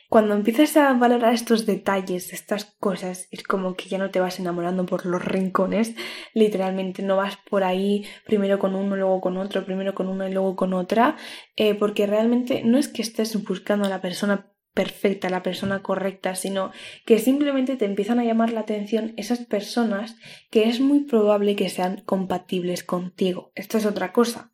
Cuando 0.08 0.34
empiezas 0.34 0.76
a 0.76 0.92
valorar 0.92 1.34
estos 1.34 1.66
detalles, 1.66 2.32
estas 2.32 2.76
cosas, 2.78 3.26
es 3.32 3.42
como 3.42 3.74
que 3.74 3.88
ya 3.88 3.98
no 3.98 4.10
te 4.10 4.20
vas 4.20 4.38
enamorando 4.38 4.86
por 4.86 5.04
los 5.04 5.24
rincones, 5.24 5.96
literalmente 6.32 7.02
no 7.02 7.16
vas 7.16 7.38
por 7.50 7.64
ahí 7.64 8.06
primero 8.24 8.60
con 8.60 8.76
uno, 8.76 8.94
luego 8.94 9.20
con 9.20 9.36
otro, 9.36 9.64
primero 9.64 9.94
con 9.94 10.06
uno 10.06 10.28
y 10.28 10.32
luego 10.32 10.54
con 10.54 10.74
otra, 10.74 11.16
eh, 11.56 11.74
porque 11.74 12.06
realmente 12.06 12.62
no 12.64 12.78
es 12.78 12.86
que 12.86 13.02
estés 13.02 13.42
buscando 13.42 13.86
a 13.86 13.90
la 13.90 14.00
persona 14.00 14.52
perfecta, 14.76 15.30
la 15.30 15.42
persona 15.42 15.82
correcta, 15.82 16.34
sino 16.34 16.70
que 17.06 17.18
simplemente 17.18 17.76
te 17.76 17.86
empiezan 17.86 18.20
a 18.20 18.24
llamar 18.24 18.52
la 18.52 18.60
atención 18.60 19.14
esas 19.16 19.38
personas 19.46 20.16
que 20.50 20.68
es 20.68 20.80
muy 20.80 21.00
probable 21.00 21.56
que 21.56 21.70
sean 21.70 22.02
compatibles 22.04 22.84
contigo. 22.84 23.52
Esto 23.54 23.78
es 23.78 23.86
otra 23.86 24.12
cosa. 24.12 24.52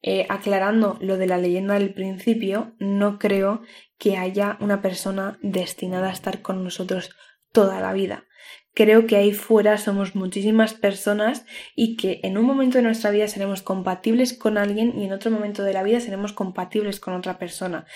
Eh, 0.00 0.26
aclarando 0.28 0.96
lo 1.00 1.16
de 1.16 1.26
la 1.26 1.38
leyenda 1.38 1.74
del 1.74 1.92
principio, 1.92 2.76
no 2.78 3.18
creo 3.18 3.62
que 3.98 4.16
haya 4.16 4.58
una 4.60 4.80
persona 4.80 5.38
destinada 5.42 6.08
a 6.08 6.12
estar 6.12 6.40
con 6.40 6.62
nosotros 6.62 7.10
toda 7.50 7.80
la 7.80 7.92
vida. 7.92 8.24
Creo 8.74 9.06
que 9.06 9.16
ahí 9.16 9.32
fuera 9.32 9.78
somos 9.78 10.16
muchísimas 10.16 10.74
personas 10.74 11.46
y 11.76 11.96
que 11.96 12.18
en 12.24 12.36
un 12.36 12.44
momento 12.44 12.78
de 12.78 12.82
nuestra 12.82 13.10
vida 13.10 13.28
seremos 13.28 13.62
compatibles 13.62 14.32
con 14.32 14.58
alguien 14.58 14.98
y 14.98 15.04
en 15.04 15.12
otro 15.12 15.30
momento 15.30 15.62
de 15.62 15.72
la 15.72 15.84
vida 15.84 16.00
seremos 16.00 16.32
compatibles 16.32 16.98
con 16.98 17.14
otra 17.14 17.38
persona. 17.38 17.86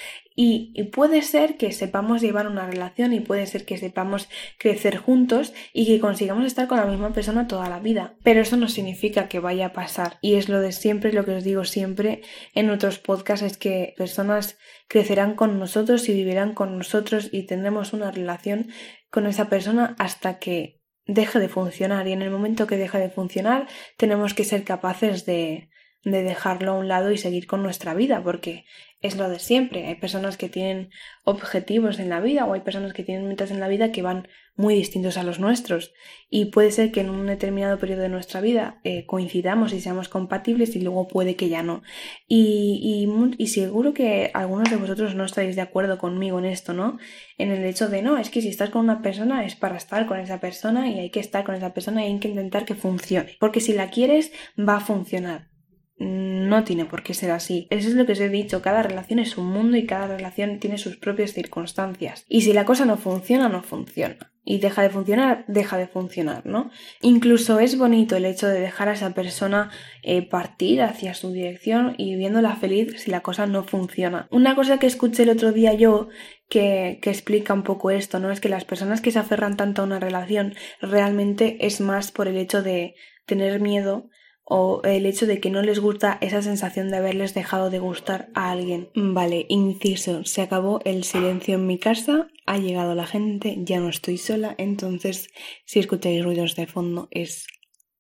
Y, 0.41 0.85
puede 0.93 1.23
ser 1.23 1.57
que 1.57 1.73
sepamos 1.73 2.23
llevar 2.23 2.47
una 2.47 2.65
relación 2.65 3.13
y 3.13 3.19
puede 3.19 3.45
ser 3.49 3.65
que 3.65 3.77
sepamos 3.77 4.29
crecer 4.57 4.97
juntos 4.97 5.53
y 5.73 5.85
que 5.85 5.99
consigamos 5.99 6.47
estar 6.47 6.69
con 6.69 6.79
la 6.79 6.87
misma 6.87 7.13
persona 7.13 7.49
toda 7.49 7.69
la 7.69 7.81
vida. 7.81 8.15
Pero 8.23 8.41
eso 8.41 8.57
no 8.57 8.69
significa 8.69 9.29
que 9.29 9.41
vaya 9.41 9.67
a 9.67 9.73
pasar. 9.73 10.19
Y 10.23 10.35
es 10.35 10.49
lo 10.49 10.61
de 10.61 10.71
siempre, 10.71 11.13
lo 11.13 11.25
que 11.25 11.35
os 11.35 11.43
digo 11.43 11.65
siempre 11.65 12.23
en 12.55 12.71
otros 12.71 13.01
podcasts, 13.01 13.45
es 13.45 13.57
que 13.57 13.95
personas 13.97 14.59
crecerán 14.87 15.35
con 15.35 15.59
nosotros 15.59 16.09
y 16.09 16.15
vivirán 16.15 16.55
con 16.55 16.79
nosotros 16.79 17.31
y 17.33 17.43
tendremos 17.43 17.93
una 17.93 18.13
relación 18.13 18.69
con 19.11 19.27
esa 19.27 19.49
persona 19.49 19.97
hasta 19.99 20.39
que 20.39 20.81
deje 21.07 21.39
de 21.39 21.49
funcionar. 21.49 22.07
Y 22.07 22.13
en 22.13 22.23
el 22.23 22.31
momento 22.31 22.67
que 22.67 22.77
deje 22.77 22.99
de 22.99 23.11
funcionar 23.11 23.67
tenemos 23.97 24.35
que 24.35 24.45
ser 24.45 24.65
capaces 24.65 25.27
de, 25.27 25.71
de 26.05 26.23
dejarlo 26.23 26.73
a 26.73 26.79
un 26.79 26.89
lado 26.89 27.11
y 27.11 27.19
seguir 27.19 27.47
con 27.47 27.63
nuestra 27.63 27.95
vida, 27.95 28.23
porque 28.23 28.65
es 29.01 29.17
lo 29.17 29.29
de 29.29 29.39
siempre. 29.39 29.87
Hay 29.87 29.95
personas 29.95 30.37
que 30.37 30.49
tienen 30.49 30.91
objetivos 31.25 31.99
en 31.99 32.09
la 32.09 32.21
vida 32.21 32.45
o 32.45 32.55
hay 32.55 32.61
personas 32.61 32.93
que 32.93 33.05
tienen 33.05 33.29
metas 33.29 33.51
en 33.51 33.61
la 33.61 33.69
vida 33.69 33.93
que 33.93 34.03
van 34.03 34.29
muy 34.57 34.75
distintos 34.75 35.17
a 35.17 35.23
los 35.23 35.39
nuestros. 35.39 35.93
Y 36.29 36.47
puede 36.47 36.73
ser 36.73 36.91
que 36.91 37.01
en 37.01 37.11
un 37.11 37.27
determinado 37.27 37.79
periodo 37.79 38.03
de 38.03 38.09
nuestra 38.09 38.41
vida 38.41 38.81
eh, 38.83 39.07
coincidamos 39.07 39.73
y 39.73 39.81
seamos 39.81 40.09
compatibles 40.09 40.75
y 40.75 40.81
luego 40.81 41.07
puede 41.07 41.37
que 41.37 41.49
ya 41.49 41.63
no. 41.63 41.83
Y, 42.27 43.09
y, 43.39 43.47
seguro 43.47 43.95
que 43.95 44.33
algunos 44.35 44.69
de 44.69 44.77
vosotros 44.77 45.15
no 45.15 45.25
estaréis 45.25 45.55
de 45.55 45.63
acuerdo 45.63 45.99
conmigo 45.99 46.41
en 46.41 46.47
esto, 46.47 46.75
¿no? 46.75 46.99
En 47.39 47.53
el 47.53 47.65
hecho 47.65 47.89
de 47.89 48.03
no, 48.03 48.19
es 48.19 48.31
que 48.31 48.43
si 48.43 48.49
estás 48.49 48.71
con 48.71 48.83
una 48.83 49.01
persona 49.01 49.45
es 49.45 49.55
para 49.55 49.77
estar 49.77 50.07
con 50.07 50.19
esa 50.19 50.41
persona 50.41 50.89
y 50.89 50.99
hay 50.99 51.11
que 51.11 51.21
estar 51.21 51.45
con 51.45 51.55
esa 51.55 51.73
persona 51.73 52.05
y 52.05 52.13
hay 52.13 52.19
que 52.19 52.29
intentar 52.29 52.65
que 52.65 52.75
funcione. 52.75 53.37
Porque 53.39 53.61
si 53.61 53.73
la 53.73 53.91
quieres, 53.91 54.33
va 54.59 54.77
a 54.77 54.81
funcionar 54.81 55.58
no 55.99 56.65
tiene 56.65 56.85
por 56.85 57.03
qué 57.03 57.15
ser 57.15 57.31
así. 57.31 57.67
Eso 57.71 57.89
es 57.89 57.95
lo 57.95 58.07
que 58.07 58.13
os 58.13 58.21
he 58.21 58.29
dicho, 58.29 58.63
cada 58.63 58.83
relación 58.83 59.19
es 59.19 59.37
un 59.37 59.47
mundo 59.47 59.77
y 59.77 59.87
cada 59.87 60.07
relación 60.07 60.59
tiene 60.59 60.79
sus 60.79 60.97
propias 60.97 61.33
circunstancias. 61.33 62.25
Y 62.29 62.43
si 62.43 62.53
la 62.53 62.65
cosa 62.65 62.85
no 62.85 62.97
funciona, 62.97 63.49
no 63.49 63.63
funciona. 63.63 64.33
Y 64.45 64.61
deja 64.61 64.81
de 64.81 64.89
funcionar, 64.89 65.45
deja 65.47 65.77
de 65.77 65.89
funcionar, 65.89 66.47
¿no? 66.47 66.71
Incluso 67.03 67.61
es 67.61 67.77
bonito 67.77 68.17
el 68.17 68.25
hecho 68.25 68.47
de 68.47 68.61
dejar 68.61 68.89
a 68.89 68.95
esa 68.95 69.13
persona 69.13 69.71
eh, 70.03 70.23
partir 70.23 70.81
hacia 70.81 71.13
su 71.13 71.33
dirección 71.33 71.95
y 71.99 72.17
viéndola 72.17 72.57
feliz 72.57 72.99
si 73.03 73.11
la 73.11 73.21
cosa 73.21 73.47
no 73.47 73.65
funciona. 73.65 74.27
Una 74.31 74.55
cosa 74.55 74.79
que 74.79 74.87
escuché 74.87 75.25
el 75.25 75.31
otro 75.31 75.53
día 75.53 75.75
yo 75.75 76.09
que, 76.49 76.99
que, 77.03 77.11
explica 77.11 77.53
un 77.53 77.63
poco 77.63 77.91
esto, 77.91 78.21
¿no? 78.21 78.31
Es 78.31 78.41
que 78.41 78.49
las 78.49 78.65
personas 78.65 79.03
que 79.03 79.11
se 79.11 79.19
aferran 79.19 79.59
tanto 79.59 79.83
a 79.83 79.85
una 79.85 80.01
relación 80.01 80.55
realmente 80.81 81.67
es 81.67 81.83
más 81.83 82.11
por 82.11 82.27
el 82.27 82.39
hecho 82.39 82.63
de 82.63 82.95
tener 83.27 83.61
miedo 83.61 84.09
o 84.51 84.81
el 84.85 85.05
hecho 85.05 85.27
de 85.27 85.41
que 85.41 85.51
no 85.51 85.61
les 85.61 85.79
gusta 85.79 86.17
esa 86.23 86.41
sensación 86.41 86.91
de 86.91 86.97
haberles 86.97 87.35
dejado 87.35 87.69
de 87.69 87.79
gustar 87.79 88.31
a 88.35 88.51
alguien. 88.51 88.89
Vale, 88.95 89.45
inciso, 89.51 90.25
se 90.25 90.41
acabó 90.41 90.81
el 90.85 91.05
silencio 91.05 91.57
en 91.57 91.67
mi 91.67 91.79
casa, 91.79 92.29
ha 92.47 92.57
llegado 92.57 92.95
la 92.95 93.07
gente, 93.07 93.57
ya 93.59 93.79
no 93.79 93.91
estoy 93.91 94.17
sola, 94.17 94.55
entonces 94.57 95.29
si 95.67 95.81
escucháis 95.81 96.25
ruidos 96.25 96.57
de 96.57 96.67
fondo 96.67 97.09
es 97.11 97.47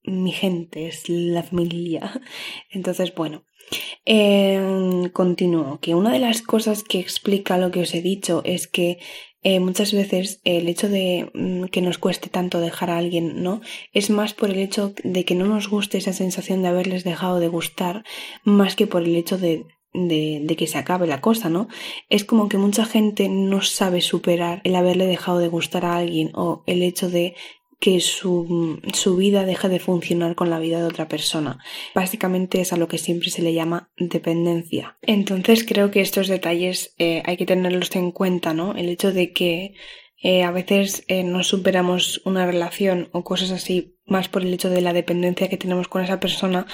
mi 0.04 0.32
gente, 0.32 0.86
es 0.86 1.08
la 1.08 1.42
familia. 1.42 2.22
Entonces, 2.70 3.14
bueno, 3.14 3.44
eh, 4.06 5.10
continúo, 5.12 5.80
que 5.80 5.94
una 5.94 6.12
de 6.12 6.18
las 6.18 6.40
cosas 6.40 6.82
que 6.82 6.98
explica 6.98 7.58
lo 7.58 7.70
que 7.70 7.80
os 7.80 7.94
he 7.94 8.00
dicho 8.00 8.40
es 8.44 8.68
que 8.68 8.98
eh, 9.42 9.60
muchas 9.60 9.92
veces 9.92 10.40
el 10.44 10.68
hecho 10.68 10.88
de 10.88 11.30
mm, 11.32 11.64
que 11.66 11.82
nos 11.82 11.98
cueste 11.98 12.28
tanto 12.28 12.60
dejar 12.60 12.90
a 12.90 12.98
alguien, 12.98 13.42
¿no? 13.42 13.60
Es 13.92 14.10
más 14.10 14.34
por 14.34 14.50
el 14.50 14.58
hecho 14.58 14.94
de 15.04 15.24
que 15.24 15.34
no 15.34 15.46
nos 15.46 15.68
guste 15.68 15.98
esa 15.98 16.12
sensación 16.12 16.62
de 16.62 16.68
haberles 16.68 17.04
dejado 17.04 17.38
de 17.38 17.48
gustar, 17.48 18.04
más 18.44 18.74
que 18.74 18.86
por 18.86 19.02
el 19.02 19.14
hecho 19.14 19.38
de, 19.38 19.64
de, 19.94 20.40
de, 20.42 20.56
que 20.56 20.66
se 20.66 20.78
acabe 20.78 21.06
la 21.06 21.20
cosa, 21.20 21.48
¿no? 21.48 21.68
Es 22.08 22.24
como 22.24 22.48
que 22.48 22.58
mucha 22.58 22.84
gente 22.84 23.28
no 23.28 23.62
sabe 23.62 24.00
superar 24.00 24.60
el 24.64 24.74
haberle 24.74 25.06
dejado 25.06 25.38
de 25.38 25.48
gustar 25.48 25.84
a 25.84 25.96
alguien 25.96 26.30
o 26.34 26.62
el 26.66 26.82
hecho 26.82 27.08
de 27.08 27.34
que 27.80 28.00
su, 28.00 28.80
su, 28.92 29.16
vida 29.16 29.44
deja 29.44 29.68
de 29.68 29.78
funcionar 29.78 30.34
con 30.34 30.50
la 30.50 30.58
vida 30.58 30.78
de 30.78 30.86
otra 30.86 31.06
persona. 31.06 31.58
Básicamente 31.94 32.60
es 32.60 32.72
a 32.72 32.76
lo 32.76 32.88
que 32.88 32.98
siempre 32.98 33.30
se 33.30 33.42
le 33.42 33.54
llama 33.54 33.90
dependencia. 33.96 34.96
Entonces 35.02 35.64
creo 35.64 35.90
que 35.90 36.00
estos 36.00 36.26
detalles 36.26 36.94
eh, 36.98 37.22
hay 37.24 37.36
que 37.36 37.46
tenerlos 37.46 37.94
en 37.94 38.10
cuenta, 38.10 38.52
¿no? 38.52 38.74
El 38.74 38.88
hecho 38.88 39.12
de 39.12 39.32
que 39.32 39.74
eh, 40.20 40.42
a 40.42 40.50
veces 40.50 41.04
eh, 41.06 41.22
no 41.22 41.44
superamos 41.44 42.20
una 42.24 42.44
relación 42.46 43.08
o 43.12 43.22
cosas 43.22 43.52
así 43.52 43.96
más 44.04 44.28
por 44.28 44.42
el 44.42 44.52
hecho 44.52 44.70
de 44.70 44.80
la 44.80 44.92
dependencia 44.92 45.48
que 45.48 45.56
tenemos 45.56 45.86
con 45.86 46.02
esa 46.02 46.18
persona 46.18 46.66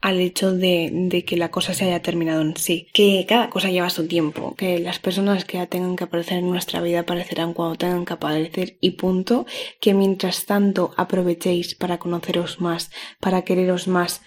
al 0.00 0.20
hecho 0.20 0.52
de, 0.52 1.24
que 1.26 1.36
la 1.36 1.50
cosa 1.50 1.74
se 1.74 1.84
haya 1.84 2.02
terminado 2.02 2.42
en 2.42 2.56
sí. 2.56 2.88
Que 2.92 3.24
cada 3.28 3.50
cosa 3.50 3.70
lleva 3.70 3.90
su 3.90 4.06
tiempo, 4.06 4.54
que 4.56 4.78
las 4.78 4.98
personas 4.98 5.44
que 5.44 5.58
ya 5.58 5.66
tengan 5.66 5.96
que 5.96 6.04
aparecer 6.04 6.38
en 6.38 6.50
nuestra 6.50 6.80
vida 6.80 7.00
aparecerán 7.00 7.54
cuando 7.54 7.76
tengan 7.76 8.04
que 8.04 8.12
aparecer 8.12 8.78
y 8.80 8.92
punto. 8.92 9.46
Que 9.80 9.94
mientras 9.94 10.46
tanto 10.46 10.92
aprovechéis 10.96 11.74
para 11.74 11.98
conoceros 11.98 12.60
más, 12.60 12.90
para 13.20 13.42
quereros 13.42 13.88
más 13.88 14.22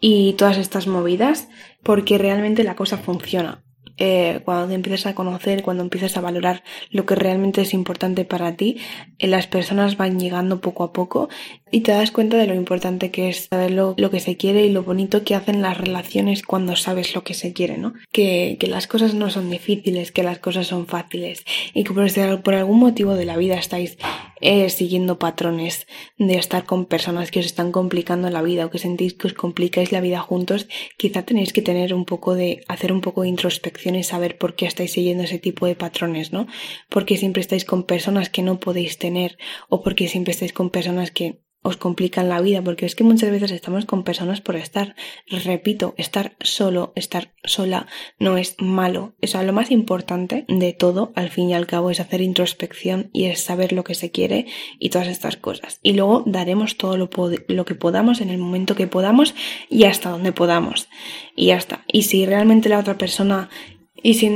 y 0.00 0.32
todas 0.32 0.58
estas 0.58 0.88
movidas, 0.88 1.48
porque 1.84 2.18
realmente 2.18 2.64
la 2.64 2.74
cosa 2.74 2.98
funciona. 2.98 3.64
Eh, 3.98 4.40
cuando 4.44 4.68
te 4.68 4.74
empiezas 4.74 5.06
a 5.06 5.14
conocer, 5.14 5.62
cuando 5.62 5.82
empiezas 5.82 6.16
a 6.16 6.20
valorar 6.20 6.64
lo 6.90 7.04
que 7.04 7.14
realmente 7.14 7.60
es 7.60 7.74
importante 7.74 8.24
para 8.24 8.56
ti, 8.56 8.78
eh, 9.18 9.28
las 9.28 9.46
personas 9.46 9.96
van 9.96 10.18
llegando 10.18 10.60
poco 10.60 10.82
a 10.84 10.92
poco 10.92 11.28
y 11.72 11.80
te 11.80 11.92
das 11.92 12.10
cuenta 12.10 12.36
de 12.36 12.46
lo 12.46 12.54
importante 12.54 13.10
que 13.10 13.30
es 13.30 13.48
saber 13.50 13.70
lo, 13.70 13.96
que 13.96 14.20
se 14.20 14.36
quiere 14.36 14.66
y 14.66 14.70
lo 14.70 14.82
bonito 14.82 15.24
que 15.24 15.34
hacen 15.34 15.62
las 15.62 15.78
relaciones 15.78 16.42
cuando 16.42 16.76
sabes 16.76 17.14
lo 17.14 17.24
que 17.24 17.32
se 17.32 17.54
quiere, 17.54 17.78
¿no? 17.78 17.94
Que, 18.12 18.58
que 18.60 18.66
las 18.66 18.86
cosas 18.86 19.14
no 19.14 19.30
son 19.30 19.50
difíciles, 19.50 20.12
que 20.12 20.22
las 20.22 20.38
cosas 20.38 20.66
son 20.66 20.86
fáciles 20.86 21.44
y 21.72 21.84
que 21.84 21.94
por, 21.94 22.42
por 22.42 22.54
algún 22.54 22.78
motivo 22.78 23.14
de 23.14 23.24
la 23.24 23.38
vida 23.38 23.54
estáis 23.54 23.96
eh, 24.42 24.68
siguiendo 24.68 25.18
patrones 25.18 25.86
de 26.18 26.34
estar 26.34 26.64
con 26.64 26.84
personas 26.84 27.30
que 27.30 27.40
os 27.40 27.46
están 27.46 27.72
complicando 27.72 28.28
la 28.28 28.42
vida 28.42 28.66
o 28.66 28.70
que 28.70 28.78
sentís 28.78 29.14
que 29.14 29.28
os 29.28 29.34
complicáis 29.34 29.92
la 29.92 30.02
vida 30.02 30.20
juntos, 30.20 30.68
quizá 30.98 31.22
tenéis 31.22 31.54
que 31.54 31.62
tener 31.62 31.94
un 31.94 32.04
poco 32.04 32.34
de, 32.34 32.64
hacer 32.68 32.92
un 32.92 33.00
poco 33.00 33.22
de 33.22 33.28
introspección 33.28 33.94
y 33.94 34.02
saber 34.02 34.36
por 34.36 34.56
qué 34.56 34.66
estáis 34.66 34.92
siguiendo 34.92 35.24
ese 35.24 35.38
tipo 35.38 35.66
de 35.66 35.76
patrones, 35.76 36.32
¿no? 36.32 36.48
Porque 36.90 37.16
siempre 37.16 37.40
estáis 37.40 37.64
con 37.64 37.84
personas 37.84 38.28
que 38.28 38.42
no 38.42 38.60
podéis 38.60 38.98
tener 38.98 39.38
o 39.70 39.80
porque 39.80 40.08
siempre 40.08 40.32
estáis 40.32 40.52
con 40.52 40.70
personas 40.70 41.12
que 41.12 41.41
os 41.62 41.76
complican 41.76 42.28
la 42.28 42.40
vida, 42.40 42.62
porque 42.62 42.86
es 42.86 42.94
que 42.94 43.04
muchas 43.04 43.30
veces 43.30 43.52
estamos 43.52 43.84
con 43.84 44.02
personas 44.02 44.40
por 44.40 44.56
estar. 44.56 44.96
Repito, 45.28 45.94
estar 45.96 46.36
solo, 46.40 46.92
estar 46.96 47.32
sola 47.44 47.86
no 48.18 48.36
es 48.36 48.56
malo. 48.58 49.14
O 49.22 49.26
sea, 49.26 49.42
lo 49.44 49.52
más 49.52 49.70
importante 49.70 50.44
de 50.48 50.72
todo, 50.72 51.12
al 51.14 51.30
fin 51.30 51.50
y 51.50 51.54
al 51.54 51.66
cabo, 51.66 51.90
es 51.90 52.00
hacer 52.00 52.20
introspección 52.20 53.10
y 53.12 53.26
es 53.26 53.40
saber 53.40 53.72
lo 53.72 53.84
que 53.84 53.94
se 53.94 54.10
quiere 54.10 54.46
y 54.78 54.90
todas 54.90 55.08
estas 55.08 55.36
cosas. 55.36 55.78
Y 55.82 55.92
luego 55.92 56.24
daremos 56.26 56.76
todo 56.76 56.96
lo, 56.96 57.08
lo 57.48 57.64
que 57.64 57.74
podamos 57.74 58.20
en 58.20 58.30
el 58.30 58.38
momento 58.38 58.74
que 58.74 58.88
podamos 58.88 59.34
y 59.70 59.84
hasta 59.84 60.10
donde 60.10 60.32
podamos. 60.32 60.88
Y 61.36 61.46
ya 61.46 61.56
está. 61.56 61.84
Y 61.86 62.02
si 62.02 62.26
realmente 62.26 62.68
la 62.68 62.78
otra 62.78 62.98
persona 62.98 63.48
y 64.02 64.14
si 64.14 64.28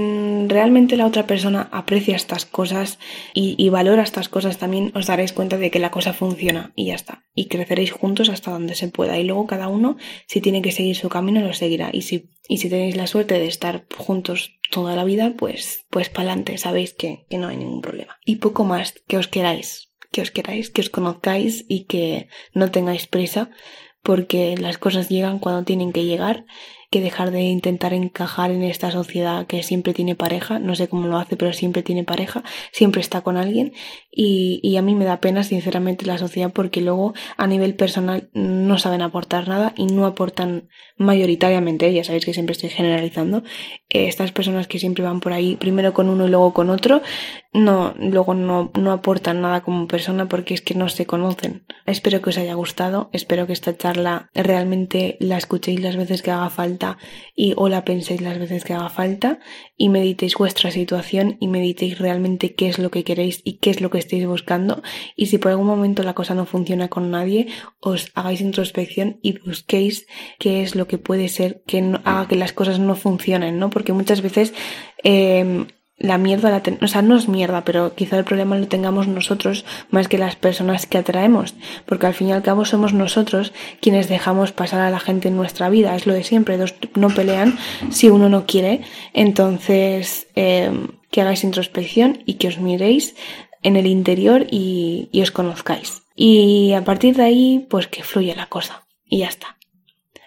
realmente 0.47 0.97
la 0.97 1.07
otra 1.07 1.27
persona 1.27 1.69
aprecia 1.73 2.14
estas 2.14 2.47
cosas 2.47 2.99
y, 3.35 3.69
valora 3.69 4.05
estas 4.05 4.29
cosas, 4.29 4.59
también 4.59 4.93
os 4.95 5.07
daréis 5.07 5.33
cuenta 5.33 5.59
de 5.59 5.71
que 5.71 5.81
la 5.81 5.91
cosa 5.91 6.12
funciona 6.12 6.73
y 6.77 6.87
ya 6.87 6.95
está. 6.95 7.25
Y 7.35 7.47
creceréis 7.47 7.91
juntos 7.91 8.29
hasta 8.29 8.53
donde 8.53 8.77
se 8.77 8.89
pueda. 8.89 9.19
Y 9.19 9.25
luego 9.25 9.47
cada 9.47 9.69
uno, 9.69 9.97
si 10.27 10.41
tiene 10.41 10.62
que 10.62 10.73
seguir 10.73 10.95
su 10.95 11.09
camino, 11.09 11.41
lo 11.41 11.53
seguirá. 11.53 11.91
Y 11.93 12.03
si, 12.03 12.31
y 12.49 12.59
si 12.59 12.71
tenéis 12.71 12.97
la 12.97 13.09
suerte 13.09 13.39
de 13.39 13.47
estar 13.47 13.87
juntos 13.97 14.53
toda 14.71 14.95
la 14.95 15.05
vida, 15.05 15.35
pues, 15.37 15.87
pues 15.91 16.09
para 16.09 16.29
adelante, 16.29 16.59
sabéis 16.59 16.95
que, 16.95 17.27
que 17.29 17.39
no 17.39 17.49
hay 17.49 17.57
ningún 17.57 17.83
problema. 17.83 18.19
Y 18.25 18.37
poco 18.37 18.64
más, 18.64 18.95
que 19.09 19.19
os 19.19 19.27
queráis, 19.27 19.93
que 20.12 20.23
os 20.23 20.31
queráis, 20.31 20.71
que 20.71 20.81
os 20.81 20.91
conozcáis 20.91 21.64
y 21.69 21.85
que 21.85 22.29
no 22.55 22.71
tengáis 22.71 23.09
prisa, 23.09 23.51
porque 24.03 24.57
las 24.57 24.79
cosas 24.79 25.09
llegan 25.09 25.41
cuando 25.41 25.64
tienen 25.64 25.93
que 25.93 26.05
llegar 26.05 26.45
que 26.91 27.01
dejar 27.01 27.30
de 27.30 27.43
intentar 27.43 27.93
encajar 27.93 28.51
en 28.51 28.62
esta 28.62 28.91
sociedad 28.91 29.47
que 29.47 29.62
siempre 29.62 29.95
tiene 29.95 30.14
pareja, 30.14 30.59
no 30.59 30.74
sé 30.74 30.89
cómo 30.89 31.09
lo 31.09 31.18
hace, 31.18 31.37
pero 31.37 31.53
siempre 31.53 31.82
tiene 31.82 32.05
pareja, 32.05 32.45
siempre 32.72 33.01
está 33.01 33.20
con 33.22 33.37
alguien. 33.37 33.72
Y, 34.11 34.61
y, 34.62 34.76
a 34.78 34.82
mí 34.82 34.95
me 34.95 35.05
da 35.05 35.20
pena 35.20 35.45
sinceramente 35.45 36.07
la 36.07 36.16
sociedad 36.16 36.51
porque 36.51 36.80
luego 36.80 37.12
a 37.37 37.47
nivel 37.47 37.74
personal 37.74 38.30
no 38.32 38.78
saben 38.78 39.03
aportar 39.03 39.47
nada 39.47 39.74
y 39.76 39.87
no 39.87 40.07
aportan 40.07 40.68
mayoritariamente, 40.97 41.93
ya 41.93 42.03
sabéis 42.03 42.24
que 42.24 42.32
siempre 42.32 42.53
estoy 42.53 42.70
generalizando, 42.70 43.43
eh, 43.91 44.09
estas 44.09 44.32
personas 44.32 44.68
que 44.68 44.78
siempre 44.78 45.05
van 45.05 45.20
por 45.20 45.34
ahí 45.34 45.57
primero 45.57 45.93
con 45.93 46.09
uno 46.09 46.26
y 46.26 46.30
luego 46.30 46.55
con 46.55 46.70
otro, 46.70 47.03
no, 47.53 47.95
luego 47.99 48.32
no, 48.32 48.70
no 48.74 48.93
aportan 48.93 49.43
nada 49.43 49.62
como 49.62 49.87
persona 49.87 50.28
porque 50.28 50.55
es 50.55 50.62
que 50.62 50.74
no 50.74 50.89
se 50.89 51.05
conocen. 51.05 51.66
Espero 51.84 52.22
que 52.22 52.30
os 52.30 52.39
haya 52.39 52.55
gustado, 52.55 53.11
espero 53.12 53.47
que 53.47 53.53
esta 53.53 53.76
charla 53.76 54.30
realmente 54.34 55.16
la 55.20 55.37
escuchéis 55.37 55.80
las 55.80 55.97
veces 55.97 56.22
que 56.22 56.30
haga 56.30 56.49
falta 56.49 56.76
y 57.35 57.55
o 57.57 57.68
la 57.68 57.85
penséis 57.85 58.20
las 58.20 58.39
veces 58.39 58.64
que 58.64 58.74
haga 58.74 58.89
falta 58.89 59.39
y 59.77 59.89
meditéis 59.89 60.35
vuestra 60.35 60.70
situación 60.70 61.37
y 61.41 61.49
meditéis 61.49 61.99
realmente 61.99 62.55
qué 62.55 62.68
es 62.68 62.79
lo 62.79 62.91
que 62.91 63.05
queréis 63.05 63.41
y 63.45 63.59
qué 63.59 63.70
es 63.70 63.81
lo 63.81 63.91
que 63.91 63.99
estáis 63.99 64.27
buscando 64.27 64.83
y 65.16 65.27
si 65.27 65.39
por 65.39 65.51
algún 65.51 65.66
momento 65.66 66.03
la 66.03 66.14
cosa 66.14 66.35
no 66.35 66.47
funciona 66.47 66.89
con 66.89 67.11
nadie 67.11 67.49
os 67.81 68.11
hagáis 68.14 68.41
introspección 68.41 69.18
y 69.22 69.39
busquéis 69.39 70.07
qué 70.39 70.62
es 70.62 70.74
lo 70.74 70.87
que 70.87 70.99
puede 70.99 71.29
ser 71.29 71.62
que 71.66 71.79
haga 72.05 72.29
que 72.29 72.37
las 72.37 72.53
cosas 72.53 72.79
no 72.79 72.95
funcionen, 72.95 73.59
¿no? 73.59 73.70
Porque 73.70 73.93
muchas 73.93 74.22
veces 74.22 74.55
eh, 75.05 75.66
la 75.99 76.19
mierda 76.19 76.51
la 76.51 76.63
o 76.83 76.89
sea, 76.89 77.03
no 77.03 77.17
es 77.17 77.29
mierda, 77.29 77.65
pero 77.65 77.95
quizá 77.95 78.19
el 78.19 78.25
problema 78.25 78.59
lo 78.59 78.69
tengamos 78.69 79.09
nosotros 79.09 79.65
más 79.91 80.09
que 80.09 80.19
las 80.19 80.37
personas 80.37 80.87
que 80.87 80.99
atraemos, 80.99 81.55
porque 81.87 82.07
al 82.07 82.15
fin 82.15 82.29
y 82.29 82.33
al 82.33 82.43
cabo 82.43 82.65
somos 82.65 82.93
nosotros 82.93 83.53
quienes 83.81 84.09
dejamos 84.09 84.53
pasar 84.53 84.81
a 84.81 84.91
la 84.91 85.01
gente 85.01 85.29
en 85.29 85.37
nuestra 85.37 85.71
vida, 85.71 85.97
es 85.97 86.07
lo 86.07 86.13
de 86.13 86.25
siempre, 86.25 86.59
dos 86.59 86.75
no 86.95 87.09
pelean 87.09 87.59
si 87.91 88.11
uno 88.11 88.29
no 88.29 88.47
quiere, 88.47 88.83
entonces 89.15 90.27
eh, 90.35 90.71
que 91.11 91.23
hagáis 91.23 91.45
introspección 91.45 92.23
y 92.27 92.35
que 92.35 92.49
os 92.49 92.59
miréis 92.59 93.15
en 93.63 93.77
el 93.77 93.87
interior 93.87 94.47
y, 94.51 95.09
y 95.13 95.23
os 95.23 95.31
conozcáis. 95.31 96.03
Y 96.15 96.73
a 96.73 96.85
partir 96.85 97.17
de 97.17 97.25
ahí, 97.25 97.67
pues 97.69 97.89
que 97.89 98.03
fluya 98.03 98.35
la 98.35 98.47
cosa. 98.47 98.87
Y 99.05 99.19
ya 99.19 99.29
está. 99.29 99.56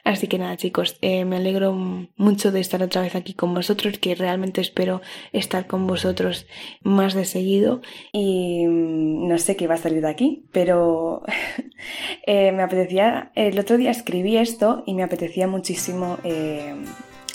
Así 0.03 0.27
que 0.27 0.37
nada 0.37 0.57
chicos, 0.57 0.97
eh, 1.01 1.25
me 1.25 1.37
alegro 1.37 1.73
mucho 1.73 2.51
de 2.51 2.59
estar 2.59 2.81
otra 2.81 3.01
vez 3.01 3.15
aquí 3.15 3.33
con 3.33 3.53
vosotros, 3.53 3.97
que 3.97 4.15
realmente 4.15 4.61
espero 4.61 5.01
estar 5.33 5.67
con 5.67 5.87
vosotros 5.87 6.47
más 6.81 7.13
de 7.13 7.25
seguido 7.25 7.81
y 8.11 8.65
mm, 8.67 9.27
no 9.27 9.37
sé 9.37 9.55
qué 9.55 9.67
va 9.67 9.75
a 9.75 9.77
salir 9.77 10.01
de 10.01 10.09
aquí, 10.09 10.45
pero 10.51 11.23
eh, 12.25 12.51
me 12.51 12.63
apetecía, 12.63 13.31
el 13.35 13.59
otro 13.59 13.77
día 13.77 13.91
escribí 13.91 14.37
esto 14.37 14.83
y 14.85 14.93
me 14.93 15.03
apetecía 15.03 15.47
muchísimo 15.47 16.17
eh, 16.23 16.75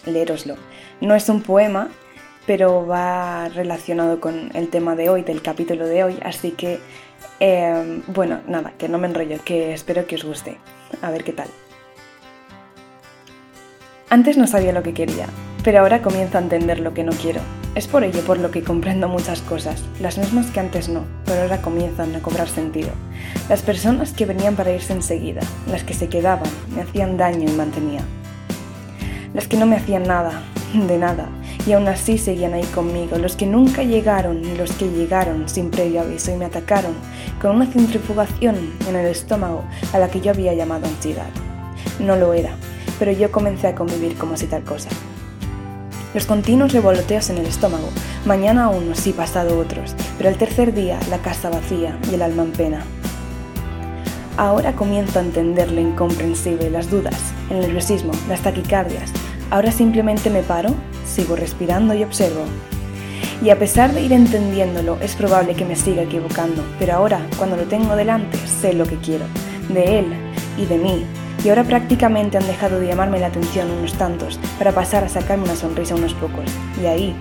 leeroslo. 0.06 0.56
No 1.00 1.14
es 1.14 1.28
un 1.28 1.42
poema, 1.42 1.90
pero 2.46 2.86
va 2.86 3.48
relacionado 3.48 4.20
con 4.20 4.50
el 4.54 4.68
tema 4.68 4.96
de 4.96 5.08
hoy, 5.08 5.22
del 5.22 5.42
capítulo 5.42 5.86
de 5.86 6.04
hoy, 6.04 6.18
así 6.22 6.52
que 6.52 6.78
bueno, 8.06 8.40
nada, 8.46 8.72
que 8.78 8.88
no 8.88 8.96
me 8.96 9.06
enrollo, 9.06 9.38
que 9.44 9.74
espero 9.74 10.06
que 10.06 10.14
os 10.14 10.24
guste. 10.24 10.56
A 11.02 11.10
ver 11.10 11.24
qué 11.24 11.32
tal. 11.32 11.48
Antes 14.14 14.36
no 14.36 14.46
sabía 14.46 14.70
lo 14.70 14.84
que 14.84 14.94
quería, 14.94 15.26
pero 15.64 15.80
ahora 15.80 16.00
comienzo 16.00 16.38
a 16.38 16.40
entender 16.40 16.78
lo 16.78 16.94
que 16.94 17.02
no 17.02 17.10
quiero. 17.10 17.40
Es 17.74 17.88
por 17.88 18.04
ello 18.04 18.20
por 18.20 18.38
lo 18.38 18.52
que 18.52 18.62
comprendo 18.62 19.08
muchas 19.08 19.42
cosas, 19.42 19.82
las 20.00 20.18
mismas 20.18 20.52
que 20.52 20.60
antes 20.60 20.88
no, 20.88 21.04
pero 21.24 21.42
ahora 21.42 21.60
comienzan 21.60 22.14
a 22.14 22.20
cobrar 22.20 22.46
sentido. 22.46 22.90
Las 23.48 23.62
personas 23.62 24.12
que 24.12 24.24
venían 24.24 24.54
para 24.54 24.72
irse 24.72 24.92
enseguida, 24.92 25.40
las 25.68 25.82
que 25.82 25.94
se 25.94 26.08
quedaban, 26.08 26.48
me 26.76 26.82
hacían 26.82 27.16
daño 27.16 27.50
y 27.50 27.56
mantenían. 27.56 28.04
Las 29.34 29.48
que 29.48 29.56
no 29.56 29.66
me 29.66 29.74
hacían 29.74 30.04
nada, 30.04 30.44
de 30.72 30.96
nada, 30.96 31.26
y 31.66 31.72
aún 31.72 31.88
así 31.88 32.16
seguían 32.16 32.54
ahí 32.54 32.66
conmigo, 32.66 33.18
los 33.18 33.34
que 33.34 33.46
nunca 33.46 33.82
llegaron 33.82 34.42
ni 34.42 34.54
los 34.54 34.70
que 34.74 34.88
llegaron 34.88 35.48
sin 35.48 35.70
previo 35.70 36.02
aviso 36.02 36.30
y 36.30 36.36
me 36.36 36.44
atacaron 36.44 36.92
con 37.42 37.56
una 37.56 37.66
centrifugación 37.66 38.74
en 38.88 38.94
el 38.94 39.06
estómago 39.06 39.64
a 39.92 39.98
la 39.98 40.06
que 40.06 40.20
yo 40.20 40.30
había 40.30 40.54
llamado 40.54 40.86
ansiedad. 40.86 41.30
No 41.98 42.14
lo 42.14 42.32
era, 42.32 42.56
pero 42.98 43.12
yo 43.12 43.30
comencé 43.30 43.68
a 43.68 43.74
convivir 43.74 44.16
como 44.16 44.36
si 44.36 44.46
tal 44.46 44.62
cosa. 44.64 44.88
Los 46.14 46.26
continuos 46.26 46.72
revoloteos 46.72 47.28
en 47.30 47.38
el 47.38 47.46
estómago, 47.46 47.88
mañana 48.24 48.68
unos 48.68 49.04
y 49.06 49.12
pasado 49.12 49.58
otros, 49.58 49.96
pero 50.16 50.28
el 50.28 50.36
tercer 50.36 50.72
día 50.72 50.98
la 51.10 51.18
casa 51.18 51.50
vacía 51.50 51.98
y 52.10 52.14
el 52.14 52.22
alma 52.22 52.44
en 52.44 52.52
pena. 52.52 52.84
Ahora 54.36 54.74
comienzo 54.74 55.18
a 55.18 55.22
entender 55.22 55.72
lo 55.72 55.80
incomprensible, 55.80 56.70
las 56.70 56.90
dudas, 56.90 57.32
el 57.50 57.60
nerviosismo, 57.60 58.12
las 58.28 58.42
taquicardias. 58.42 59.12
Ahora 59.50 59.72
simplemente 59.72 60.30
me 60.30 60.42
paro, 60.42 60.70
sigo 61.06 61.36
respirando 61.36 61.94
y 61.94 62.04
observo. 62.04 62.44
Y 63.42 63.50
a 63.50 63.58
pesar 63.58 63.92
de 63.92 64.00
ir 64.02 64.12
entendiéndolo, 64.12 64.98
es 65.00 65.16
probable 65.16 65.54
que 65.54 65.64
me 65.64 65.76
siga 65.76 66.02
equivocando, 66.02 66.62
pero 66.78 66.94
ahora, 66.94 67.26
cuando 67.36 67.56
lo 67.56 67.64
tengo 67.64 67.96
delante, 67.96 68.38
sé 68.60 68.72
lo 68.72 68.86
que 68.86 68.96
quiero, 68.96 69.24
de 69.68 69.98
él 69.98 70.06
y 70.56 70.66
de 70.66 70.78
mí, 70.78 71.04
y 71.44 71.50
ahora 71.50 71.62
prácticamente 71.62 72.38
han 72.38 72.46
dejado 72.46 72.80
de 72.80 72.86
llamarme 72.86 73.20
la 73.20 73.26
atención 73.26 73.70
unos 73.70 73.92
tantos 73.94 74.40
para 74.58 74.72
pasar 74.72 75.04
a 75.04 75.10
sacarme 75.10 75.44
una 75.44 75.54
sonrisa 75.54 75.94
unos 75.94 76.14
pocos. 76.14 76.50
Y 76.82 76.86
ahí, 76.86 77.14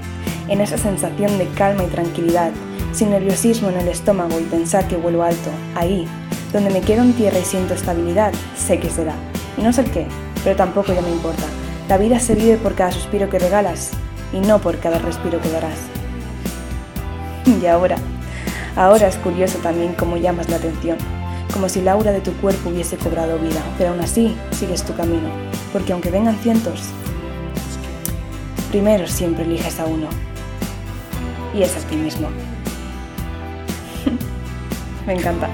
en 0.47 0.61
esa 0.61 0.77
sensación 0.77 1.37
de 1.37 1.47
calma 1.49 1.83
y 1.83 1.87
tranquilidad, 1.87 2.51
sin 2.93 3.09
nerviosismo 3.09 3.69
en 3.69 3.79
el 3.79 3.89
estómago 3.89 4.39
y 4.39 4.43
pensar 4.43 4.87
que 4.87 4.95
vuelo 4.95 5.23
alto, 5.23 5.49
ahí, 5.75 6.07
donde 6.53 6.69
me 6.69 6.79
quedo 6.79 7.03
en 7.03 7.13
tierra 7.13 7.39
y 7.39 7.43
siento 7.43 7.73
estabilidad, 7.73 8.31
sé 8.55 8.79
que 8.79 8.89
será. 8.89 9.13
Y 9.57 9.61
no 9.61 9.73
sé 9.73 9.81
el 9.81 9.91
qué, 9.91 10.07
pero 10.43 10.55
tampoco 10.55 10.93
ya 10.93 11.01
me 11.01 11.11
importa. 11.11 11.43
La 11.89 11.97
vida 11.97 12.19
se 12.19 12.35
vive 12.35 12.55
por 12.55 12.75
cada 12.75 12.93
suspiro 12.93 13.29
que 13.29 13.39
regalas 13.39 13.91
y 14.31 14.39
no 14.39 14.59
por 14.59 14.79
cada 14.79 14.99
respiro 14.99 15.41
que 15.41 15.49
darás. 15.49 15.77
Y 17.61 17.65
ahora, 17.65 17.97
ahora 18.77 19.07
es 19.07 19.17
curioso 19.17 19.57
también 19.57 19.95
cómo 19.95 20.15
llamas 20.15 20.49
la 20.49 20.55
atención 20.55 20.97
como 21.53 21.69
si 21.69 21.79
el 21.79 21.87
aura 21.87 22.11
de 22.11 22.19
tu 22.19 22.33
cuerpo 22.33 22.69
hubiese 22.69 22.97
cobrado 22.97 23.37
vida, 23.37 23.61
pero 23.77 23.91
aún 23.91 24.01
así 24.01 24.35
sigues 24.51 24.83
tu 24.83 24.95
camino, 24.95 25.29
porque 25.71 25.93
aunque 25.93 26.09
vengan 26.09 26.35
cientos, 26.39 26.81
primero 28.71 29.07
siempre 29.07 29.43
eliges 29.45 29.79
a 29.79 29.85
uno, 29.85 30.07
y 31.53 31.61
es 31.61 31.77
a 31.77 31.79
ti 31.87 31.95
mismo. 31.95 32.29
me 35.07 35.13
encanta. 35.13 35.47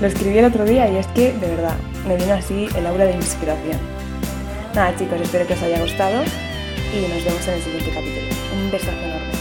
Lo 0.00 0.06
escribí 0.06 0.36
el 0.38 0.44
otro 0.44 0.64
día 0.64 0.90
y 0.90 0.96
es 0.96 1.06
que, 1.08 1.32
de 1.32 1.46
verdad, 1.46 1.76
me 2.06 2.16
vino 2.16 2.34
así 2.34 2.68
el 2.76 2.86
aura 2.86 3.04
de 3.04 3.12
inspiración. 3.12 3.78
Nada 4.74 4.94
chicos, 4.96 5.20
espero 5.20 5.46
que 5.46 5.54
os 5.54 5.62
haya 5.62 5.80
gustado 5.80 6.22
y 6.22 7.00
nos 7.08 7.24
vemos 7.24 7.48
en 7.48 7.54
el 7.54 7.62
siguiente 7.62 7.90
capítulo. 7.90 8.26
Un 8.54 8.70
besazo 8.70 8.92
enorme. 8.92 9.31